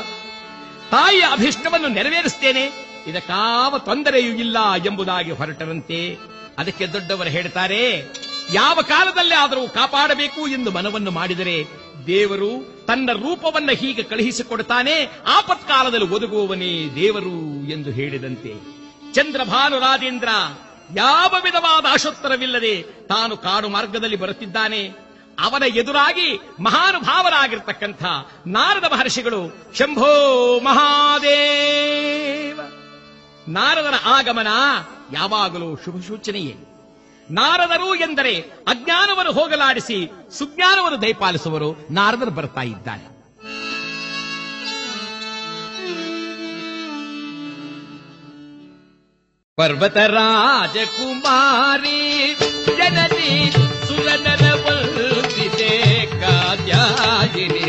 ತಾಯಿಯ 0.91 1.21
ಅಭಿಷ್ಟವನ್ನು 1.21 1.89
ನೆರವೇರಿಸ್ತೇನೆ. 1.89 2.65
ಇದಕ್ಕಾವ 3.07 3.79
ತೊಂದರೆಯೂ 3.79 4.35
ಇಲ್ಲ 4.35 4.57
ಎಂಬುದಾಗಿ 4.87 5.31
ಹೊರಟರಂತೆ. 5.31 6.19
ಅದಕ್ಕೆ 6.59 6.87
ದೊಡ್ಡವರು 6.87 7.29
ಹೇಳ್ತಾರೆ, 7.29 8.09
ಯಾವ 8.53 8.79
ಕಾಲದಲ್ಲೇ 8.83 9.35
ಆದರೂ 9.35 9.69
ಕಾಪಾಡಬೇಕು 9.69 10.49
ಎಂದು 10.49 10.71
ಮನವನ್ನು 10.71 11.11
ಮಾಡಿದರೆ 11.11 11.67
ದೇವರು 12.06 12.77
ತನ್ನ 12.86 13.12
ರೂಪವನ್ನ 13.12 13.70
ಹೀಗೆ 13.70 14.02
ಕಳುಹಿಸಿಕೊಡ್ತಾನೆ, 14.02 15.22
ಆಪತ್ಕಾಲದಲ್ಲಿ 15.27 16.09
ಒದಗುವವನೇ 16.09 16.94
ದೇವರು 16.94 17.70
ಎಂದು 17.70 17.90
ಹೇಳಿದಂತೆ. 17.90 18.55
ಚಂದ್ರಭಾನು 19.12 19.78
ರಾಜೇಂದ್ರ 19.78 20.28
ಯಾವ 20.94 21.35
ವಿಧವಾದ 21.43 21.85
ಅಶೋತ್ತರವಿಲ್ಲದೆ 21.93 22.82
ತಾನು 22.82 23.36
ಕಾಡು 23.36 23.68
ಮಾರ್ಗದಲ್ಲಿ 23.68 24.16
ಬರುತ್ತಿದ್ದಾನೆ. 24.16 25.10
ಅವನ 25.39 25.62
ಎದುರಾಗಿ 25.62 26.40
ಮಹಾನುಭಾವರಾಗಿರ್ತಕ್ಕಂಥ 26.60 28.02
ನಾರದ 28.47 28.85
ಮಹರ್ಷಿಗಳು, 28.85 29.59
ಶಂಭೋ 29.74 30.60
ಮಹಾದೇವ! 30.60 32.60
ನಾರದರ 33.48 33.94
ಆಗಮನ 34.05 34.47
ಯಾವಾಗಲೂ 35.12 35.78
ಶುಭ 35.85 35.94
ಸೂಚನೆಯೇ 36.06 36.56
ನಾರದರು 37.31 37.94
ಎಂದರೆ 37.94 38.44
ಅಜ್ಞಾನವನ್ನು 38.66 39.32
ಹೋಗಲಾಡಿಸಿ 39.32 40.11
ಸುಜ್ಞಾನವನ್ನು 40.39 41.02
ದಯಪಾಲಿಸುವರು. 41.02 41.89
ನಾರದರು 41.90 42.31
ಬರ್ತಾ 42.31 42.62
ಇದ್ದಾರೆ 42.62 43.20
ಪರ್ವತ 49.59 49.97
ರಾಜಕುಮಾರಿ, 49.97 51.98
ಜನನಿ 52.78 53.52
ಸುರನರ 53.86 54.44
ವಂದಿತೆ 54.65 55.73
ಕಾತ್ಯಾಯಿನಿ 56.20 57.60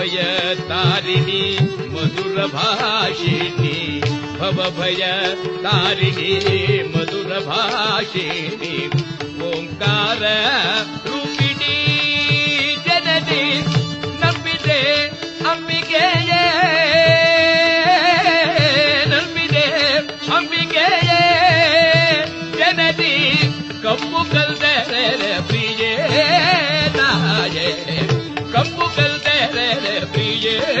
ಭವ 0.00 0.06
ಭಯ 0.06 0.20
ತಾರಿಣಿ 0.68 1.42
ಮಧುರ 1.94 2.36
ಭಾಷಿಣಿ 2.46 3.74
ಭವ 4.40 4.58
ಭಯ 4.78 5.02
ತಾರಿಣಿ 5.62 6.30
ಮಧುರ 6.92 7.32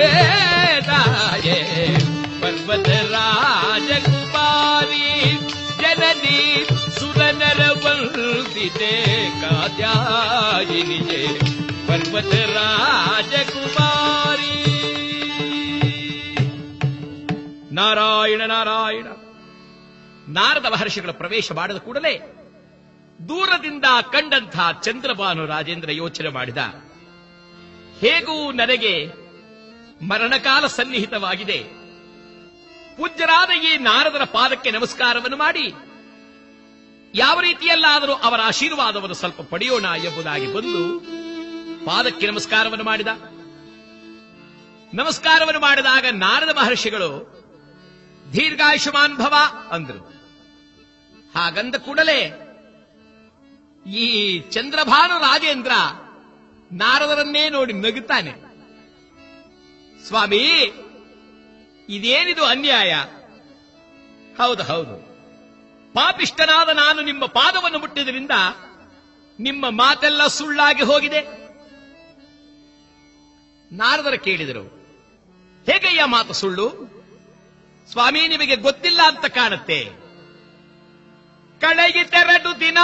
शरणाय 0.00 1.48
पर्वत 2.42 2.88
राजकुमारी 3.12 5.08
जननी 5.80 6.40
सुरनर 6.98 7.60
वंदिते 7.84 8.94
कात्यायिनि 9.42 11.00
जे 11.10 11.22
पर्वत 11.88 12.32
ನಾರಾಯಣ 17.78 18.42
ನಾರಾಯಣ, 18.46 19.06
ನಾರದ 20.28 20.66
ಮಹರ್ಷಿಗಳ 20.66 21.10
ಪ್ರವೇಶ 21.10 21.52
ಮಾಡಿದ 21.52 21.76
ಕೂಡಲೇ 21.76 22.12
ದೂರದಿಂದ 23.20 23.86
ಕಂಡಂತ 24.12 24.56
ಚಂದ್ರಭಾನು 24.82 25.42
ರಾಜೇಂದ್ರ 25.46 25.90
ಯೋಚನೆ 25.90 26.28
ಮಾಡಿದ, 26.28 26.60
ಹೇಗೂ 28.00 28.36
ನನಗೆ 28.52 28.94
ಮರಣಕಾಲ 30.08 30.66
ಸನ್ನಿಹಿತವಾಗಿದೆ. 30.66 31.58
ಪೂಜ್ಯರಾದ 32.96 33.50
ಈ 33.62 33.76
ನಾರದರ 33.76 34.24
ಪಾದಕ್ಕೆ 34.24 34.70
ನಮಸ್ಕಾರವನ್ನು 34.70 35.36
ಮಾಡಿ, 35.36 35.66
ಯಾವ 37.14 37.40
ರೀತಿಯಲ್ಲಾದರೂ 37.40 38.12
ಅವರ 38.12 38.40
ಆಶೀರ್ವಾದವನ್ನು 38.40 39.14
ಸ್ವಲ್ಪ 39.14 39.40
ಪಡೆಯೋಣ 39.42 39.86
ಎಂಬುದಾಗಿ 40.04 40.48
ಬಂದು 40.54 40.82
ಪಾದಕ್ಕೆ 41.86 42.26
ನಮಸ್ಕಾರವನ್ನು 42.26 42.84
ಮಾಡಿದ. 42.84 43.08
ನಮಸ್ಕಾರವನ್ನು 44.94 45.60
ಮಾಡಿದಾಗ 45.60 46.06
ನಾರದ 46.06 46.52
ಮಹರ್ಷಿಗಳು, 46.56 47.10
ದೀರ್ಘಾಯುಷ್ಮಾನ್ 48.32 49.16
ಭವ 49.16 49.34
ಅಂದರು. 49.70 50.02
ಹಾಗಂದ 51.34 51.74
ಕೂಡಲೇ 51.74 52.20
ಈ 53.86 54.06
ಚಂದ್ರಭಾನು 54.50 55.18
ರಾಜೇಂದ್ರ 55.18 55.74
ನಾರದರನ್ನೇ 56.72 57.48
ನೋಡಿ 57.48 57.72
ನಗುತ್ತಾನೆ. 57.72 58.49
ಸ್ವಾಮಿ, 60.06 60.46
ಇದೇನಿದು 61.88 62.44
ಅನ್ಯಾಯ? 62.44 62.94
ಹೌದು 64.38 64.62
ಹೌದು. 64.62 65.10
ಪಾಪಿಷ್ಟನಾದ 65.94 66.68
ನಾನು 66.68 67.02
ನಿಮ್ಮ 67.02 67.26
ಪಾದವನ್ನು 67.26 67.78
ಮುಟ್ಟಿದ್ರಿಂದ 67.78 68.30
ನಿಮ್ಮ 69.40 69.70
ಮಾತೆಲ್ಲ 69.70 70.26
ಸುಳ್ಳಾಗಿ 70.26 70.82
ಹೋಗಿದೆ. 70.82 71.20
ನಾರದರ 73.72 74.14
ಕೇಳಿದರು, 74.14 74.64
ಹೇಗಯ್ಯ 75.70 76.04
ಮಾತು 76.04 76.32
ಸುಳ್ಳು? 76.32 76.68
ಸ್ವಾಮಿ, 77.90 78.28
ನಿಮಗೆ 78.28 78.56
ಗೊತ್ತಿಲ್ಲ 78.56 79.00
ಅಂತ 79.06 79.26
ಕಾಣುತ್ತೆ. 79.26 79.84
ಕಳೆಯಿತೆರಡು 81.60 82.60
ದಿನ, 82.60 82.78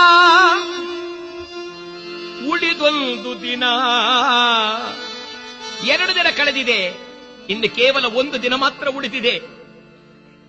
ಉಳಿದೊಂದು 2.51 3.43
ದಿನ. 3.43 3.65
ಎರಡು 5.87 6.15
ದಿನ 6.15 6.27
ಕಳೆದಿದೆ. 6.37 7.06
ಇನ್ನು 7.49 7.75
ಕೇವಲ 7.75 8.05
ಒಂದು 8.05 8.43
ದಿನ 8.43 8.55
ಮಾತ್ರ 8.55 8.89
ಉಳಿದಿದೆ. 8.89 9.57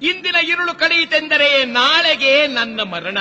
ಇಂದಿನ 0.01 0.35
ಇರುಳು 0.35 0.73
ಕಳೆಯಿತೆಂದರೆ 0.73 1.65
ನಾಳೆಗೆ 1.65 2.47
ನನ್ನ 2.47 2.81
ಮರಣ. 2.81 3.17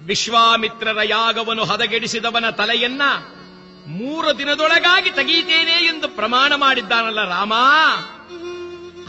ವಿಶ್ವಾಮಿತ್ರರ 0.00 0.98
ಯಾಗವನ್ನು 1.04 1.64
ಹದಗೆಡಿಸಿದವನ 1.64 2.50
ತಲೆಯನ್ನ 2.50 3.02
ಮೂರು 3.86 4.38
ದಿನದೊಳಗಾಗಿ 4.38 5.10
ತೆಗೆಯುತ್ತೇನೆ 5.10 5.72
ಎಂದು 5.72 6.08
ಪ್ರಮಾಣ 6.08 6.54
ಮಾಡಿದ್ದಾನಲ್ಲ 6.54 7.28
ರಾಮ. 7.28 7.52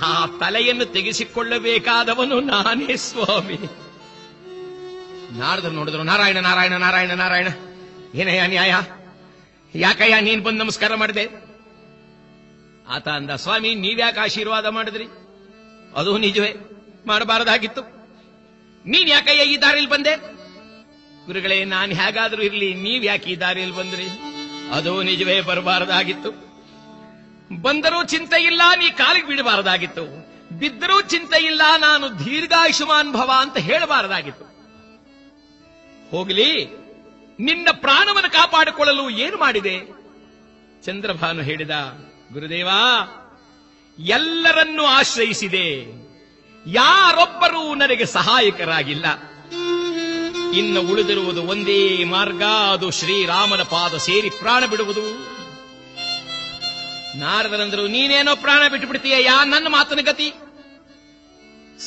ಆ 0.06 0.26
ತಲೆಯನ್ನು 0.26 0.86
ತೆಗೆಸಿಕೊಳ್ಳಬೇಕಾದವನು 0.86 2.40
ನಾನೇ 2.40 2.96
ಸ್ವಾಮಿ. 2.96 3.60
ನಾರದ 5.40 5.66
ನೋಡಿದ್ರು, 5.66 6.04
ನಾರಾಯಣ 6.04 6.38
ನಾರಾಯಣ 6.38 6.74
ನಾರಾಯಣ 6.74 7.12
ನಾರಾಯಣ. 7.12 7.48
ಏನಯ್ಯ 8.16 8.48
ನ್ಯಾಯ 8.48 8.76
ಯಾಕಯ್ಯ 9.76 10.22
ನೀನ್ 10.22 10.44
ಬಂದು 10.44 10.64
ನಮಸ್ಕಾರ 10.64 10.96
ಮಾಡಿದೆ? 10.96 11.45
ಆತ 12.90 13.08
ಅಂದ, 13.08 13.32
ಸ್ವಾಮಿ, 13.32 13.76
ನೀವ್ಯಾಕೆ 13.76 14.20
ಆಶೀರ್ವಾದ 14.20 14.66
ಮಾಡಿದ್ರಿ? 14.66 15.06
ಅದು 15.96 16.18
ನಿಜವೇ, 16.18 16.56
ಮಾಡಬಾರದಾಗಿತ್ತು. 17.06 17.82
ನೀನ್ 18.86 19.10
ಯಾಕಯ್ಯ 19.10 19.44
ಈ 19.44 19.58
ದಾರಿಯಲ್ಲಿ 19.58 19.92
ಬಂದೆ? 19.92 20.16
ಗುರುಗಳೇ, 21.26 21.66
ನಾನು 21.66 21.94
ಹೇಗಾದ್ರೂ 21.96 22.42
ಇರ್ಲಿ 22.42 22.74
ನೀವ್ 22.74 23.06
ಯಾಕೆ 23.06 23.30
ಈ 23.30 23.36
ದಾರಿಯಲ್ಲಿ 23.36 23.76
ಬಂದ್ರಿ? 23.76 24.08
ಅದು 24.72 25.04
ನಿಜವೇ, 25.04 25.42
ಬರಬಾರದಾಗಿತ್ತು. 25.42 26.32
ಬಂದರೂ 27.62 28.04
ಚಿಂತೆ 28.04 28.44
ಇಲ್ಲ, 28.44 28.62
ನೀ 28.76 28.90
ಕಾಲಿಗೆ 28.90 29.28
ಬಿಡಬಾರದಾಗಿತ್ತು 29.28 30.36
ಬಿದ್ದರೂ 30.60 31.02
ಚಿಂತೆ 31.02 31.46
ಇಲ್ಲ, 31.46 31.62
ನಾನು 31.78 32.26
ದೀರ್ಘಾಯುಷ್ಮಾನ್ 32.26 33.14
ಭವ 33.14 33.32
ಅಂತ 33.42 33.58
ಹೇಳಬಾರದಾಗಿತ್ತು. 33.58 34.46
ಹೋಗಲಿ, 36.12 36.66
ನಿನ್ನ 37.40 37.68
ಪ್ರಾಣವನ್ನು 37.72 38.32
ಕಾಪಾಡಿಕೊಳ್ಳಲು 38.32 39.10
ಏನು 39.10 39.38
ಮಾಡಿದೆ? 39.38 39.76
ಚಂದ್ರಭಾನು 40.86 41.42
ಹೇಳಿದ 41.42 41.72
ಗುರುದೇವ, 42.34 42.68
ಎಲ್ಲರನ್ನೂ 44.00 44.86
ಆಶ್ರಯಿಸಿದೆ. 44.86 45.82
ಯಾರೊಬ್ಬರೂ 46.68 47.76
ನನಗೆ 47.76 48.06
ಸಹಾಯಕರಾಗಿಲ್ಲ. 48.06 49.06
ಇನ್ನು 50.58 50.82
ಉಳಿದಿರುವುದು 50.82 51.44
ಒಂದೇ 51.44 52.04
ಮಾರ್ಗ, 52.04 52.44
ಅದು 52.44 52.92
ಶ್ರೀರಾಮನ 52.92 53.62
ಪಾದ 53.62 53.98
ಸೇರಿ 53.98 54.30
ಪ್ರಾಣ 54.30 54.66
ಬಿಡುವುದು. 54.66 55.36
ನಾರದರಂದರು 57.20 57.88
ನೀನೇನೋ 57.88 58.36
ಪ್ರಾಣ 58.36 58.68
ಬಿಟ್ಟು 58.68 58.88
ಬಿಡ್ತೀಯ 58.88 59.24
ಯಾ 59.24 59.46
ನನ್ನ 59.46 59.68
ಮಾತನ 59.68 60.00
ಗತಿ? 60.02 60.34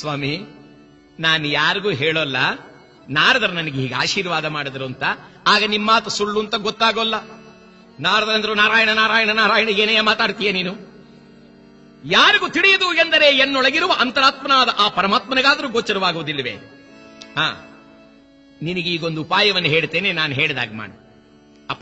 ಸ್ವಾಮಿ, 0.00 0.38
ನಾನು 1.20 1.46
ಯಾರಿಗೂ 1.46 1.90
ಹೇಳೋಲ್ಲ. 1.90 2.36
ನಾರದರು 3.08 3.52
ನನಗೆ 3.52 3.80
ಹೀಗೆ 3.80 3.94
ಆಶೀರ್ವಾದ 3.94 4.44
ಮಾಡಿದ್ರು 4.44 4.84
ಅಂತ. 4.84 5.02
ಆಗ 5.46 5.64
ನಿಮ್ಮ 5.64 5.86
ಮಾತು 5.86 6.10
ಸುಳ್ಳು 6.10 6.40
ಅಂತ 6.40 6.54
ಗೊತ್ತಾಗೋಲ್ಲ. 6.54 7.37
ನಾರದರಂದ್ರು 8.00 8.54
ನಾರಾಯಣ 8.54 8.90
ನಾರಾಯಣ 8.90 9.30
ನಾರಾಯಣ 9.30 9.68
ಏನೇ 9.68 10.00
ಮಾತಾಡ್ತೀಯ 10.00 10.52
ನೀನು? 10.52 10.88
ಯಾರಿಗೂ 12.04 12.48
ತಿಳಿಯದು 12.48 12.92
ಎಂದರೆ 12.92 13.36
ಎನ್ನೊಳಗಿರುವ 13.36 13.92
ಅಂತರಾತ್ಮನಾದ 13.98 14.68
ಆ 14.78 14.88
ಪರಮಾತ್ಮನಿಗಾದರೂ 14.88 15.68
ಗೋಚರವಾಗುವುದಿಲ್ಲವೆ? 15.68 16.50
ಹಾ, 17.36 17.64
ನಿನಗೆ 18.62 18.90
ಈಗೊಂದು 18.90 19.20
ಉಪಾಯವನ್ನು 19.20 19.68
ಹೇಳ್ತೇನೆ, 19.68 20.12
ನಾನು 20.12 20.34
ಹೇಳಿದಾಗ 20.34 20.72
ಮಾಡು. 20.72 21.08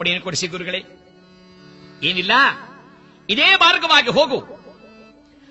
ಏನು 0.08 0.20
ಕೊಡಿಸಿ 0.20 0.46
ಗುರುಗಳೇ. 0.46 0.78
ಏನಿಲ್ಲ? 2.02 2.32
ಇದೇ 3.28 3.54
ಮಾರ್ಗವಾಗಿ 3.54 4.10
ಹೋಗು. 4.10 4.66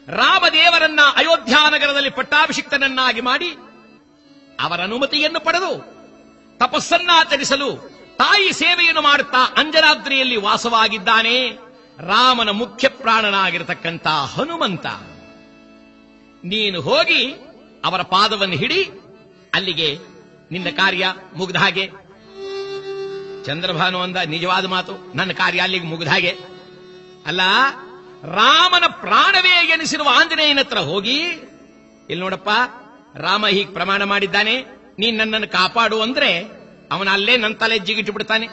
ರಾಮದೇವರನ್ನ 0.07 0.99
ಅಯೋಧ್ಯಾನಗರದಲ್ಲಿ 1.15 2.09
ಪಟ್ಟಾಭಿಷಿಕ್ತನನ್ನಾಗಿ 2.09 3.21
ಮಾಡಿ 3.21 3.51
ಅವರ 4.59 4.81
ಅನುಮತಿಯನ್ನು 4.81 5.39
ಪಡೆದು 5.39 5.95
ತಪಸ್ಸನ್ನಾಚರಿಸಲು 6.57 7.94
ತಾಯಿ 8.17 8.53
ಸೇವೆಯನ್ನು 8.53 9.01
ಮಾಡುತ್ತಾ 9.01 9.37
ಅಂಜನಾದ್ರಿಯಲ್ಲಿ 9.37 10.35
ವಾಸವಾಗಿದ್ದಾನೆ, 10.35 11.51
ರಾಮನ 11.99 12.49
ಮುಖ್ಯ 12.49 12.87
ಪ್ರಾಣನಾಗಿರತಕ್ಕಂಥ 12.87 14.07
ಹನುಮಂತ. 14.07 14.85
ನೀನು 16.43 16.81
ಹೋಗಿ 16.81 17.21
ಅವರ 17.85 18.01
ಪಾದವನ್ನು 18.01 18.55
ಹಿಡಿ, 18.55 18.83
ಅಲ್ಲಿಗೆ 19.53 19.97
ನಿನ್ನ 20.51 20.69
ಕಾರ್ಯ 20.69 21.13
ಮುಗಿದ 21.35 21.55
ಹಾಗೆ. 21.55 21.85
ಚಂದ್ರಭಾನು 23.45 24.01
ಅಂದ, 24.01 24.17
ನಿಜವಾದ 24.17 24.65
ಮಾತು, 24.65 25.17
ನನ್ನ 25.17 25.31
ಕಾರ್ಯ 25.31 25.59
ಅಲ್ಲಿಗೆ 25.59 25.85
ಮುಗಿದ 25.85 26.07
ಹಾಗೆ. 26.07 26.33
ಅಲ್ಲ, 27.25 27.41
ರಾಮನ 28.23 28.83
ಪ್ರಾಣವೇ 28.87 29.67
ಎನಿಸಿರುವ 29.67 30.07
ಆಂಜನೇಯನ 30.11 30.59
ಹತ್ರ 30.59 30.77
ಹೋಗಿ, 30.77 31.17
ಇಲ್ಲಿ 32.09 32.19
ನೋಡಪ್ಪ, 32.19 32.49
ರಾಮ 33.17 33.47
ಹೀಗೆ 33.47 33.73
ಪ್ರಮಾಣ 33.73 34.03
ಮಾಡಿದ್ದಾನೆ, 34.03 34.55
ನೀನ್ 34.99 35.17
ನನ್ನನ್ನು 35.17 35.47
ಕಾಪಾಡು 35.47 36.01
ಅಂದ್ರೆ 36.01 36.64
ಅವನ 36.95 37.09
ಅಲ್ಲೇ 37.09 37.37
ನನ್ನ 37.37 37.53
ತಲೆ 37.53 37.79
ಜಿಗಿಟ್ಟು 37.79 38.13
ಬಿಡ್ತಾನೆ. 38.13 38.47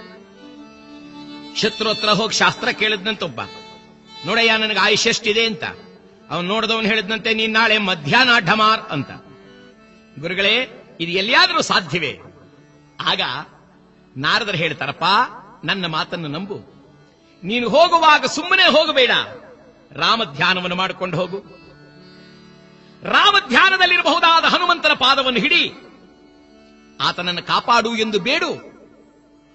ಶತ್ರು 1.57 1.89
ಹತ್ರ 1.89 2.09
ಹೋಗಿ 2.09 2.35
ಶಾಸ್ತ್ರ 2.35 2.69
ಕೇಳಿದ್ನಂತೊಬ್ಬ. 2.69 3.41
ನೋಡಯ್ಯ, 4.27 4.57
ನನಗೆ 4.57 4.79
ಆಯುಷ್ 4.79 5.07
ಎಷ್ಟಿದೆ 5.07 5.47
ಅಂತ. 5.47 5.65
ಅವನು 6.31 6.49
ನೋಡಿದವನು 6.49 6.87
ಹೇಳಿದ್ನಂತೆ, 6.87 7.35
ನೀನ್ 7.35 7.53
ನಾಳೆ 7.53 7.79
ಮಧ್ಯಾಹ್ನ 7.79 8.51
ಢಮಾರ್ 8.51 8.81
ಅಂತ. 8.81 9.11
ಗುರುಗಳೇ, 10.21 10.55
ಇದು 11.01 11.13
ಎಲ್ಲಿಯಾದರೂ 11.13 11.63
ಸಾಧ್ಯವೇ? 11.63 12.19
ಆಗ 13.01 13.21
ನಾರದರು 14.17 14.57
ಹೇಳ್ತಾರಪ್ಪ, 14.57 15.05
ನನ್ನ 15.65 15.87
ಮಾತನ್ನು 15.87 16.29
ನಂಬು. 16.29 16.59
ನೀನು 17.45 17.69
ಹೋಗುವಾಗ 17.69 18.25
ಸುಮ್ಮನೆ 18.25 18.65
ಹೋಗಬೇಡ. 18.65 19.11
ರಾಮ 19.93 20.25
ಧ್ಯಾನವನ್ನು 20.25 20.77
ಮಾಡಿಕೊಂಡು 20.77 21.17
ಹೋಗು. 21.17 21.39
ರಾಮ 23.03 23.37
ಧ್ಯಾನದಲ್ಲಿರಬಹುದಾದ 23.49 24.45
ಹನುಮಂತನ 24.45 24.93
ಪಾದವನ್ನು 24.93 25.41
ಹಿಡಿ. 25.41 25.65
ಆತನನ್ನು 27.03 27.43
ಕಾಪಾಡು 27.43 27.97
ಎಂದು 27.97 28.19
ಬೇಡು. 28.21 28.53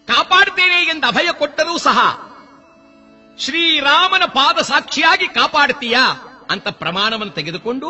ಕಾಪಾಡ್ತೇನೆ 0.07 0.80
ಎಂದು 0.90 1.07
ಅಭಯ 1.07 1.30
ಕೊಟ್ಟರೂ 1.32 1.78
ಸಹ 1.78 1.99
ಶ್ರೀರಾಮನ 3.40 4.26
ಪಾದ 4.26 4.57
ಸಾಕ್ಷಿಯಾಗಿ 4.61 5.28
ಕಾಪಾಡ್ತೀಯಾ 5.28 6.03
ಅಂತ 6.52 6.68
ಪ್ರಮಾಣವನ್ನು 6.68 7.34
ತೆಗೆದುಕೊಂಡು, 7.34 7.90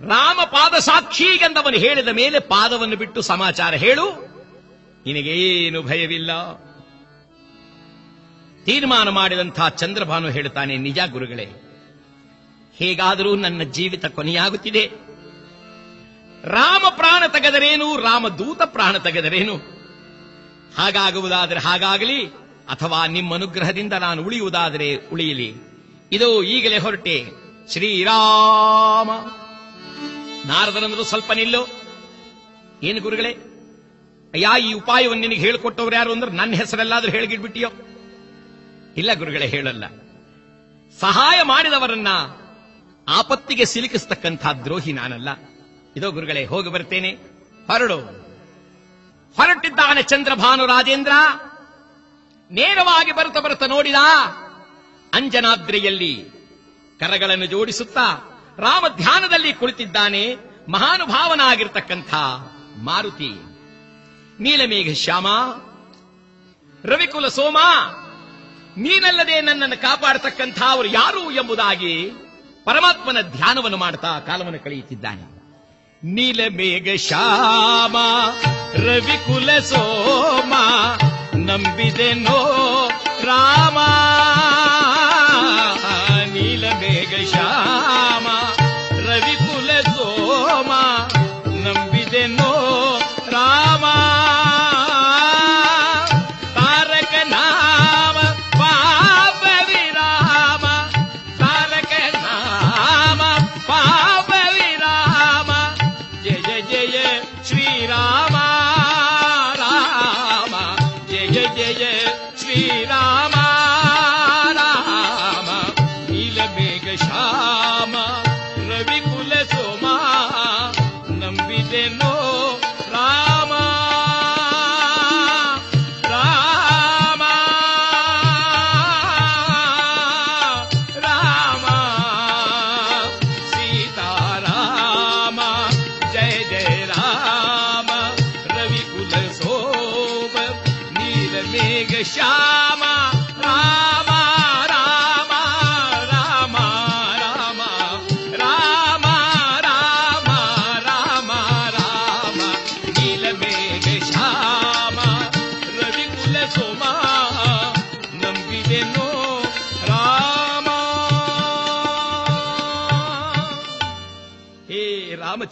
ರಾಮ 0.00 0.40
ಪಾದ 0.44 0.78
ಸಾಕ್ಷಿ 0.78 1.24
ಎಂದವನು 1.24 1.76
ಹೇಳಿದ 1.76 2.08
ಮೇಲೆ 2.08 2.38
ಪಾದವನ್ನು 2.38 2.96
ಬಿಟ್ಟು 2.96 3.20
ಸಮಾಚಾರ 3.22 3.74
ಹೇಳು. 3.74 4.06
ನಿನಗೇನು 5.06 5.82
ಭಯವಿಲ್ಲ? 5.82 6.30
ತೀರ್ಮಾನ 8.64 9.08
ಮಾಡಿದಂತಹ 9.08 9.68
ಚಂದ್ರಭಾನು 9.68 10.28
ಹೇಳುತ್ತಾನೆ, 10.28 10.76
ನಿಜ 10.76 10.98
ಗುರುಗಳೇ, 11.10 11.46
ಹೇಗಾದರೂ 12.74 13.36
ನನ್ನ 13.36 13.62
ಜೀವಿತ 13.62 14.06
ಕೊನೆಯಾಗುತ್ತಿದೆ. 14.06 14.84
ರಾಮ 16.44 16.82
ಪ್ರಾಣ 16.96 17.22
ತೆಗೆದರೇನು? 17.32 17.96
ರಾಮ 17.96 18.28
ದೂತ 18.28 18.62
ಪ್ರಾಣ 18.62 18.98
ತೆಗೆದರೇನು? 18.98 19.56
ಹಾಗಾಗುವುದಾದರೆ 20.76 21.60
ಹಾಗಾಗಲಿ, 21.60 22.26
ಅಥವಾ 22.68 23.06
ನಿಮ್ಮ 23.06 23.34
ಅನುಗ್ರಹದಿಂದ 23.34 23.92
ನಾನು 23.92 24.22
ಉಳಿಯುವುದಾದರೆ 24.22 24.96
ಉಳಿಯಲಿ. 25.12 25.54
ಇದು 26.12 26.42
ಈಗಲೇ 26.42 26.78
ಹೊರಟೆ. 26.78 27.26
ಶ್ರೀರಾಮ! 27.72 29.10
ನಾರದರಂದ್ರು 30.48 31.04
ಸ್ವಲ್ಪ 31.04 31.32
ನಿಲ್ಲು. 31.32 31.68
ಏನು 32.82 33.00
ಗುರುಗಳೇ? 33.00 33.32
ಅಯ್ಯ, 34.34 34.68
ಈ 34.68 34.72
ಉಪಾಯವನ್ನು 34.72 35.20
ನಿನಗೆ 35.20 35.40
ಹೇಳಿಕೊಟ್ಟವ್ರು 35.40 35.96
ಯಾರು 35.96 36.12
ಅಂದ್ರೆ 36.12 36.32
ನನ್ನ 36.32 36.54
ಹೆಸರೆಲ್ಲಾದ್ರೂ 36.54 37.12
ಹೇಳಿಗಿಡ್ಬಿಟ್ಟಿಯೋ? 37.12 37.68
ಇಲ್ಲ 38.96 39.10
ಗುರುಗಳೇ, 39.14 39.46
ಹೇಳಲ್ಲ. 39.46 39.84
ಸಹಾಯ 41.00 41.42
ಮಾಡಿದವರನ್ನ 41.42 42.08
ಆಪತ್ತಿಗೆ 43.08 43.64
ಸಿಲುಕಿಸ್ತಕ್ಕಂಥ 43.64 44.46
ದ್ರೋಹಿ 44.46 44.92
ನಾನಲ್ಲ. 44.92 45.28
ಇದೋ 45.98 46.10
ಗುರುಗಳೇ, 46.10 46.44
ಹೋಗಿ 46.44 46.68
ಬರ್ತೇನೆ. 46.68 47.10
ಹೊರಡು. 47.66 47.96
ಹೊರಟಿದ್ದಾನೆ 49.36 50.02
ಚಂದ್ರಭಾನು 50.02 50.66
ರಾಜೇಂದ್ರ. 50.66 51.12
ನೇರವಾಗಿ 52.50 53.12
ಬರುತ್ತ 53.12 53.38
ಬರುತ್ತ 53.38 53.62
ನೋಡಿದ. 53.62 53.94
ಅಂಜನಾದ್ರಿಯಲ್ಲಿ 55.14 56.24
ಕರಗಳನ್ನು 57.00 57.46
ಜೋಡಿಸುತ್ತಾ 57.46 58.38
ರಾಮ 58.58 58.84
ಧ್ಯಾನದಲ್ಲಿ 58.96 59.52
ಕುಳಿತಿದ್ದಾನೆ. 59.52 60.36
ಮಹಾನುಭಾವನಾಗಿರ್ತಕ್ಕಂಥ 60.68 62.14
ಮಾರುತಿ. 62.76 63.30
ನೀಲಮೇಘ 64.40 64.94
ಶ್ಯಾಮ. 64.94 65.26
ರವಿಕುಲ 66.84 67.28
ಸೋಮ. 67.28 67.56
ನೀನಲ್ಲದೆ 68.76 69.40
ನನ್ನನ್ನು 69.40 69.82
ಕಾಪಾಡತಕ್ಕಂಥ 69.82 70.62
ಅವರು 70.62 70.88
ಯಾರು 70.88 71.30
ಎಂಬುದಾಗಿ 71.30 72.10
ಪರಮಾತ್ಮನ 72.64 73.20
ಧ್ಯಾನವನ್ನು 73.20 73.76
ಮಾಡ್ತಾ 73.76 74.20
ಕಾಲವನ್ನು 74.20 74.64
ಕಳೆಯುತ್ತಿದ್ದಾನೆ. 74.64 75.37
ನೀಲಮೇಘ 76.03 76.87
ಶ್ಯಾಮ 77.07 77.97
ರವಿಕುಲ 78.85 79.49
ಸೋಮ 79.69 80.53
ನಂಬಿದೆನೋ 81.47 82.39
ರಾಮ 83.23 83.77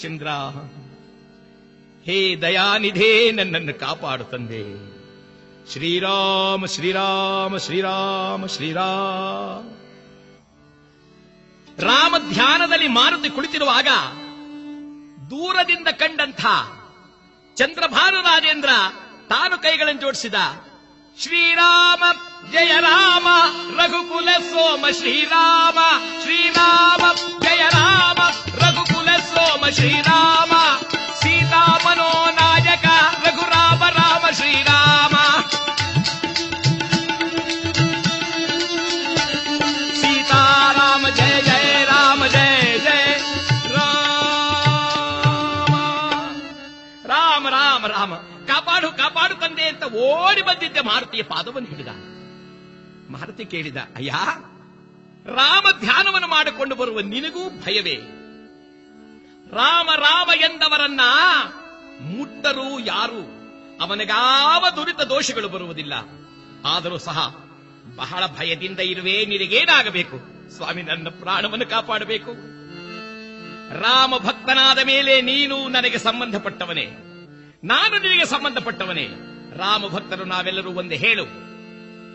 ರಾಮಚಂದ್ರ 0.06 0.30
ಹೇ 2.06 2.36
ದಯಾನಿಧೇ, 2.36 3.30
ನನ್ನನ್ನು 3.32 3.74
ಕಾಪಾಡು 3.80 4.24
ತಂದೆ. 4.24 4.62
ಶ್ರೀರಾಮ 5.72 6.66
ಶ್ರೀರಾಮ 6.66 7.56
ಶ್ರೀರಾಮ 7.56 8.46
ಶ್ರೀರಾಮ. 8.46 9.64
ರಾಮ 11.78 12.14
ಧ್ಯಾನದಲ್ಲಿ 12.32 12.88
ಮಾರುತಿ 12.88 13.30
ಕುಳಿತಿರುವಾಗ 13.30 13.88
ದೂರದಿಂದ 15.30 15.88
ಕಂಡಂಥ 15.88 16.42
ಚಂದ್ರಭಾನು 17.56 18.20
ರಾಜೇಂದ್ರ 18.20 18.70
ತಾನು 19.28 19.58
ಕೈಗಳನ್ನು 19.58 20.00
ಜೋಡಿಸಿದ, 20.00 20.38
ಶ್ರೀರಾಮ, 21.18 22.04
ಜಯ 22.52 22.72
ರಾಮ, 22.80 23.28
ರಘುಕುಲ 23.80 24.28
ಸೋಮ 24.50 24.84
ಶ್ರೀರಾಮ 24.98 25.78
ಶ್ರೀರಾಮ, 26.22 27.02
ಜಯ 27.42 27.62
ರಾಮ, 27.68 28.20
ರಘುಕುಲ 28.62 28.95
సోమ 29.28 29.64
శ్రీరామ 29.76 30.52
సీతామనో 31.20 32.08
నాయక 32.38 32.86
రఘురామ 33.24 33.82
రామ 33.98 34.24
శ్రీరామ 34.38 35.14
సీతారామ 40.00 41.04
జయ 41.18 41.36
జయ 41.48 41.72
రామ 41.90 42.22
జయ 42.34 42.54
జయ 42.86 43.12
రామ 43.76 45.74
రామ 47.12 47.44
రామ 47.56 47.86
రామ 47.94 48.12
ಕಾಪಾಡು 48.50 48.90
ಕಾಪಾಡು 49.00 49.36
ತಂದೆ 49.36 49.66
ಅಂತ 49.72 49.84
ಓಡಿ 50.04 50.42
ಬಂದಿದ್ದೆ 50.42 50.84
ಮಾರುತಿಯ 50.90 51.24
ಪಾದವನ್ನು 51.32 51.70
ಹಿಡಿದ 51.72 51.92
ಮಾರುತಿ 53.14 53.44
ಕೇಳಿದ 53.52 53.80
ಅಯ್ಯ 53.96 54.12
ರಾಮ 55.36 55.66
ಧ್ಯಾನವನ್ನು 55.80 56.28
ಮಾಡಿಕೊಂಡು 56.28 56.74
ಬರುವ 56.74 57.00
ನಿನಗೂ 57.12 57.42
ಭಯವೇ 57.62 57.96
ರಾಮ 59.52 59.88
ರಾಮ 59.96 60.28
ಎಂದವರನ್ನ 60.34 61.00
ಮುಟ್ಟರು 62.00 62.78
ಯಾರು? 62.78 63.36
ಅವನಿಗಾವ 63.80 64.66
ದುರಿತ 64.76 65.00
ದೋಷಗಳು 65.00 65.48
ಬರುವುದಿಲ್ಲ. 65.48 65.92
ಆದರೂ 66.64 66.98
ಸಹ 66.98 67.46
ಬಹಳ 67.96 68.26
ಭಯದಿಂದ 68.26 68.78
ಇರುವೆ, 68.78 69.24
ನಿನಗೇನಾಗಬೇಕು? 69.24 70.20
ಸ್ವಾಮಿ, 70.56 70.82
ನನ್ನ 70.82 71.08
ಪ್ರಾಣವನ್ನು 71.08 71.66
ಕಾಪಾಡಬೇಕು. 71.66 72.32
ರಾಮ 73.80 74.18
ಭಕ್ತನಾದ 74.18 74.78
ಮೇಲೆ 74.78 75.20
ನೀನು 75.20 75.68
ನನಗೆ 75.68 75.98
ಸಂಬಂಧಪಟ್ಟವನೇ. 75.98 76.84
ನಾನು 77.64 77.98
ನಿನಗೆ 77.98 78.24
ಸಂಬಂಧಪಟ್ಟವನೇ. 78.24 79.08
ರಾಮ 79.56 79.88
ಭಕ್ತರು 79.88 80.24
ನಾವೆಲ್ಲರೂ 80.24 80.70
ಒಂದೇ 80.70 80.96
ಹೇಳು. 80.96 81.24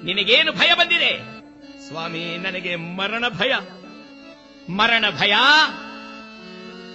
ನಿನಗೇನು 0.05 0.51
ಭಯ 0.51 0.73
ಬಂದಿದೆ? 0.73 1.41
ಸ್ವಾಮಿ, 1.87 2.37
ನನಗೆ 2.37 2.75
ಮರಣ 2.75 3.27
ಭಯ. 3.29 3.53
ಮರಣ 4.69 5.05
ಭಯ 5.19 5.35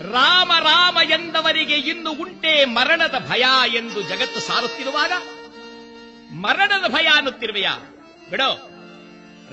ರಾಮ 0.01 0.53
ರಾಮ 0.61 0.99
ಎಂದವರಿಗೆ 1.11 1.75
ಇನ್ನು 1.75 2.11
ಉಂಟೆ 2.11 2.65
ಮರಣದ 2.65 3.15
ಭಯ 3.29 3.45
ಎಂದು 3.77 4.03
ಜಗತ್ತು 4.03 4.41
ಸಾರುತ್ತಿರುವಾಗ? 4.41 5.13
ಮರಣದ 6.33 6.89
ಭಯ 6.89 7.07
ಅನ್ನುತ್ತಿರುವೆಯ? 7.07 7.69
ಬಿಡೋ. 8.31 8.71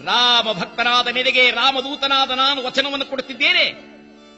ರಾಮ 0.05 0.51
ಭಕ್ತನಾದ 0.51 1.07
ನಿನಗೆ 1.07 1.51
ರಾಮದೂತನಾದ 1.51 2.31
ನಾನು 2.31 2.63
ವಚನವನ್ನು 2.63 3.05
ಕೊಡುತ್ತಿದ್ದೇನೆ. 3.05 3.71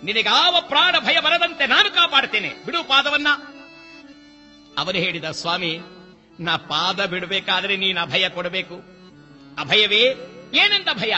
ನಿನಗಾವ 0.03 0.56
ಪ್ರಾಣ 0.61 0.95
ಭಯ 0.99 1.19
ಬರದಂತೆ 1.19 1.68
ನಾನು 1.68 1.90
ಕಾಪಾಡ್ತೇನೆ 1.90 2.53
ಬಿಡು 2.65 2.84
ಪಾದವನ್ನ. 2.84 3.27
ಅವನು 4.77 4.98
ಹೇಳಿದ, 4.98 5.32
ಸ್ವಾಮಿ, 5.32 5.80
ನಾ 6.40 6.57
ಪಾದ 6.57 7.06
ಬಿಡಬೇಕಾದ್ರೆ 7.06 7.77
ನೀನು 7.77 8.02
ಅಭಯ 8.02 8.30
ಕೊಡಬೇಕು. 8.30 8.76
ಅಭಯವೇ? 9.60 10.03
ಏನೆಂದ 10.53 10.88
ಭಯ? 10.94 11.15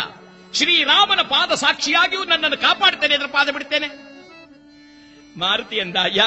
ಶ್ರೀರಾಮನ 0.53 1.21
ಪಾದ 1.21 1.51
ಸಾಕ್ಷಿಯಾಗಿಯೂ 1.51 2.23
ನನ್ನನ್ನು 2.23 2.57
ಕಾಪಾಡ್ತೇನೆ 2.57 3.15
ಅದರ 3.15 3.25
ಪಾದ 3.25 3.49
ಬಿಡ್ತೇನೆ 3.49 4.06
ಮಾರುತಿ 5.37 5.79
ಅಯ್ಯ 5.79 6.23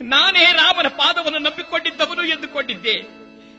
ನಾನೇ 0.00 0.44
ರಾಮನ 0.52 0.88
ಪಾದವನ್ನು 0.88 1.38
ನಂಬಿಕೊಂಡಿದ್ದವನು 1.38 2.24
ಎಂದುಕೊಂಡಿದ್ದೆ 2.24 2.94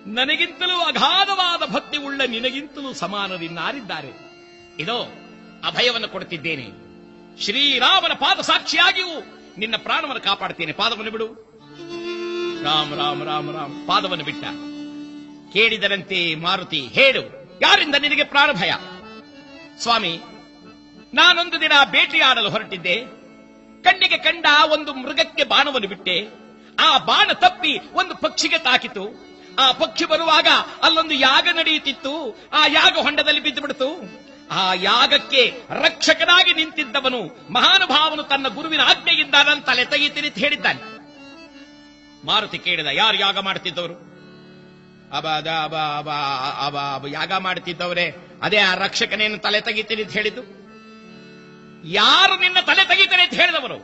ನನಗಿಂತಲೂ 0.07 0.81
ಅಗಾಧವಾದ 0.81 1.71
ಭಕ್ತಿ 1.71 1.97
ಉಳ್ಳ 1.97 2.21
ನಿನಗಿಂತಲೂ 2.27 2.93
ಸಮಾನರಿನ್ನಾರಿದ್ದಾರೆ. 2.93 4.11
ಇದೋ, 4.79 4.99
ಅಭಯವನ್ನು 5.67 6.07
ಕೊಡುತ್ತಿದ್ದೇನೆ. 6.07 6.67
ಶ್ರೀರಾಮನ 7.41 8.13
ಪಾದ 8.13 8.39
ಸಾಕ್ಷಿಯಾಗಿಯೂ 8.39 9.23
ನಿನ್ನ 9.57 9.75
ಪ್ರಾಣವನ್ನು 9.77 10.21
ಕಾಪಾಡ್ತೇನೆ 10.21 10.71
ಪಾದವನ್ನು 10.71 11.11
ಬಿಡು. 11.11 11.27
ರಾಮ 12.63 12.93
ರಾಮ 12.93 13.23
ರಾಮ 13.23 13.51
ರಾಮ, 13.51 13.85
ಪಾದವನ್ನು 13.87 14.23
ಬಿಟ್ಟ. 14.23 14.43
ಕೇಳಿದರಂತೆ 15.53 16.35
ಮಾರುತಿ, 16.35 16.81
ಹೇಳು, 16.81 17.21
ಯಾರಿಂದ 17.61 17.95
ನಿನಗೆ 17.95 18.23
ಪ್ರಾಣ 18.23 18.51
ಭಯ 18.51 18.73
ಸ್ವಾಮಿ, 19.77 20.19
ನಾನೊಂದು 21.13 21.61
ದಿನ 21.61 21.71
ಭೇಟಿಯಾಡಲು 21.85 22.49
ಹೊರಟಿದ್ದೆ. 22.49 23.16
ಕಣ್ಣಿಗೆ 23.85 24.17
ಕಂಡ 24.17 24.45
ಒಂದು 24.73 24.91
ಮೃಗಕ್ಕೆ 24.93 25.43
ಬಾಣವನ್ನು 25.43 25.87
ಬಿಟ್ಟೆ. 25.87 26.17
ಆ 26.79 26.89
ಬಾಣ 27.09 27.29
ತಪ್ಪಿ 27.33 27.73
ಒಂದು 27.93 28.13
ಪಕ್ಷಿಗೆ 28.15 28.57
ತಾಕಿತು. 28.57 29.03
ಆ 29.59 29.65
ಪಕ್ಷಿ 29.71 30.05
ಬರುವಾಗ 30.05 30.49
ಅಲ್ಲೊಂದು 30.83 31.15
ಯಾಗ 31.27 31.47
ನಡೆಯುತ್ತಿತ್ತು. 31.51 32.13
ಆ 32.53 32.61
ಯಾಗ 32.79 32.93
ಹೊಂಡದಲ್ಲಿ 33.05 33.41
ಬಿದ್ದು 33.47 33.61
ಬಿಡ್ತು 33.61 33.89
ಆ 34.51 34.63
ಯಾಗಕ್ಕೆ 34.73 35.41
ರಕ್ಷಕನಾಗಿ 35.85 36.51
ನಿಂತಿದ್ದವನು 36.53 37.21
ಮಹಾನುಭಾವನು 37.53 38.23
ತನ್ನ 38.23 38.47
ಗುರುವಿನ 38.47 38.81
ಆಜ್ಞೆಯಿಂದ 38.81 39.35
ನನ್ನ 39.47 39.61
ತಲೆ 39.61 39.85
ತೆಗೀತೀನಿ 39.85 40.27
ಅಂತ 40.27 40.37
ಹೇಳಿದ್ದಾನೆ. 40.37 40.81
ಮಾರುತಿ 42.25 42.57
ಕೇಳಿದ, 42.57 42.89
ಯಾರು 42.93 43.17
ಯಾಗ 43.17 43.39
ಮಾಡ್ತಿದ್ದವರು 43.39 43.95
ಅಬ, 45.17 45.25
ಅದ, 45.39 45.49
ಅಬಾ, 45.63 45.81
ಅಬ 45.99 46.09
ಅಬ 46.65 46.77
ಅಬ, 46.95 47.05
ಯಾಗ 47.07 47.33
ಮಾಡ್ತಿದ್ದವರೇ 47.47 48.05
ಅದೇ 48.43 48.57
ಆ 48.57 48.71
ರಕ್ಷಕನೇನು 48.75 49.37
ತಲೆ 49.37 49.59
ತೆಗಿತೀನಿ 49.61 50.01
ಅಂತ 50.03 50.13
ಹೇಳಿದ್ದು? 50.13 50.43
ಯಾರು 51.83 52.33
ನಿನ್ನ 52.39 52.59
ತಲೆ 52.59 52.83
ತೆಗಿತಾರೆ 52.85 53.23
ಅಂತ 53.23 53.33
ಹೇಳಿದವರು? 53.33 53.77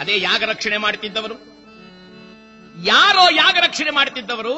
ಅದೇ 0.00 0.14
ಯಾಗ 0.20 0.42
ರಕ್ಷಣೆ 0.42 0.76
ಮಾಡ್ತಿದ್ದವರು. 0.76 1.36
ಯಾರೋ 2.84 3.24
ಯಾಗ 3.34 3.56
ರಕ್ಷಣೆ 3.66 3.90
ಮಾಡ್ತಿದ್ದವರು, 3.90 4.54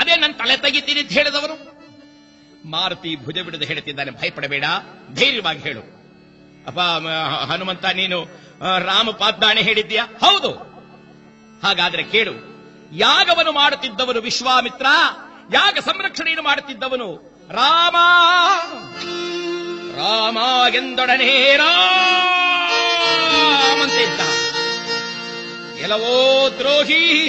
ಅದೇ 0.00 0.14
ನನ್ನ 0.16 0.32
ತಲೆ 0.32 0.56
ತೆಗಿತೀನಿ 0.56 1.00
ಅಂತ 1.00 1.12
ಹೇಳಿದವರು. 1.12 1.56
ಮಾರುತಿ 2.70 3.10
ಭುಜ 3.16 3.38
ಬಿಡದೆ 3.38 3.66
ಹೇಳ್ತಿದ್ದಾನೆ 3.66 4.10
ಭಯಪಡಬೇಡ, 4.10 4.64
ಧೈರ್ಯವಾಗಿ 5.14 5.60
ಹೇಳು. 5.60 5.82
ಅಪ್ಪ 6.66 6.80
ಹನುಮಂತ, 7.50 7.84
ನೀನು 7.84 8.18
ರಾಮ 8.78 9.10
ಪಾದ್ದಾಣೆ 9.10 9.62
ಹೇಳಿದ್ಯಾ? 9.62 10.04
ಹೌದು. 10.24 10.50
ಹಾಗಾದ್ರೆ 11.66 12.02
ಕೇಳು, 12.02 12.34
ಯಾಗವನ್ನು 12.92 13.52
ಮಾಡುತ್ತಿದ್ದವನು 13.52 14.20
ವಿಶ್ವಾಮಿತ್ರ? 14.20 14.86
ಯಾಗ 15.52 15.78
ಸಂರಕ್ಷಣೆಯನ್ನು 15.78 16.44
ಮಾಡುತ್ತಿದ್ದವನು 16.44 17.08
ರಾಮ? 17.50 17.96
ರಾಮ 19.96 20.38
ಎಂದೊಡನೆ 20.74 21.56
ರಾಮಂತಿದ್ದ. 21.56 24.20
ಎಲ್ಲವೋ 25.80 26.48
ದ್ರೋಹಿ, 26.58 27.26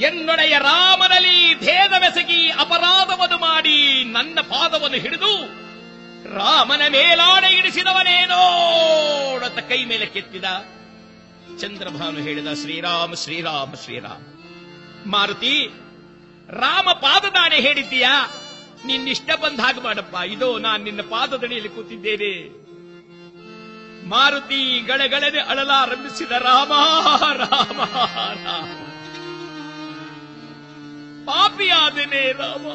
ಎನ್ನೊಡೆಯ 0.00 0.58
ರಾಮನಲ್ಲಿ 0.58 1.60
ಭೇದವೆಸಗಿ 1.60 2.50
ಅಪರಾಧವನ್ನು 2.50 3.38
ಮಾಡಿ 3.38 4.04
ನನ್ನ 4.04 4.40
ಪಾದವನ್ನು 4.40 4.96
ಹಿಡಿದು 4.96 5.62
ರಾಮನ 6.36 6.82
ಮೇಲಾಡ 6.88 7.44
ಇಡಿಸಿದವನೇನೋಡತ್ತ 7.44 9.58
ಕೈ 9.58 9.84
ಮೇಲೆ 9.84 10.06
ಕೆತ್ತಿದ. 10.06 10.44
ಚಂದ್ರಭಾನು 11.60 12.18
ಹೇಳಿದ, 12.18 12.54
ಶ್ರೀರಾಮ 12.54 13.14
ಶ್ರೀರಾಮ 13.14 13.72
ಶ್ರೀರಾಮ. 13.84 14.20
ಮಾರುತಿ, 15.10 15.70
ರಾಮ 16.50 16.92
ಪಾದದಾಣೆ 16.92 17.56
ಹೇಳಿದ್ದೀಯಾ? 17.56 18.41
ನಿನ್ನಿಷ್ಟ 18.86 19.30
ಬಂದ 19.40 19.60
ಹಾಗೆ 19.60 19.80
ಮಾಡಪ್ಪ. 19.80 20.14
ಇದೋ 20.26 20.58
ನಾನು 20.58 20.84
ನಿನ್ನ 20.84 21.00
ಪಾದದಡಿಯಲ್ಲಿ 21.00 21.68
ಕೂತಿದ್ದೇನೆ. 21.68 22.62
ಮಾರುತಿ 24.08 24.80
ಗಡಗಡನೆ 24.80 25.40
ಅಳಲಾರಂಭಿಸಿದ 25.40 26.30
ರಾಮ 26.30 26.72
ರಾಮ. 27.34 27.84
ಪಾಪಿಯಾದನೆ 31.26 32.32
ರಾಮ. 32.32 32.66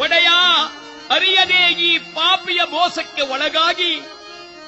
ಒಡೆಯ, 0.00 0.28
ಅರಿಯದೇ 1.10 1.68
ಈ 1.68 1.98
ಪಾಪಿಯ 1.98 2.60
ಮೋಸಕ್ಕೆ 2.70 3.22
ಒಳಗಾಗಿ 3.22 4.00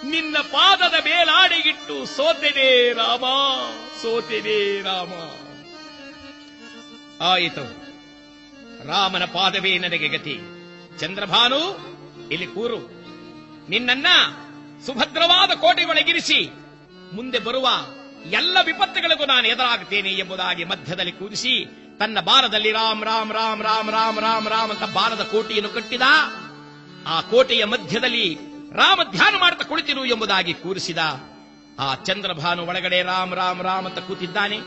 ನಿನ್ನ 0.04 0.38
ಪಾದದ 0.38 0.94
ಮೇಲಾಡಿಗಿಟ್ಟು 1.04 2.06
ಸೋತೆನೆ 2.06 2.92
ರಾಮ 2.92 3.24
ಸೋತೆನೆ 4.02 4.82
ರಾಮ. 4.82 5.12
ಆಯಿತು. 7.22 7.79
ರಾಮನ 8.86 9.24
ಪಾದವೇ 9.24 9.78
ನನಗೆ 9.78 10.08
ಗತಿ. 10.08 10.40
ಚಂದ್ರಭಾನು, 10.98 11.90
ಇಲ್ಲಿ 12.30 12.46
ಕೂರು. 12.46 12.78
ನಿನ್ನನ್ನ 13.68 14.06
ಸುಭದ್ರವಾದ 14.86 15.50
ಕೋಟೆಯೊಳಗಿರಿಸಿ 15.50 16.50
ಮುಂದೆ 17.12 17.38
ಬರುವ 17.38 17.68
ಎಲ್ಲ 18.30 18.56
ವಿಪತ್ತುಗಳಿಗೂ 18.64 19.26
ನಾನು 19.26 19.48
ಎದುರಾಗುತ್ತೇನೆ 19.48 20.10
ಎಂಬುದಾಗಿ 20.10 20.64
ಮಧ್ಯದಲ್ಲಿ 20.64 21.12
ಕೂರಿಸಿ, 21.12 21.64
ತನ್ನ 21.98 22.20
ಬಾರದಲ್ಲಿ 22.20 22.72
ರಾಮ್ 22.72 23.04
ರಾಮ್ 23.04 23.32
ರಾಮ್ 23.32 23.62
ರಾಮ್ 23.62 23.90
ರಾಮ್ 23.90 24.18
ರಾಮ್ 24.18 24.48
ರಾಮ್ 24.48 24.70
ಅಂತ 24.70 24.84
ಬಾರದ 24.84 25.22
ಕೋಟೆಯನ್ನು 25.22 25.68
ಕಟ್ಟಿದ. 25.68 26.02
ಆ 27.06 27.20
ಕೋಟೆಯ 27.20 27.64
ಮಧ್ಯದಲ್ಲಿ 27.64 28.38
ರಾಮ 28.72 29.00
ಧ್ಯಾನ 29.10 29.34
ಮಾಡ್ತಾ 29.40 29.64
ಕುಳಿತಿರು 29.64 30.04
ಎಂಬುದಾಗಿ 30.04 30.54
ಕೂರಿಸಿದ. 30.54 30.98
ಆ 31.78 31.94
ಚಂದ್ರಭಾನು 31.94 32.66
ಒಳಗಡೆ 32.66 33.02
ರಾಮ್ 33.02 33.34
ರಾಮ್ 33.34 33.62
ರಾಮ್ 33.62 33.86
ಅಂತ 33.86 33.98
ಕೂತಿದ್ದಾನೆ. 33.98 34.58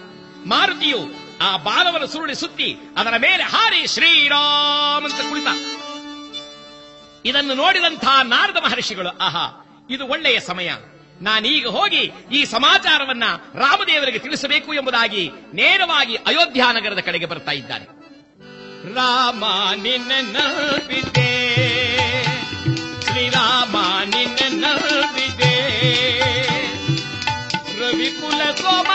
ಮಾರುತಿಯು 0.49 1.23
ಆ 1.44 1.57
ಬಾಲವನ 1.57 2.06
ಸುರುಳಿ 2.06 2.36
ಸುತ್ತಿ 2.36 2.78
ಅದರ 2.98 3.14
ಮೇಲೆ 3.18 3.44
ಹಾರಿ 3.44 3.88
ಶ್ರೀರಾಮ್ 3.88 5.06
ಅಂತ 5.06 5.30
ಕುಳಿತ 5.30 5.48
ಇದನ್ನು 7.26 7.53
ನೋಡಿದಂತಹ 7.53 8.22
ನಾರದ 8.22 8.57
ಮಹರ್ಷಿಗಳು, 8.64 9.18
ಆಹಾ, 9.18 9.45
ಇದು 9.90 10.07
ಒಳ್ಳೆಯ 10.07 10.40
ಸಮಯ. 10.40 10.72
ನಾನೀಗ 11.22 11.68
ಹೋಗಿ 11.68 12.11
ಈ 12.32 12.45
ಸಮಾಚಾರವನ್ನ 12.45 13.24
ರಾಮದೇವರಿಗೆ 13.56 14.20
ತಿಳಿಸಬೇಕು 14.20 14.74
ಎಂಬುದಾಗಿ 14.74 15.32
ನೇರವಾಗಿ 15.53 16.15
ಅಯೋಧ್ಯ 16.15 16.64
ನಗರದ 16.72 16.99
ಕಡೆಗೆ 16.99 17.26
ಬರ್ತಾ 17.26 17.52
ಇದ್ದಾರೆ. 17.52 17.86
ರಾಮ, 18.94 19.44
ನಿನ್ನ 19.76 20.11
ಶ್ರೀರಾಮ, 23.03 23.76
ನಿನ್ನ 24.15 24.64
ನಂಬಿದೆ 24.65 25.56
ರವಿಕುಲ 27.80 28.52
ಸೋಮ. 28.52 28.88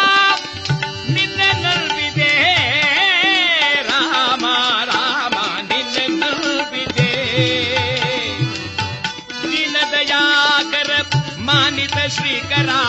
श्रीकरा 12.17 12.81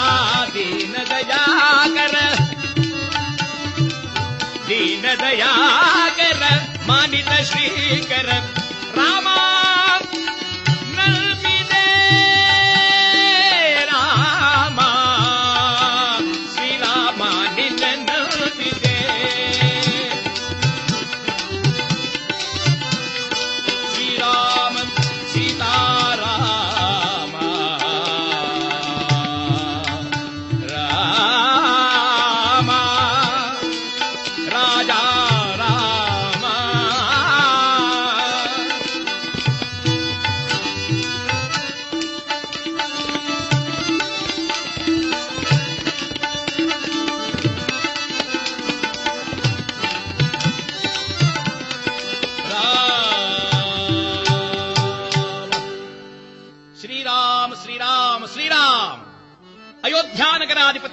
दीनदया 0.53 1.43
कर 1.95 2.15
दीनदया 4.67 5.51
कर 6.19 6.41
मानित 6.87 7.31
श्रीकर 7.51 8.29
रामा 8.97 9.37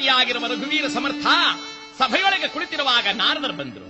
ನಗರಾಧಿಪತಿಯಾಗಿರುವ 0.06 0.46
ರಘುವೀರ 0.52 0.86
ಸಮರ್ಥ, 0.96 1.26
ಸಭೆಯೊಳಗೆ 2.00 2.48
ಕುಳಿತಿರುವಾಗ 2.54 3.06
ನಾರದರು 3.22 3.54
ಬಂದರು. 3.60 3.88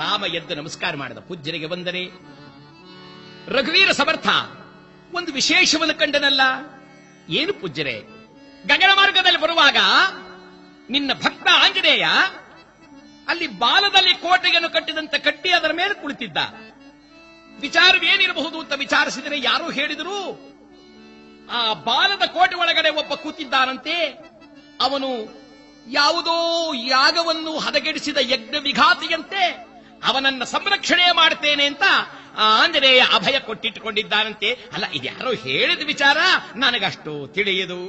ರಾಮ 0.00 0.22
ಎದ್ದು 0.38 0.54
ನಮಸ್ಕಾರ 0.60 0.92
ಮಾಡಿದ 1.02 1.20
ಪೂಜ್ಯರಿಗೆ 1.28 1.68
ಬಂದರೆ 1.72 2.02
ರಘುವೀರ 3.56 3.90
ಸಮರ್ಥ, 4.00 4.28
ಒಂದು 5.18 5.30
ವಿಶೇಷವನ್ನು 5.38 5.94
ಕಂಡನಲ್ಲ. 6.02 6.42
ಏನು 7.40 7.52
ಪೂಜ್ಯರೇ, 7.60 7.96
ಗಗನ 8.64 8.90
ಮಾರ್ಗದಲ್ಲಿ 9.00 9.40
ಬರುವಾಗ 9.44 9.78
ನಿನ್ನ 10.94 11.10
ಭಕ್ತ 11.24 11.46
ಆಂಜನೇಯ 11.64 12.06
ಅಲ್ಲಿ 13.30 13.46
ಬಾಲದಲ್ಲಿ 13.62 14.12
ಕೋಟೆಯನ್ನು 14.24 14.70
ಕಟ್ಟಿದಂತೆ 14.76 15.18
ಕಟ್ಟಿ 15.26 15.50
ಅದರ 15.58 15.72
ಮೇಲೆ 15.80 15.94
ಕುಳಿತಿದ್ದ. 16.02 16.38
ವಿಚಾರವೇನಿರಬಹುದು 17.60 18.56
ಅಂತ 18.60 18.74
ವಿಚಾರಿಸಿದರೆ 18.84 19.36
ಯಾರು 19.40 19.66
ಹೇಳಿದರು, 19.78 20.18
ಆ 21.56 21.60
ಬಾಲದ 21.88 22.24
ಕೋಟೆ 22.34 22.56
ಒಳಗಡೆ 22.62 22.90
ಒಬ್ಬ 23.00 23.12
ಕೂತಿದ್ದಾನಂತೆ. 23.22 23.96
ಅವನು 24.80 25.40
ಯಾವುದೋ 25.90 26.72
ಯಾಗವನ್ನು 26.74 27.58
ಹದಗೆಡಿಸಿದ 27.58 28.16
ಯಜ್ಞ 28.20 28.56
ವಿಘಾತಿಯಂತೆ 28.62 29.70
ಅವನನ್ನ 30.04 30.44
ಸಂರಕ್ಷಣೆ 30.44 31.12
ಮಾಡ್ತೇನೆ 31.12 31.64
ಅಂತ 31.64 31.82
ಆಂಜನೇಯ 32.36 33.02
ಅಭಯ 33.14 33.40
ಕೊಟ್ಟಿಟ್ಟುಕೊಂಡಿದ್ದಾನಂತೆ 33.40 34.58
ಅಲ್ಲ 34.72 34.84
ಇದ್ಯಾರೋ 34.90 35.32
ಹೇಳಿದ 35.32 35.86
ವಿಚಾರ? 35.86 36.16
ನನಗಷ್ಟು 36.56 37.26
ತಿಳಿಯದು. 37.26 37.80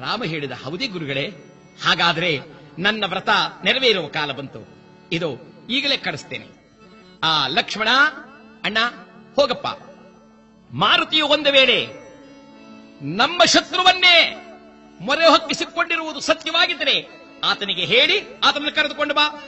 ರಾಮ 0.00 0.24
ಹೇಳಿದ, 0.24 0.50
ಹೌದೇ 0.50 0.86
ಗುರುಗಳೇ? 0.86 1.30
ಹಾಗಾದ್ರೆ 1.84 2.38
ನನ್ನ 2.78 3.04
ವ್ರತ 3.06 3.28
ನೆರವೇರುವ 3.64 4.06
ಕಾಲ 4.06 4.32
ಬಂತು. 4.32 4.68
ಇದು 5.12 5.38
ಈಗಲೇ 5.70 5.96
ಕಳಿಸ್ತೇನೆ. 5.96 6.46
ಆ, 7.22 7.46
ಲಕ್ಷ್ಮಣ, 7.46 7.88
ಅಣ್ಣ, 8.64 8.78
ಹೋಗಪ್ಪ. 9.36 9.66
ಮಾರುತಿಯು 10.74 11.26
ಒಂದು 11.26 11.52
ವೇಳೆ 11.52 11.86
ನಮ್ಮ 13.02 13.44
ಶತ್ರುವನ್ನೇ 13.44 14.46
ಮೊರೆ 15.00 15.26
ಹೊಕ್ಕಿಸಿಕೊಂಡಿರುವುದು 15.26 16.20
ಸತ್ಯವಾಗಿದ್ದರೆ 16.20 17.08
ಆತನಿಗೆ 17.44 17.84
ಹೇಳಿ, 17.84 18.38
ಆತನನ್ನು 18.38 18.74
ಕರೆದುಕೊಂಡು 18.74 19.14
ಬಾ. 19.14 19.42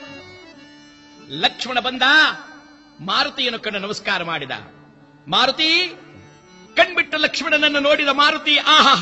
ಲಕ್ಷ್ಮಣ 1.29 1.79
ಬಂದ, 1.79 2.01
ಮಾರುತಿಯನ್ನು 2.99 3.59
ಕಂಡು 3.59 3.79
ನಮಸ್ಕಾರ 3.79 4.23
ಮಾಡಿದ. 4.23 4.51
ಮಾರುತಿ, 5.27 5.93
ಕಣ್ಬಿಟ್ಟು 6.75 7.17
ಲಕ್ಷ್ಮಣನನ್ನು 7.17 7.79
ನೋಡಿದ 7.79 8.07
ಮಾರುತಿ, 8.07 8.57
ಆಹಾ, 8.57 8.95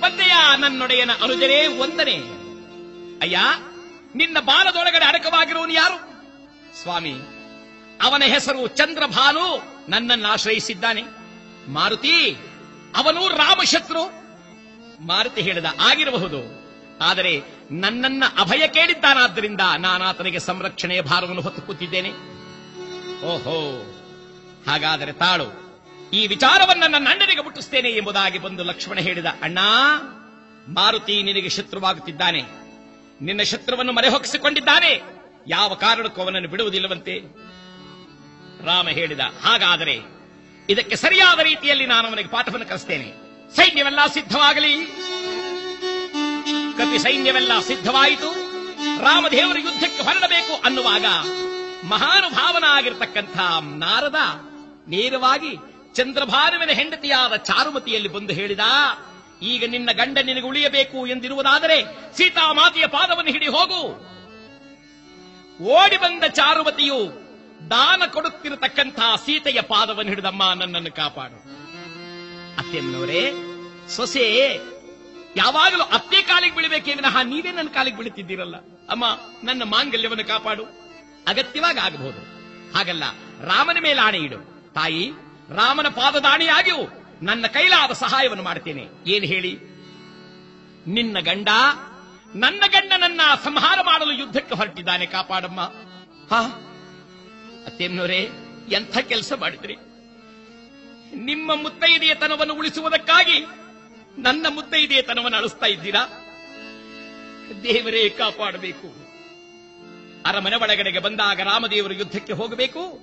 ಬಂದೆಯ 0.00 0.32
ನನ್ನೊಡೆಯನ 0.58 1.10
ಅನುಜರೇ 1.22 1.66
ಒಂದನೇ 1.66 2.16
ಅಯ್ಯ, 3.22 3.38
ನಿನ್ನ 4.14 4.40
ಬಾಲದೊಳಗಡೆ 4.40 5.04
ಅಡಕವಾಗಿರುವನು 5.04 5.72
ಯಾರು? 5.72 5.98
ಸ್ವಾಮಿ, 6.82 7.14
ಅವನ 8.02 8.22
ಹೆಸರು 8.22 8.66
ಚಂದ್ರಭಾನು, 8.66 9.62
ನನ್ನನ್ನು 9.88 10.28
ಆಶ್ರಯಿಸಿದ್ದಾನೆ. 10.28 11.02
ಮಾರುತಿ, 11.68 12.36
ಅವನು 12.96 13.28
ರಾಮಶತ್ರು. 13.28 14.21
ಮಾರುತಿ 15.06 15.40
ಹೇಳಿದ 15.40 15.64
ಆಗಿರಬಹುದು. 15.80 16.40
ಆದರೆ 17.00 17.42
ನನ್ನನ್ನ 17.70 18.24
ಅಭಯ 18.40 18.68
ಕೇಳಿದ್ದಾನಾದ್ದರಿಂದ 18.68 19.60
ನಾನು 19.78 20.04
ಆತನಿಗೆ 20.04 20.38
ಸಂರಕ್ಷಣೆಯ 20.38 21.02
ಭಾರವನ್ನು 21.02 21.42
ಹೊತ್ತು 21.42 21.62
ಕೂತಿದ್ದೇನೆ. 21.62 22.10
ಓಹೋ, 23.22 23.58
ಹಾಗಾದರೆ 24.70 25.12
ತಾಳು, 25.12 25.48
ಈ 26.12 26.26
ವಿಚಾರವನ್ನು 26.26 26.90
ನನ್ನ 26.90 27.08
ಅಣ್ಣನಿಗೆ 27.10 27.42
ಮುಟ್ಟಿಸ್ತೇನೆ 27.42 27.90
ಎಂಬುದಾಗಿ 27.90 28.38
ಬಂದು 28.38 28.64
ಲಕ್ಷ್ಮಣ 28.64 28.98
ಹೇಳಿದ, 28.98 29.26
ಅಣ್ಣ, 29.42 29.58
ಮಾರುತಿ 30.68 31.22
ನಿನಗೆ 31.22 31.48
ಶತ್ರುವಾಗುತ್ತಿದ್ದಾನೆ. 31.48 32.42
ನಿನ್ನ 33.22 33.42
ಶತ್ರುವನ್ನು 33.42 33.92
ಮರೆಹೊಕ್ಕಿಸಿಕೊಂಡಿದ್ದಾನೆ. 33.92 34.92
ಯಾವ 35.48 35.74
ಕಾರಣಕ್ಕೂ 35.74 36.22
ಅವನನ್ನು 36.22 36.48
ಬಿಡುವುದಿಲ್ಲವಂತೆ. 36.48 37.14
ರಾಮ 38.66 38.88
ಹೇಳಿದ, 38.88 39.20
ಹಾಗಾದರೆ 39.20 39.96
ಇದಕ್ಕೆ 40.68 40.96
ಸರಿಯಾದ 40.96 41.38
ರೀತಿಯಲ್ಲಿ 41.38 41.86
ನಾನು 41.86 42.08
ಅವನಿಗೆ 42.08 42.28
ಪಾಠವನ್ನು 42.28 42.66
ಕಲಿಸ್ತೇನೆ. 42.66 43.21
ಸೈನ್ಯವೆಲ್ಲ 43.56 44.00
ಸಿದ್ಧವಾಗಲಿ. 44.16 44.74
ಕಪಿ 46.78 46.98
ಸೈನ್ಯವೆಲ್ಲ 47.06 47.52
ಸಿದ್ಧವಾಯಿತು. 47.70 48.30
ರಾಮದೇವರು 49.06 49.60
ಯುದ್ಧಕ್ಕೆ 49.66 50.02
ಹೊರಡಬೇಕು 50.08 50.54
ಅನ್ನುವಾಗ 50.66 51.06
ಮಹಾನುಭಾವನ 51.92 52.64
ಆಗಿರ್ತಕ್ಕಂಥ 52.76 53.36
ನಾರದ 53.84 54.18
ನೇರವಾಗಿ 54.92 55.52
ಚಂದ್ರಭಾನುವಿನ 55.98 56.72
ಹೆಂಡತಿಯಾದ 56.80 57.34
ಚಾರುಮತಿಯಲ್ಲಿ 57.48 58.10
ಬಂದು 58.16 58.32
ಹೇಳಿದ, 58.38 58.64
ಈಗ 59.52 59.64
ನಿನ್ನ 59.74 59.90
ಗಂಡ 60.00 60.18
ನಿನಗೆ 60.28 60.46
ಉಳಿಯಬೇಕು 60.50 60.98
ಎಂದಿರುವುದಾದರೆ 61.14 61.78
ಸೀತಾಮಾತೆಯ 62.18 62.86
ಪಾದವನ್ನು 62.96 63.32
ಹಿಡಿ 63.36 63.48
ಹೋಗು. 63.56 63.82
ಓಡಿ 65.78 65.98
ಬಂದ 66.04 66.24
ಚಾರುಮತಿಯು 66.38 67.00
ದಾನ 67.74 68.02
ಕೊಡುತ್ತಿರತಕ್ಕಂಥ 68.14 69.00
ಸೀತೆಯ 69.24 69.60
ಪಾದವನ್ನು 69.74 70.12
ಹಿಡಿದಮ್ಮ, 70.12 70.44
ನನ್ನನ್ನು 70.60 70.92
ಕಾಪಾಡು. 71.00 71.38
ಅತ್ತೆಮ್ಮನವರೇ 72.58 73.22
ಸೊಸೆ, 73.88 74.26
ಯಾವಾಗಲೂ 75.36 75.84
ಅತ್ತೆ 75.84 76.22
ಕಾಲಿಗೆ 76.22 76.56
ಬೀಳಬೇಕೇ 76.56 76.94
ವಿನಃ 76.94 77.16
ನೀವೇ 77.22 77.50
ನನ್ನ 77.50 77.68
ಕಾಲಿಗೆ 77.68 77.96
ಬೀಳುತ್ತಿದ್ದೀರಲ್ಲ. 77.96 78.56
ಅಮ್ಮ, 78.88 79.04
ನನ್ನ 79.44 79.62
ಮಾಂಗಲ್ಯವನ್ನು 79.62 80.28
ಕಾಪಾಡು. 80.28 80.64
ಅಗತ್ಯವಾಗಿ 81.28 81.78
ಆಗಬಹುದು. 81.78 82.20
ಹಾಗಲ್ಲ, 82.76 83.04
ರಾಮನ 83.44 83.78
ಮೇಲೆ 83.82 84.00
ಆಣೆ 84.00 84.18
ಇಡು. 84.18 84.38
ತಾಯಿ, 84.74 85.04
ರಾಮನ 85.54 85.88
ಪಾದದಾಣಿಯಾಗಿಯೂ 85.88 86.82
ನನ್ನ 87.22 87.46
ಕೈಲಾದ 87.46 87.92
ಸಹಾಯವನ್ನು 87.92 88.44
ಮಾಡ್ತೇನೆ 88.44 88.84
ಏನು 89.06 89.26
ಹೇಳಿ? 89.26 89.52
ನಿನ್ನ 90.86 91.16
ಗಂಡ, 91.20 91.48
ನನ್ನ 92.34 92.62
ಗಂಡ 92.66 92.92
ನನ್ನ 92.98 93.20
ಸಂಹಾರ 93.44 93.78
ಮಾಡಲು 93.82 94.12
ಯುದ್ಧಕ್ಕೆ 94.12 94.54
ಹೊರಟಿದ್ದಾನೆ. 94.54 95.06
ಕಾಪಾಡಮ್ಮ. 95.06 95.60
ಹಾ 96.30 96.40
ಅತ್ತೆಮ್ಮನವರೇ 97.66 98.20
ಎಂಥ 98.72 98.98
ಕೆಲಸ 98.98 99.32
ಮಾಡಿದ್ರಿ? 99.40 99.76
ನಿಮ್ಮ 101.14 101.54
ಮುತ್ತೈದೆಯತನವನ್ನು 101.54 102.54
ಉಳಿಸುವುದಕ್ಕಾಗಿ 102.54 103.46
ನನ್ನ 104.18 104.46
ಮುತ್ತೈದೆಯತನವನ್ನು 104.48 105.38
ಅಳಿಸ್ತಾ 105.38 105.66
ಇದ್ದೀರಾ? 105.66 106.06
ದೇವರೇ, 107.62 108.08
ಕಾಪಾಡಬೇಕು. 108.08 109.02
ಅರಮನೆ 110.26 110.56
ಒಳಗಡೆಗೆ 110.56 110.98
ಬಂದಾಗ 110.98 111.40
ರಾಮದೇವರು 111.40 111.94
ಯುದ್ಧಕ್ಕೆ 111.94 112.32
ಹೋಗಬೇಕು. 112.32 113.00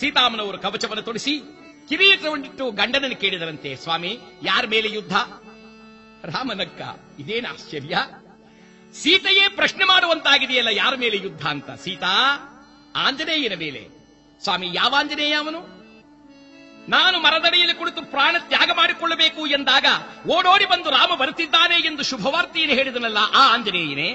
ಸೀತಾಮನವರು 0.00 0.58
ಕವಚವನ್ನು 0.58 1.02
ತೊಡಿಸಿ 1.02 1.40
ಕಿರೀಟವನ್ನಿಟ್ಟು 1.88 2.70
ಗಂಡನನ್ನು 2.70 3.16
ಕೇಳಿದರಂತೆ, 3.16 3.76
ಸ್ವಾಮಿ, 3.76 4.18
ಯಾರ 4.42 4.66
ಮೇಲೆ 4.66 4.90
ಯುದ್ಧ? 4.90 5.16
ರಾಮನಕ್ಕ, 6.24 6.80
ಇದೇನು 7.20 7.52
ಆಶ್ಚರ್ಯ? 7.52 7.98
ಸೀತೆಯೇ 8.94 9.48
ಪ್ರಶ್ನೆ 9.48 9.84
ಮಾಡುವಂತಾಗಿದೆಯಲ್ಲ, 9.84 10.68
ಯಾರ 10.72 10.94
ಮೇಲೆ 10.94 11.16
ಯುದ್ಧ 11.16 11.46
ಅಂತ? 11.46 11.70
ಸೀತಾ, 11.70 12.38
ಆಂಜನೇಯನ 12.96 13.54
ಮೇಲೆ. 13.54 13.88
ಸ್ವಾಮಿ, 14.42 14.70
ಯಾವ 14.72 14.94
ಆಂಜನೇಯ 14.98 15.34
ಅವನು? 15.34 15.79
ನಾನು 16.90 17.16
ಮರದಡಿಯಲ್ಲಿ 17.20 17.74
ಕುಳಿತು 17.74 18.02
ಪ್ರಾಣ 18.10 18.36
ತ್ಯಾಗ 18.38 18.70
ಮಾಡಿಕೊಳ್ಳಬೇಕು 18.70 19.46
ಎಂದಾಗ 19.46 19.86
ಓಡೋಡಿ 20.28 20.66
ಬಂದು 20.66 20.90
ರಾಮ 20.90 21.14
ಬರುತ್ತಿದ್ದಾನೆ 21.14 21.76
ಎಂದು 21.86 22.02
ಶುಭವಾರ್ತೆಯನ್ನು 22.02 22.76
ಹೇಳಿದನಲ್ಲ 22.76 23.18
ಆ 23.34 23.42
ಆಂಜನೇಯನೇ. 23.54 24.10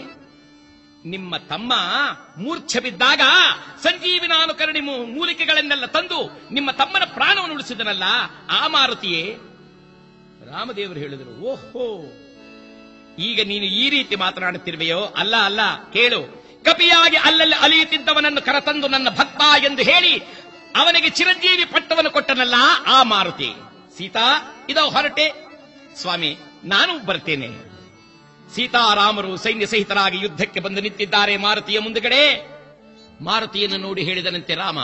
ನಿಮ್ಮ 1.06 1.38
ತಮ್ಮ 1.38 1.74
ಮೂರ್ಛೆ 2.38 2.80
ಬಿದ್ದಾಗ 2.80 3.22
ಸಂಜೀವಿನಾನುಕರಣಿ 3.84 4.80
ಮೂಲಿಕೆಗಳನ್ನೆಲ್ಲ 5.16 5.86
ತಂದು 5.86 6.20
ನಿಮ್ಮ 6.52 6.72
ತಮ್ಮನ 6.72 7.04
ಪ್ರಾಣವನ್ನು 7.14 7.56
ಉಳಿಸಿದನಲ್ಲ 7.56 8.04
ಆ 8.50 8.68
ಮಾರುತಿಯೇ. 8.68 9.26
ರಾಮದೇವರು 10.52 11.00
ಹೇಳಿದರು, 11.00 11.34
ಓಹೋ, 11.42 11.86
ಈಗ 13.20 13.40
ನೀನು 13.48 13.66
ಈ 13.66 13.90
ರೀತಿ 13.90 14.16
ಮಾತನಾಡುತ್ತಿರುವೆಯೋ? 14.16 15.02
ಅಲ್ಲ 15.18 15.36
ಅಲ್ಲ, 15.36 15.62
ಕೇಳು. 15.92 16.46
ಕಪಿಯಾಗಿ 16.64 17.18
ಅಲ್ಲಲ್ಲಿ 17.18 17.56
ಅಲಿಯುತ್ತಿದ್ದವನನ್ನು 17.56 18.42
ಕರೆತಂದು 18.42 18.88
ನನ್ನ 18.88 19.10
ಭಕ್ತ 19.10 19.42
ಎಂದು 19.66 19.82
ಹೇಳಿ 19.82 20.14
ಅವನಿಗೆ 20.76 21.10
ಚಿರಂಜೀವಿ 21.10 21.66
ಪಟ್ಟವನ್ನು 21.66 22.12
ಕೊಟ್ಟನಲ್ಲ 22.12 22.56
ಆ 22.88 22.98
ಮಾರುತಿ. 23.04 23.50
ಸೀತಾ, 23.98 24.26
ಇದ 24.70 24.78
ಹೊರಟೆ. 24.78 25.28
ಸ್ವಾಮಿ, 25.96 26.38
ನಾನು 26.64 27.06
ಬರ್ತೇನೆ. 27.06 27.50
ಸೀತಾರಾಮರು 28.56 29.38
ಸೈನ್ಯ 29.38 29.66
ಸಹಿತರಾಗಿ 29.66 30.18
ಯುದ್ಧಕ್ಕೆ 30.20 30.60
ಬಂದು 30.60 30.82
ನಿಂತಿದ್ದಾರೆ 30.82 31.38
ಮಾರುತಿಯ 31.38 31.80
ಮುಂದುಗಡೆ. 31.80 32.22
ಮಾರುತಿಯನ್ನು 33.22 33.78
ನೋಡಿ 33.78 34.04
ಹೇಳಿದನಂತೆ 34.04 34.56
ರಾಮ, 34.56 34.80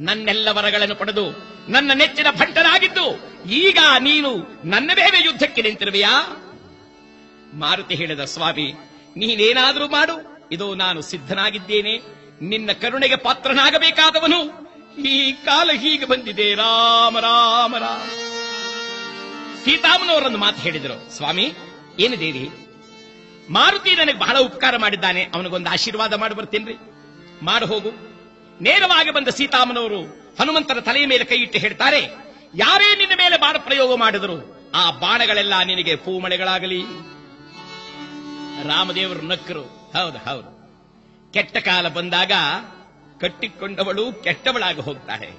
ನನ್ನೆಲ್ಲ 0.00 0.48
ವರಗಳನ್ನು 0.50 0.94
ಪಡೆದು 0.94 1.26
ನನ್ನ 1.68 1.90
ನೆಚ್ಚಿನ 1.94 2.26
ಭಂಟನಾಗಿದ್ದು, 2.30 3.06
ಈಗ 3.50 3.78
ನೀನು 3.98 4.30
ನನ್ನ 4.64 4.90
ಬೇರೆ 4.94 5.24
ಯುದ್ಧಕ್ಕೆ 5.24 5.62
ನಿಂತಿರುವೆಯಾ? 5.62 6.12
ಮಾರುತಿ 7.54 7.94
ಹೇಳಿದ, 7.94 8.24
ಸ್ವಾಮಿ, 8.24 8.68
ನೀನೇನಾದರೂ 9.16 9.88
ಮಾಡು. 9.88 10.16
ಇದು 10.52 10.74
ನಾನು 10.74 11.00
ಸಿದ್ಧನಾಗಿದ್ದೇನೆ. 11.02 11.94
ನಿನ್ನ 12.42 12.70
ಕರುಣೆಗೆ 12.72 13.16
ಪಾತ್ರನಾಗಬೇಕಾದವನು 13.16 14.65
ಈ 14.98 15.32
ಕಾಲ 15.32 15.70
ಹೀಗೆ 15.72 16.04
ಬಂದಿದೆ. 16.04 16.54
ರಾಮ 16.54 17.18
ರಾಮ 17.18 17.76
ರಾಮ. 17.76 18.02
ಸೀತಾಮನವರೊಂದು 19.64 20.38
ಮಾತು 20.38 20.60
ಹೇಳಿದರು. 20.60 21.16
ಸ್ವಾಮಿ 21.16 21.52
ಏನಿದೇರಿ 21.98 22.48
ಮಾರುತಿ 23.50 23.94
ನನಗೆ 23.94 24.18
ಬಹಳ 24.18 24.38
ಉಪಕಾರ 24.38 24.76
ಮಾಡಿದ್ದಾನೆ. 24.76 25.22
ಅವನಿಗೊಂದು 25.34 25.70
ಆಶೀರ್ವಾದ 25.70 26.14
ಮಾಡಿ, 26.14 26.34
ಬರ್ತೇನ್ರಿ. 26.34 26.74
ಮಾಡು, 27.42 27.66
ಹೋಗು. 27.66 27.90
ನೇರವಾಗಿ 28.60 29.10
ಬಂದ 29.10 29.28
ಸೀತಾಮನವರು 29.28 30.00
ಹನುಮಂತನ 30.40 30.78
ತಲೆಯ 30.78 31.06
ಮೇಲೆ 31.06 31.24
ಕೈ 31.24 31.36
ಇಟ್ಟು 31.36 31.58
ಹೇಳ್ತಾರೆ, 31.58 32.00
ಯಾರೇ 32.54 32.96
ನಿನ್ನ 32.96 33.12
ಮೇಲೆ 33.16 33.36
ಬಾಣ 33.36 33.56
ಪ್ರಯೋಗ 33.58 33.94
ಮಾಡಿದರು 33.94 34.36
ಆ 34.74 34.90
ಬಾಣಗಳೆಲ್ಲ 34.90 35.62
ನಿನಗೆ 35.62 35.96
ಪೂಮಳೆಗಳಾಗಲಿ. 35.96 36.80
ರಾಮದೇವರು 38.68 39.22
ನಕ್ಕರು 39.22 39.62
ಹೌದು 39.96 40.18
ಹೌದು. 40.18 40.50
ಕೆಟ್ಟ 41.32 41.56
ಕಾಲ 41.56 41.88
ಬಂದಾಗ 41.88 42.32
ಕಟ್ಟಿಕೊಂಡವಳು 43.20 44.12
ಕೆಟ್ಟವಳಾಗಿ 44.12 44.80
ಹೋಗ್ತಾಳೆ. 44.80 45.30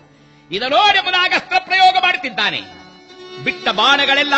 ಇದನ್ನೋ 0.52 0.78
ನೋಡೆಂಬುದಾಗ 0.78 1.32
ಅಸ್ತ್ರ 1.36 1.56
ಪ್ರಯೋಗ 1.60 1.95
ಮಾಡುತ್ತಿದ್ದಾನೆ. 1.95 2.62
ಬಿಟ್ಟ 3.44 3.70
ಬಾಣಗಳೆಲ್ಲ 3.70 4.34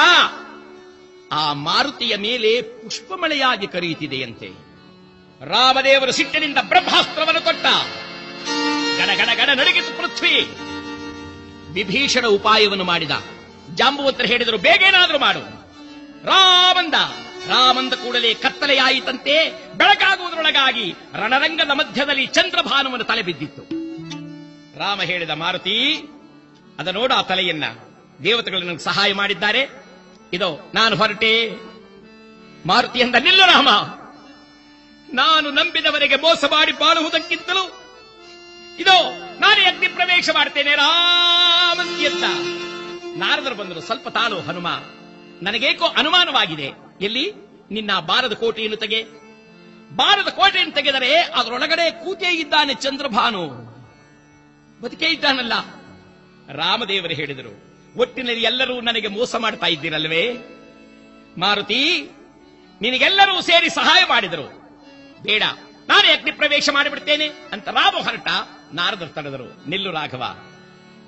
ಆ 1.32 1.54
ಮಾರುತಿಯ 1.54 2.18
ಮೇಲೆ 2.18 2.62
ಪುಷ್ಪಮಳೆಯಾಗಿ 2.62 3.68
ಕರೆಯುತ್ತಿದೆಯಂತೆ. 3.68 4.48
ರಾಮದೇವರು 5.46 6.12
ಸಿಟ್ಟಿನಿಂದ 6.12 6.58
ಬ್ರಹ್ಮಾಸ್ತ್ರವನ್ನು 6.62 7.42
ಕೊಟ್ಟ. 7.42 7.66
ಗಡ 9.00 9.50
ನಡಗಿತು 9.50 9.98
ಪೃಥ್ವಿ. 9.98 10.50
ವಿಭೀಷಣ 11.74 12.26
ಉಪಾಯವನ್ನು 12.28 12.84
ಮಾಡಿದ. 12.84 13.12
ಜಾಂಬುವತ್ರ 13.76 14.26
ಹೇಳಿದರು, 14.26 14.58
ಬೇಗೇನಾದರೂ 14.58 15.20
ಮಾಡು. 15.20 15.40
ರಾಮಂದ. 16.26 16.94
ರಾಮಂದ 17.48 17.94
ಕೂಡಲೇ 17.94 18.34
ಕತ್ತಲೆಯಾಯಿತಂತೆ 18.34 19.50
ಬೆಳಕಾಗುವುದರೊಳಗಾಗಿ 19.74 20.96
ರಣರಂಗದ 21.16 21.70
ಮಧ್ಯದಲ್ಲಿ 21.70 22.26
ಚಂದ್ರಭಾನುವನ್ನು 22.26 23.06
ತಲೆ 23.06 23.22
ಬಿದ್ದಿತ್ತು. 23.22 23.62
ರಾಮ 24.80 25.02
ಹೇಳಿದ 25.02 25.30
ಮಾರುತಿ, 25.30 25.96
ಅದ 26.80 26.88
ನೋಡು 26.88 27.14
ಆ 27.14 27.22
ತಲೆಯನ್ನ. 27.22 27.64
ದೇವತೆಗಳು 28.24 28.60
ನನಗೆ 28.60 28.78
ಸಹಾಯ 28.78 29.14
ಮಾಡಿದ್ದಾರೆ. 29.14 29.70
ಇದೋ, 30.34 30.72
ನಾನು 30.74 30.96
ಹೊರಟೆ. 30.96 31.56
ಮಾರುತಿ 32.66 33.00
ಎಂದ 33.00 33.16
ನಿಲ್ಲು 33.16 33.46
ರಾಮ. 33.46 33.70
ನಾನು 35.14 35.52
ನಂಬಿದವರಿಗೆ 35.52 36.16
ಮೋಸ 36.16 36.44
ಮಾಡಿ 36.52 36.72
ಬಾಳುವುದಕ್ಕಿಂತಲೂ, 36.72 37.82
ಇದೋ, 38.80 39.12
ನಾನು 39.40 39.62
ಯಜ್ಞ 39.62 39.86
ಪ್ರವೇಶ 39.96 40.30
ಮಾಡ್ತೇನೆ 40.30 40.76
ರಾಮಂತಿ 40.76 42.08
ಅಂತ 42.08 42.24
ನಾರದರು 43.18 43.56
ಬಂದರು, 43.56 43.82
ಸ್ವಲ್ಪ 43.82 44.08
ತಾಳು 44.08 44.40
ಹನುಮ. 44.40 44.68
ನನಗೇಕೋ 45.44 45.86
ಅನುಮಾನವಾಗಿದೆ. 45.86 46.72
ಎಲ್ಲಿ? 47.02 47.34
ನಿನ್ನ 47.72 48.00
ಬಾರದ 48.00 48.34
ಕೋಟೆಯನ್ನು 48.34 48.78
ತೆಗೆ. 48.78 49.04
ಬಾರದ 49.96 50.30
ಕೋಟೆಯನ್ನು 50.30 50.74
ತೆಗೆದರೆ 50.74 51.22
ಅದರೊಳಗಡೆ 51.22 51.92
ಕೂತೇ 51.92 52.32
ಇದ್ದಾನೆ 52.32 52.74
ಚಂದ್ರಭಾನು. 52.74 53.70
ಬದುಕೇ 54.82 55.06
ಇದ್ದಾನಲ್ಲ. 55.06 55.54
ರಾಮದೇವರು 56.52 57.14
ಹೇಳಿದರು, 57.14 57.54
ಒಟ್ಟಿನಲ್ಲಿ 57.96 58.44
ಎಲ್ಲರೂ 58.44 58.82
ನನಗೆ 58.82 59.08
ಮೋಸ 59.08 59.36
ಮಾಡ್ತಾ 59.36 59.66
ಇದ್ದೀರಲ್ವೇ? 59.66 60.34
ಮಾರುತಿ, 61.38 62.10
ನಿನಗೆಲ್ಲರೂ 62.82 63.42
ಸೇರಿ 63.42 63.70
ಸಹಾಯ 63.70 64.04
ಮಾಡಿದರು. 64.10 64.48
ಬೇಡ, 65.24 65.44
ನಾನು 65.90 66.18
ಅಗ್ನಿ 66.18 66.32
ಪ್ರವೇಶ 66.32 66.70
ಮಾಡಿಬಿಡ್ತೇನೆ 66.74 67.28
ಅಂತ 67.28 67.68
ರಾಮ 67.68 68.04
ಹೊರಟ 68.04 68.28
ನಾರದರು 68.74 69.10
ತಡೆದರು. 69.10 69.70
ನಿಲ್ಲು 69.70 69.92
ರಾಘವ. 69.92 70.24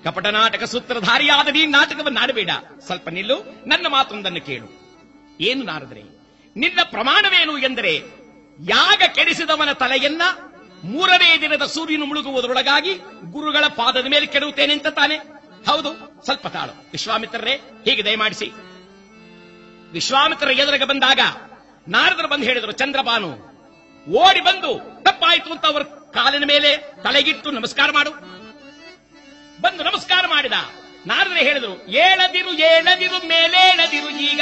ಕಪಟ 0.03 0.27
ನಾಟಕ 0.27 0.63
ಸೂತ್ರಧಾರಿಯಾದ 0.63 1.47
ನೀ 1.47 1.65
ನಾಟಕವನ್ನು 1.65 2.19
ಆಡಬೇಡ 2.19 2.49
ಸ್ವಲ್ಪ 2.85 3.09
ನಿಲ್ಲು, 3.09 3.37
ನನ್ನ 3.67 3.87
ಮಾತೊಂದನ್ನು 3.87 4.41
ಕೇಳು. 4.41 4.67
ಏನು 5.39 5.63
ನಾರದ್ರೆ? 5.63 6.03
ನಿನ್ನ 6.55 6.79
ಪ್ರಮಾಣವೇನು 6.83 7.57
ಎಂದರೆ, 7.57 8.03
ಯಾಗ 8.59 9.01
ಕೆಡಿಸಿದವನ 9.15 9.71
ತಲೆಯನ್ನ 9.71 10.21
ಮೂರನೇ 10.83 11.41
ದಿನದ 11.41 11.65
ಸೂರ್ಯನು 11.65 12.05
ಮುಳುಗುವುದರೊಳಗಾಗಿ 12.05 12.93
ಗುರುಗಳ 13.31 13.67
ಪಾದದ 13.67 14.05
ಮೇಲೆ 14.07 14.25
ಕೆಡುತ್ತೇನೆ 14.25 14.73
ಅಂತ 14.73 14.87
ತಾನೆ? 14.87 15.15
ಹೌದು, 15.67 16.21
ಸ್ವಲ್ಪ 16.25 16.47
ತಾಳು. 16.47 16.89
ವಿಶ್ವಾಮಿತ್ರರೇ, 16.91 17.53
ಹೀಗೆ 17.85 18.05
ದಯಮಾಡಿಸಿ. 18.05 18.51
ವಿಶ್ವಾಮಿತ್ರ 19.91 20.47
ಎದುರಿಗೆ 20.47 20.85
ಬಂದಾಗ 20.85 21.19
ನಾರದರು 21.87 22.27
ಬಂದು 22.27 22.45
ಹೇಳಿದರು, 22.45 22.71
ಚಂದ್ರಬಾನು, 22.71 23.31
ಓಡಿ 24.09 24.41
ಬಂದು 24.41 25.03
ತಪ್ಪಾಯಿತು 25.03 25.51
ಅಂತ 25.51 25.65
ಅವರ 25.65 25.83
ಕಾಲಿನ 25.83 26.43
ಮೇಲೆ 26.43 26.77
ತಲೆಗಿಟ್ಟು 26.77 27.51
ನಮಸ್ಕಾರ 27.51 27.91
ಮಾಡು. 27.91 28.40
ಬಂದು 29.61 29.83
ನಮಸ್ಕಾರ 29.83 30.27
ಮಾಡಿದ. 30.27 30.51
ನಾರದರೆ 31.07 31.43
ಹೇಳಿದ್ರು, 31.43 31.87
ಏಳದಿರು 31.87 32.53
ಏಳದಿರು, 32.53 33.27
ಮೇಲೇಳದಿರು 33.27 34.09
ಈಗ. 34.09 34.41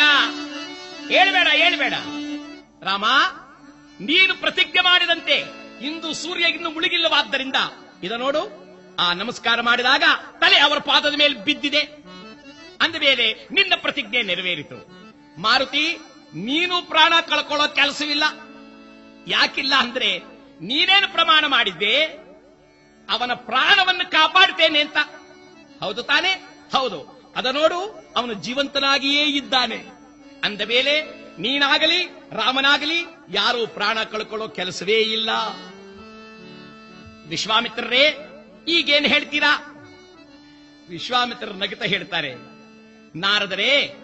ಹೇಳಬೇಡ 1.12 1.48
ಹೇಳಬೇಡ 1.48 1.94
ರಾಮ, 2.84 3.06
ನೀನು 4.00 4.36
ಪ್ರತಿಜ್ಞೆ 4.36 4.82
ಮಾಡಿದಂತೆ 4.82 5.44
ಇಂದು 5.82 6.14
ಸೂರ್ಯ 6.14 6.46
ಇನ್ನು 6.46 6.70
ಮುಳುಗಿಲ್ಲವಾದ್ದರಿಂದ 6.70 7.56
ಇದ 8.04 8.12
ನೋಡು. 8.12 8.42
ಆ 9.00 9.14
ನಮಸ್ಕಾರ 9.14 9.62
ಮಾಡಿದಾಗ 9.62 10.04
ತಲೆ 10.40 10.58
ಅವರ 10.58 10.78
ಪಾದದ 10.78 11.16
ಮೇಲೆ 11.18 11.34
ಬಿದ್ದಿದೆ. 11.34 11.82
ಅಂದ 12.82 12.96
ಮೇಲೆ 12.96 13.48
ನಿನ್ನ 13.52 13.74
ಪ್ರತಿಜ್ಞೆ 13.76 14.24
ನೆರವೇರಿತು. 14.24 14.78
ಮಾರುತಿ, 15.42 15.98
ನೀನು 16.34 16.82
ಪ್ರಾಣ 16.82 17.14
ಕಳ್ಕೊಳ್ಳೋ 17.30 17.68
ಕೆಲಸವಿಲ್ಲ. 17.68 18.24
ಯಾಕಿಲ್ಲ 19.28 19.74
ಅಂದ್ರೆ 19.76 20.18
ನೀನೇನು 20.62 21.14
ಪ್ರಮಾಣ 21.14 21.46
ಮಾಡಿದ್ದೆ? 21.46 22.29
ಅವನ 23.10 23.34
ಪ್ರಾಣವನ್ನು 23.34 24.12
ಕಾಪಾಡ್ತೇನೆ 24.12 24.80
ಅಂತ. 24.80 24.98
ಹೌದು 25.80 26.04
ತಾನೆ? 26.04 26.32
ಹೌದು. 26.72 27.20
ಅದ 27.36 27.46
ನೋಡು, 27.46 28.12
ಅವನು 28.16 28.34
ಜೀವಂತನಾಗಿಯೇ 28.34 29.26
ಇದ್ದಾನೆ. 29.26 29.86
ಅಂದ 30.44 30.62
ಮೇಲೆ, 30.62 31.02
ನೀನಾಗಲಿ, 31.40 32.06
ರಾಮನಾಗಲಿ, 32.32 33.06
ಯಾರೂ 33.30 33.68
ಪ್ರಾಣ 33.68 34.04
ಕಳ್ಕೊಳ್ಳೋ 34.04 34.48
ಕೆಲಸವೇ 34.48 34.98
ಇಲ್ಲ. 34.98 35.30
ವಿಶ್ವಾಮಿತ್ರರೇ, 37.28 38.18
ಈಗೇನು 38.68 39.08
ಹೇಳ್ತೀರಾ? 39.08 39.76
ವಿಶ್ವಾಮಿತ್ರ 40.90 41.46
ನಗಿತ 41.46 41.84
ಹೇಳ್ತಾರೆ, 41.84 42.34
ನಾರದರೇ, 43.16 43.96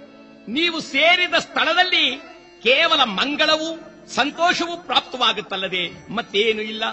ನೀವು 0.48 0.80
ಸೇರಿದ 0.80 1.34
ಸ್ಥಳದಲ್ಲಿ 1.34 2.16
ಕೇವಲ 2.64 3.04
ಮಂಗಳವು, 3.04 3.96
ಸಂತೋಷವೂ 4.10 4.78
ಪ್ರಾಪ್ತವಾಗುತ್ತಲ್ಲದೆ 4.78 6.12
ಮತ್ತೇನು 6.12 6.62
ಇಲ್ಲ. 6.62 6.84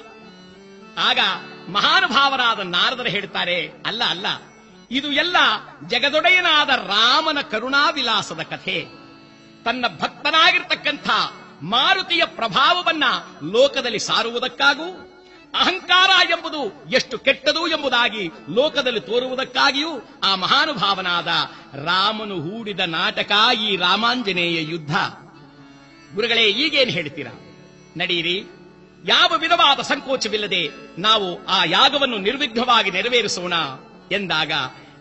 ಆಗ 0.98 1.18
ಮಹಾನುಭಾವರಾದ 1.68 2.60
ನಾರದರು 2.60 3.08
ಹೇಳ್ತಾರೆ 3.08 3.68
ಅಲ್ಲ 3.86 4.02
ಅಲ್ಲ, 4.08 4.26
ಇದು 4.90 5.12
ಎಲ್ಲ 5.12 5.36
ಜಗದೊಡೆಯನಾದ 5.88 6.68
ರಾಮನ 6.68 7.38
ಕರುಣಾವಿಲಾಸದ 7.40 8.40
ಕಥೆ. 8.40 8.84
ತನ್ನ 9.64 9.84
ಭಕ್ತನಾಗಿರ್ತಕ್ಕಂಥ 10.00 11.10
ಮಾರುತಿಯ 11.62 12.24
ಪ್ರಭಾವವನ್ನ 12.24 13.04
ಲೋಕದಲ್ಲಿ 13.52 13.98
ಸಾರುವುದಕ್ಕಾಗೂ, 13.98 15.08
ಅಹಂಕಾರ 15.54 16.10
ಎಂಬುದು 16.30 16.90
ಎಷ್ಟು 16.90 17.18
ಕೆಟ್ಟದು 17.18 17.66
ಎಂಬುದಾಗಿ 17.66 18.30
ಲೋಕದಲ್ಲಿ 18.54 19.00
ತೋರುವುದಕ್ಕಾಗಿಯೂ 19.00 20.20
ಆ 20.24 20.34
ಮಹಾನುಭಾವನಾದ 20.34 21.28
ರಾಮನು 21.84 22.40
ಹೂಡಿದ 22.40 22.80
ನಾಟಕ 22.80 23.32
ಈ 23.60 23.76
ರಾಮಾಂಜನೇಯ 23.76 24.70
ಯುದ್ಧ. 24.70 24.96
ಗುರುಗಳೇ, 26.14 26.42
ಈಗೇನು 26.42 26.90
ಹೇಳ್ತೀರಾ? 26.90 27.32
ನಡೀರಿ. 27.96 28.44
ಯಾವ 29.04 29.30
ವಿಧವಾದ 29.36 29.80
ಸಂಕೋಚವಿಲ್ಲದೆ 29.80 30.62
ನಾವು 30.98 31.28
ಆ 31.46 31.58
ಯಾಗವನ್ನು 31.64 32.18
ನಿರ್ವಿಘ್ನವಾಗಿ 32.18 32.90
ನೆರವೇರಿಸೋಣ 32.90 33.54
ಎಂದಾಗ 34.12 34.52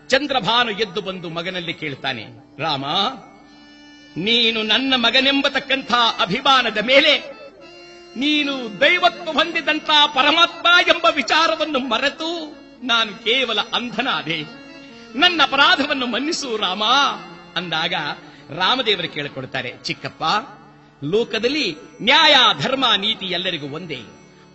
ಚಂದ್ರಭಾನು 0.07 0.71
ಎದ್ದು 0.71 1.01
ಬಂದು 1.01 1.29
ಮಗನಲ್ಲಿ 1.29 1.73
ಕೇಳ್ತಾನೆ, 1.73 2.23
ರಾಮ, 2.61 2.85
ನೀನು 4.17 4.59
ನನ್ನ 4.63 4.93
ಮಗನೆಂಬತಕ್ಕಂಥ 4.97 5.91
ಅಭಿಮಾನದ 6.19 6.77
ಮೇಲೆ 6.77 7.13
ನೀನು 8.15 8.53
ದೈವತ್ವ 8.81 9.31
ಹೊಂದಿದಂತ 9.31 9.89
ಪರಮಾತ್ಮ 10.15 10.67
ಎಂಬ 10.87 11.05
ವಿಚಾರವನ್ನು 11.15 11.79
ಮರೆತು 11.79 12.29
ನಾನು 12.83 13.11
ಕೇವಲ 13.23 13.59
ಅಂಧನಾದೆ. 13.73 14.39
ನನ್ನ 15.19 15.41
ಅಪರಾಧವನ್ನು 15.43 16.05
ಮನ್ನಿಸು, 16.05 16.49
ರಾಮ. 16.57 16.83
ಅಂದಾಗ 17.55 17.93
ರಾಮದೇವರು 18.57 19.09
ಕೇಳಿಕೊಡ್ತಾರೆ, 19.09 19.71
ಚಿಕ್ಕಪ್ಪ 19.83 20.23
ಲೋಕದಲ್ಲಿ 21.03 21.77
ನ್ಯಾಯ, 22.01 22.35
ಧರ್ಮ, 22.61 22.85
ನೀತಿ 22.97 23.25
ಎಲ್ಲರಿಗೂ 23.25 23.67
ಒಂದೇ. 23.67 23.99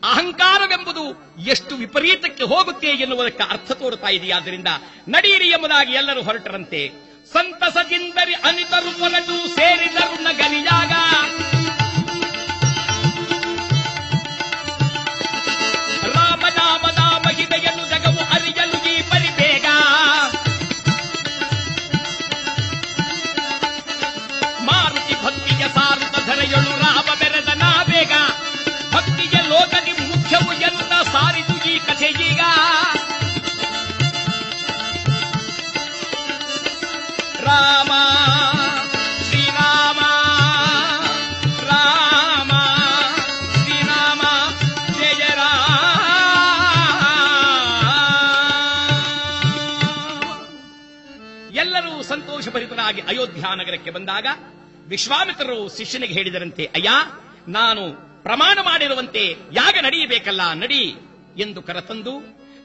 ಅಹಂಕಾರವೆಂಬುದು 0.03 1.35
ಎಷ್ಟು 1.47 1.77
ವಿಪರೀತಕ್ಕೆ 1.77 2.45
ಹೋಗುತ್ತೆ 2.45 2.87
ಎನ್ನುವುದಕ್ಕೆ 2.87 3.43
ಅರ್ಥ 3.43 3.73
ತೋರುತ್ತಾ 3.73 4.09
ಇದೆಯಾದ್ದರಿಂದ 4.09 4.69
ನಡೆಯಿರಿ 5.09 5.49
ಎಂಬುದಾಗಿ 5.49 5.93
ಎಲ್ಲರೂ 5.93 6.23
ಹೊರಟರಂತೆ. 6.23 7.07
ಸಂತಸದಿಂದರಿ 7.33 8.35
ಅನಿತರು 8.35 8.91
ಹೊರಟು 8.99 9.55
ಸೇರಿದರು 9.55 10.23
ನಗರಿಯಾಗ 10.23 10.93
ಧರೆಯೊಳು 26.27 26.71
ರಾಮ 26.77 27.09
ಬೆರೆದ 27.21 27.49
ನಾವೇಗ 27.55 28.15
ಭಕ್ತಿಯ 28.91 29.37
ಲೋಕದಿ 29.49 29.93
ಮುಖ್ಯವು 30.03 30.53
ಎಂತ 30.63 30.93
ಸಾರಿತು 31.13 31.71
ಈ 31.71 31.79
ಕಥೆ 31.79 32.11
ಶ್ರೀ 39.27 39.43
ರಾಮ 39.49 40.01
ರಾಮ, 41.67 42.53
ಶ್ರೀರಾಮ, 43.55 44.23
ಜಯ 44.93 45.23
ಎಲ್ಲರೂ 51.55 52.03
ಸಂತೋಷಭರಿತರಾಗಿ 52.03 53.01
ಅಯೋಧ್ಯ 53.01 53.43
ನಗರಕ್ಕೆ 53.55 53.91
ಬಂದಾಗ 53.91 54.27
ವಿಶ್ವಾಮಿತ್ರರು 54.89 55.77
ಶಿಷ್ಯನಿಗೆ 55.77 56.15
ಹೇಳಿದರಂತೆ, 56.15 56.65
ಅಯ್ಯ, 56.65 56.91
ನಾನು 57.49 57.83
ಪ್ರಮಾಣ 58.23 58.59
ಮಾಡಿರುವಂತೆ 58.63 59.37
ಯಾಗ 59.53 59.75
ನಡೆಯಬೇಕಲ್ಲ, 59.83 60.53
ನಡಿ 60.53 60.85
ಎಂದು 61.39 61.63
ಕರೆತಂದು, 61.63 62.19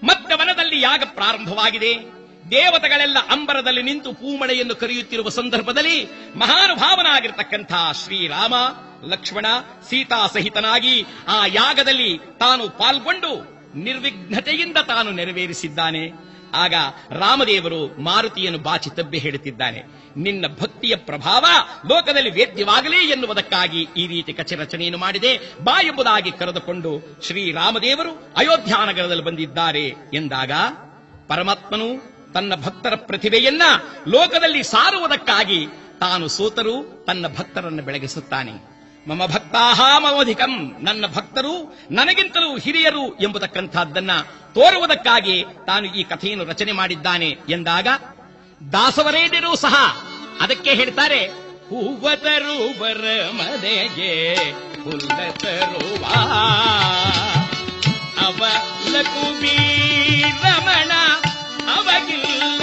ಮತ್ತೆ 0.04 0.36
ವನದಲ್ಲಿ 0.36 0.82
ಯಾಗ 0.82 1.04
ಪ್ರಾರಂಭವಾಗಿದೆ. 1.06 2.22
ದೇವತೆಗಳೆಲ್ಲ 2.52 3.18
ಅಂಬರದಲ್ಲಿ 3.20 3.82
ನಿಂತು 3.82 4.14
ಪೂಮಳೆಯನ್ನು 4.14 4.76
ಕರೆಯುತ್ತಿರುವ 4.76 5.30
ಸಂದರ್ಭದಲ್ಲಿ 5.30 6.06
ಮಹಾನುಭಾವನಾಗಿರ್ತಕ್ಕಂಥ 6.36 7.72
ಶ್ರೀರಾಮ, 8.04 8.54
ಲಕ್ಷ್ಮಣ, 9.10 9.46
ಸೀತಾ 9.90 10.28
ಸಹಿತನಾಗಿ 10.28 11.06
ಆ 11.28 11.46
ಯಾಗದಲ್ಲಿ 11.46 12.18
ತಾನು 12.18 12.70
ಪಾಲ್ಗೊಂಡು 12.70 13.32
ನಿರ್ವಿಘ್ನತೆಯಿಂದ 13.80 14.78
ತಾನು 14.78 15.12
ನೆರವೇರಿಸಿದ್ದಾನೆ. 15.12 16.32
ಆಗ 16.54 16.74
ರಾಮದೇವರು 17.10 18.02
ಮಾರುತಿಯನ್ನು 18.02 18.60
ಬಾಚಿ 18.60 18.90
ತಬ್ಬಿ 18.90 19.18
ಹೇಳುತ್ತಿದ್ದಾನೆ, 19.18 19.84
ನಿನ್ನ 20.18 20.46
ಭಕ್ತಿಯ 20.62 20.96
ಪ್ರಭಾವ 20.96 21.46
ಲೋಕದಲ್ಲಿ 21.90 22.30
ವೇದ್ಯವಾಗಲಿ 22.30 22.98
ಎನ್ನುವುದಕ್ಕಾಗಿ 22.98 23.88
ಈ 23.98 24.08
ರೀತಿ 24.08 24.34
ಕಚೆ 24.34 24.56
ರಚನೆಯನ್ನು 24.56 25.00
ಮಾಡಿದೆ, 25.00 25.38
ಬಾ 25.64 25.82
ಎಂಬುದಾಗಿ 25.82 26.32
ಕರೆದುಕೊಂಡು 26.32 27.20
ಶ್ರೀರಾಮದೇವರು 27.28 28.34
ಅಯೋಧ್ಯಾನಗರದಲ್ಲಿ 28.38 29.24
ಬಂದಿದ್ದಾರೆ 29.24 29.86
ಎಂದಾಗ, 30.14 30.52
ಪರಮಾತ್ಮನು 31.28 32.12
ತನ್ನ 32.34 32.56
ಭಕ್ತರ 32.56 32.96
ಪ್ರತಿಭೆಯನ್ನ 32.96 33.62
ಲೋಕದಲ್ಲಿ 34.08 34.64
ಸಾರುವುದಕ್ಕಾಗಿ 34.64 35.68
ತಾನು 36.00 36.28
ಸೋತರು 36.28 37.06
ತನ್ನ 37.08 37.26
ಭಕ್ತರನ್ನು 37.28 37.84
ಬೆಳಗಿಸುತ್ತಾನೆ. 37.84 38.52
ಮಮ 39.08 39.26
ಭಕ್ತಾಹ 39.26 39.82
ಮಮಧಿಕಂ 39.98 40.52
ನನ್ನ 40.80 41.06
ಭಕ್ತರು, 41.08 41.54
ನನಗಿಂತಲೂ 41.92 42.58
ಹಿರಿಯರು 42.58 43.06
ಎಂಬುದಕ್ಕಂಥದ್ದನ್ನ 43.18 44.12
ತೋರುವುದಕ್ಕಾಗಿ 44.56 45.46
ತಾನು 45.66 45.86
ಈ 45.96 46.04
ಕಥೆಯನ್ನು 46.04 46.46
ರಚನೆ 46.46 46.72
ಮಾಡಿದ್ದಾನೆ 46.72 47.30
ಎಂದಾಗ, 47.50 47.88
ದಾಸವರೇದ್ಯರು 48.74 49.56
ಸಹ 49.56 49.76
ಅದಕ್ಕೆ 50.42 50.74
ಹೇಳ್ತಾರೆ, 50.74 51.22
ಹೂವತರು 51.70 52.80
ಬರ 52.80 53.06
ಮನೆಗೆ 53.32 54.14
ಹುಲ್ಲ 54.84 55.30
ತರುವ 55.38 56.06
ಅವ 58.26 58.42
ಲಕುಮಿ 58.90 59.58
ರಮಣ 60.44 60.92
ಅವಗಿಲ್ಲ 61.78 62.62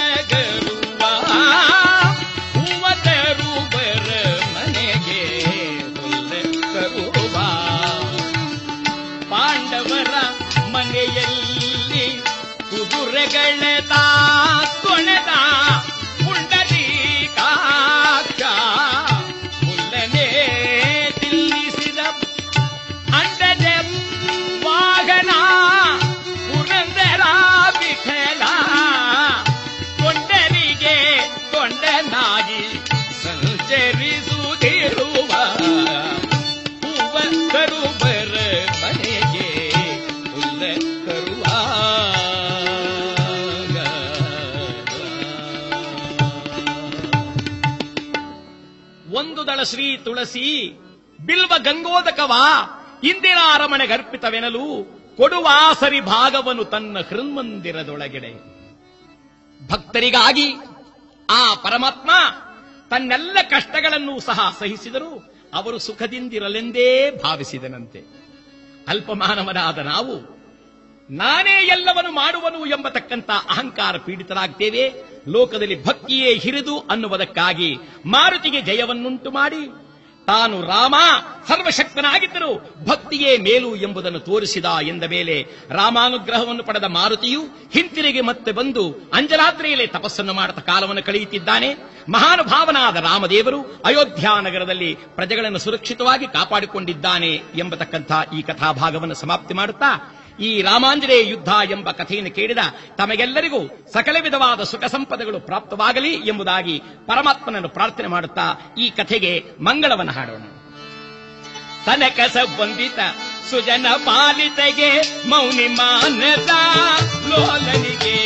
ಪರಿಮಳ 49.45 49.63
ಶ್ರೀ 49.63 49.97
ತುಳಸಿ, 49.97 50.71
ಬಿಲ್ವ 51.25 51.53
ಗಂಗೋದಕವ 51.57 52.31
ಇಂದಿನ 53.03 53.37
ಅರಮನೆಗರ್ಪಿತವೆನಲು 53.53 54.85
ಕೊಡುವ 55.17 55.47
ಸರಿ 55.79 56.01
ಭಾಗವನ್ನು 56.01 56.65
ತನ್ನ 56.65 56.97
ಹೃನ್ಮಂದಿರದೊಳಗೆಡೆ. 57.09 58.33
ಭಕ್ತರಿಗಾಗಿ 59.71 60.53
ಆ 61.29 61.55
ಪರಮಾತ್ಮ 61.55 62.09
ತನ್ನೆಲ್ಲ 62.89 63.37
ಕಷ್ಟಗಳನ್ನು 63.49 64.19
ಸಹ 64.19 64.55
ಸಹಿಸಿದರು 64.59 65.33
ಅವರು 65.53 65.79
ಸುಖದಿಂದಿರಲೆಂದೇ 65.79 67.11
ಭಾವಿಸಿದನಂತೆ. 67.11 67.99
ಅಲ್ಪಮಾನವನಾದ 68.87 69.77
ನಾವು, 69.77 70.39
ನಾನೇ 71.09 71.67
ಎಲ್ಲವನ್ನು 71.67 72.11
ಮಾಡುವನು 72.11 72.65
ಎಂಬತಕ್ಕಂತ 72.65 73.29
ಅಹಂಕಾರ 73.29 73.97
ಪೀಡಿತರಾಗ್ತೇವೆ. 73.97 75.08
ಲೋಕದಲ್ಲಿ 75.27 75.85
ಭಕ್ತಿಯೇ 75.85 76.33
ಹಿರಿದು 76.33 76.79
ಅನ್ನುವುದಕ್ಕಾಗಿ 76.79 77.77
ಮಾರುತಿಗೆ 78.05 78.61
ಜಯವನ್ನುಂಟು 78.61 79.31
ಮಾಡಿ. 79.31 79.89
ತಾನು 80.27 80.61
ರಾಮ, 80.61 80.95
ಸರ್ವಶಕ್ತನಾಗಿದ್ದರು 81.47 82.75
ಭಕ್ತಿಯೇ 82.87 83.37
ಮೇಲು 83.37 83.75
ಎಂಬುದನ್ನು 83.75 84.19
ತೋರಿಸಿದ 84.19 84.65
ಎಂದ 84.81 85.03
ಮೇಲೆ 85.03 85.47
ರಾಮಾನುಗ್ರಹವನ್ನು 85.69 86.63
ಪಡೆದ 86.63 86.83
ಮಾರುತಿಯು 86.83 87.41
ಹಿಂತಿರುಗಿ 87.73 88.21
ಮತ್ತೆ 88.21 88.51
ಬಂದು 88.51 89.11
ಅಂಜಲಾತ್ರೆಯಲ್ಲಿ 89.13 89.87
ತಪಸ್ಸನ್ನು 89.87 90.33
ಮಾಡುತ್ತಾ 90.33 90.73
ಕಾಲವನ್ನು 90.73 91.03
ಕಳೆಯುತ್ತಿದ್ದಾನೆ. 91.03 91.75
ಮಹಾನುಭಾವನಾದ 92.09 92.95
ರಾಮದೇವರು 92.95 93.61
ಅಯೋಧ್ಯ 93.85 94.27
ನಗರದಲ್ಲಿ 94.41 94.95
ಪ್ರಜೆಗಳನ್ನು 94.95 95.57
ಸುರಕ್ಷಿತವಾಗಿ 95.57 96.27
ಕಾಪಾಡಿಕೊಂಡಿದ್ದಾನೆ 96.27 97.41
ಎಂಬತಕ್ಕಂಥ 97.55 98.11
ಈ 98.37 98.41
ಕಥಾಭಾಗವನ್ನು 98.41 99.15
ಸಮಾಪ್ತಿ 99.15 99.53
ಮಾಡುತ್ತಾ 99.53 100.18
ಈ 100.39 100.61
ರಾಮಾಂಜನೇಯ 100.61 101.29
ಯುದ್ಧ 101.29 101.49
ಎಂಬ 101.71 101.91
ಕಥೆಯನ್ನು 101.91 102.31
ಕೇಳಿದ 102.31 102.57
ತಮಗೆಲ್ಲರಿಗೂ 102.97 103.59
ಸಕಲ 103.93 104.17
ವಿಧವಾದ 104.21 104.63
ಸುಖ 104.63 104.83
ಸಂಪದಗಳು 104.85 105.39
ಪ್ರಾಪ್ತವಾಗಲಿ 105.39 106.13
ಎಂಬುದಾಗಿ 106.13 106.81
ಪರಮಾತ್ಮನನ್ನು 107.07 107.69
ಪ್ರಾರ್ಥನೆ 107.69 108.07
ಮಾಡುತ್ತಾ 108.07 108.75
ಈ 108.77 108.89
ಕಥೆಗೆ 108.89 109.43
ಮಂಗಳವನ್ನು 109.61 110.11
ಹಾಡೋಣ. 110.11 110.41
ತನಕ 111.85 112.19
ಸಂಬಂಧಿತ 112.33 112.99
ಸುಜನ 113.49 113.85
ಪಾಲಿತೆಗೆ 114.05 115.01
ಮೌನಿ 115.29 115.67
ಮಾನದ 115.67 116.49
ಲೋಲನಿಗೆ. 117.27 118.17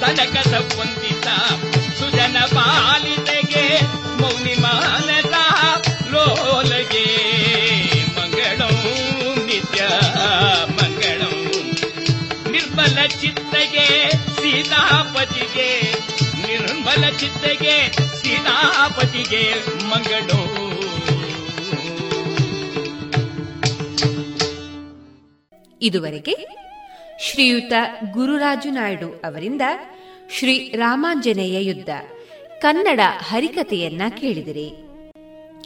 ತನಕ 0.00 0.40
ಸಂಬಂಧಿತ 0.46 1.26
ಸುಜನ 1.98 2.36
ಪಾಲಿತೆಗೆ 2.54 3.80
ಮೌನಿ 4.20 4.54
ಮಾನದ 4.60 5.34
ಲೋಲಗೆ 6.10 7.08
ಚಿತ್ತಗೆ, 13.08 14.10
ಸೀತಾಪತಿಗೆ, 14.10 15.92
ನಿರ್ಮಲ 16.46 17.16
ಚಿತ್ತಗೆ, 17.16 17.92
ಸೀತಾಪತಿಗೆ 17.92 19.54
ಮಂಗಳೋ. 19.88 20.48
ಇದುವರೆಗೆ 25.82 26.34
ಶ್ರೀಯುತ 27.20 27.72
ಗುರುರಾಜು 28.12 28.70
ನಾಯ್ಡು 28.70 29.08
ಅವರಿಂದ 29.24 29.62
ಶ್ರೀ 30.38 30.72
ರಾಮಾಂಜನೇಯ 30.72 31.64
ಯುದ್ಧ, 31.64 31.88
ಕನ್ನಡ 32.60 33.00
ಹರಿಕತೆಯನ್ನ 33.20 34.02
ಕೇಳಿದಿರಿ. 34.08 34.68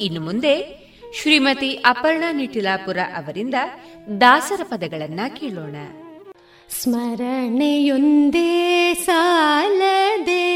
ಇನ್ನು 0.01 0.21
ಮುಂದೆ 0.21 0.83
ಶ್ರೀಮತಿ 1.21 1.73
ಅಪರ್ಣಾ 1.73 2.33
ನಿಟಿಲಾಪುರ 2.33 2.99
ಅವರಿಂದ 3.17 3.55
ದಾಸರ 4.21 4.61
ಪದಗಳನ್ನ 4.65 5.21
ಕೇಳೋಣ. 5.37 5.77
ಸ್ಮರಣೆಯೊಂದೇ 6.81 8.49
ಸಾಲದೆ. 8.95 10.53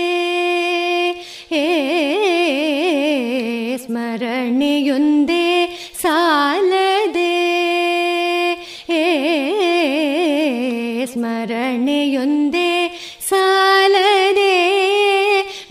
ಸ್ಮರಣೆಯೊಂದೇ 3.76 5.66
ಸಾಲದೆ. 6.02 7.36
ಸ್ಮರಣೆಯೊಂದೇ 11.06 13.00
ಸಾಲದೆ. 13.28 14.56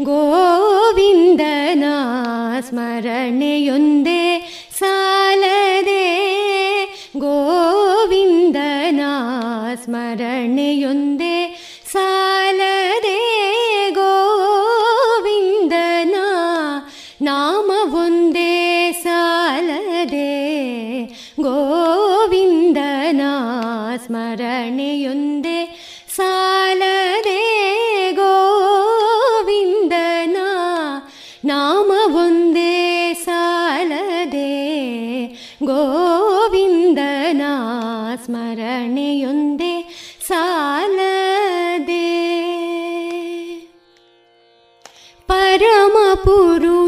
ಗೋವಿಂದನ 0.02 1.84
ಸ್ಮರಣೆಯೊಂದೇ 2.70 4.15
ಸ್ಮರಣೆಯೊಂದೇ 9.86 11.36
ಸಾಲದೆ 11.92 13.20
ಗೋವಿಂದನ 13.98 16.16
ನಾಮವೊಂದೇ 17.22 18.52
ಸಾಲದೆ 19.04 20.32
ಗೋವಿಂದನ 21.40 23.22
ಸ್ಮರಣೆಯೊಂದೇ 23.98 24.85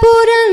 pura 0.00 0.45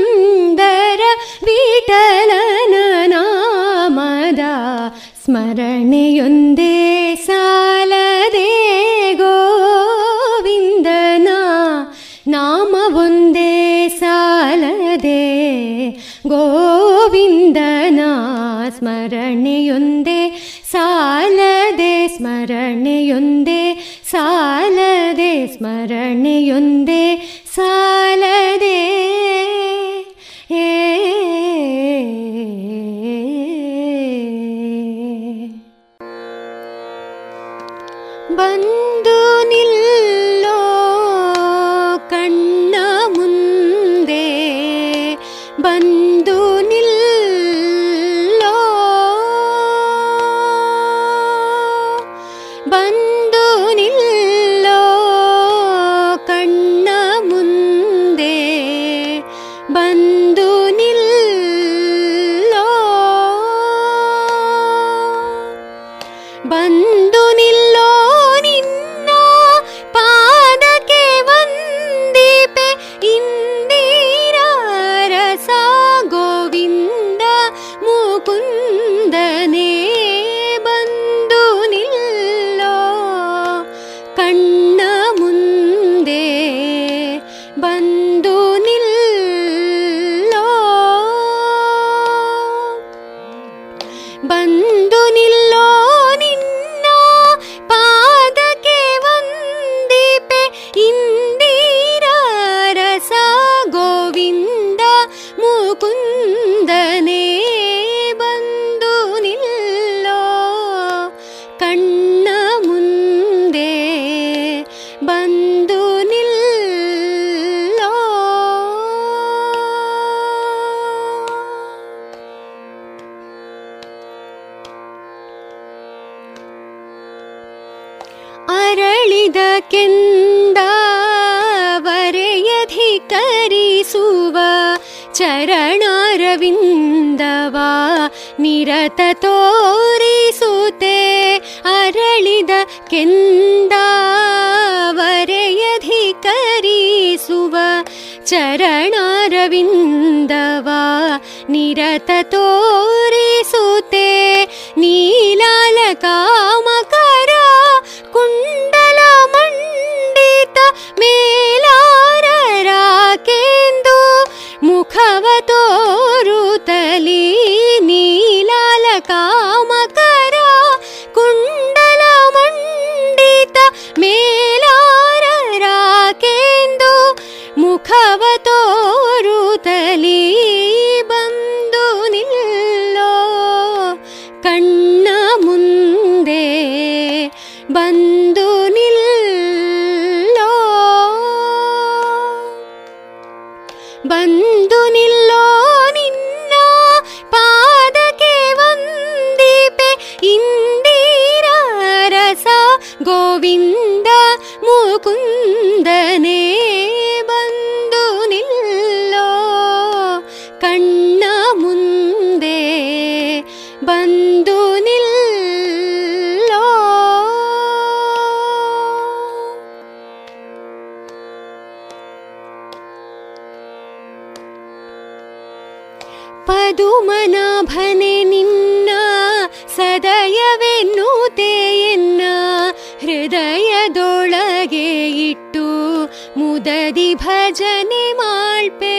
ि 236.74 237.14
भजने 237.22 238.04
माल्पे 238.18 238.96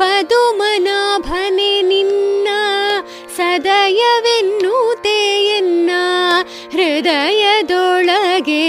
पदुमनाभने 0.00 1.70
निदयवे 3.38 4.36
तेना 5.04 6.02
हृदयदोळगि 6.74 8.64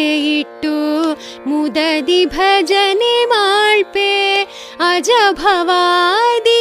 मि 1.48 2.20
भजने 2.36 3.16
माल्पे 3.32 4.12
अजभवादी 4.90 6.60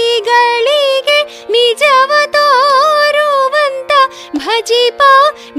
निजव 1.53 2.13
तोरुन्त 2.35 3.93
भजिपा 4.37 5.13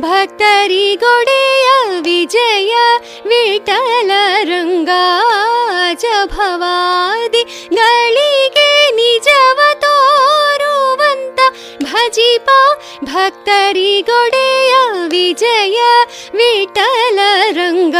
भरीगोडय 0.06 1.68
विजय 2.06 2.74
विठलरङ्ग 3.30 4.90
निजवतो 8.98 9.96
भजिपा 11.84 12.60
भक्रि 13.10 13.92
गोडय 14.10 14.72
ವಿಜಯ 15.14 15.80
ವಿಠಲ 16.40 17.20
रङ्ग 17.58 17.96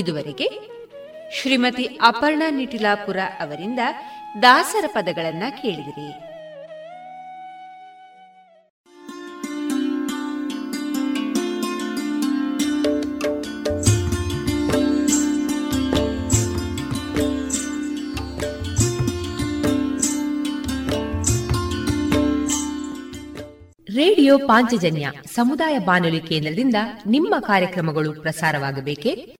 ಇದುವರೆಗೆ 0.00 0.70
ಶ್ರೀಮತಿ 1.32 1.84
ಅಪರ್ಣಾ 1.84 2.50
ನಿಟಿಲಾಪುರ 2.50 3.16
ಅವರಿಂದ 3.40 3.78
ದಾಸರ 4.42 4.84
ಪದಗಳನ್ನ 4.86 5.42
ಕೇಳಿದಿರಿ. 5.62 6.12
ರೇಡಿಯೋ 23.96 24.38
ಪಾಂಚಜನ್ಯ 24.38 25.12
ಸಮುದಾಯ 25.34 25.78
ಬಾನುಲಿ 25.78 26.20
ಕೇಂದ್ರದಿಂದ 26.20 26.76
ನಿಮ್ಮ 27.06 27.34
ಕಾರ್ಯಕ್ರಮಗಳು 27.40 28.20
ಪ್ರಸಾರವಾಗಬೇಕೆ? 28.20 29.39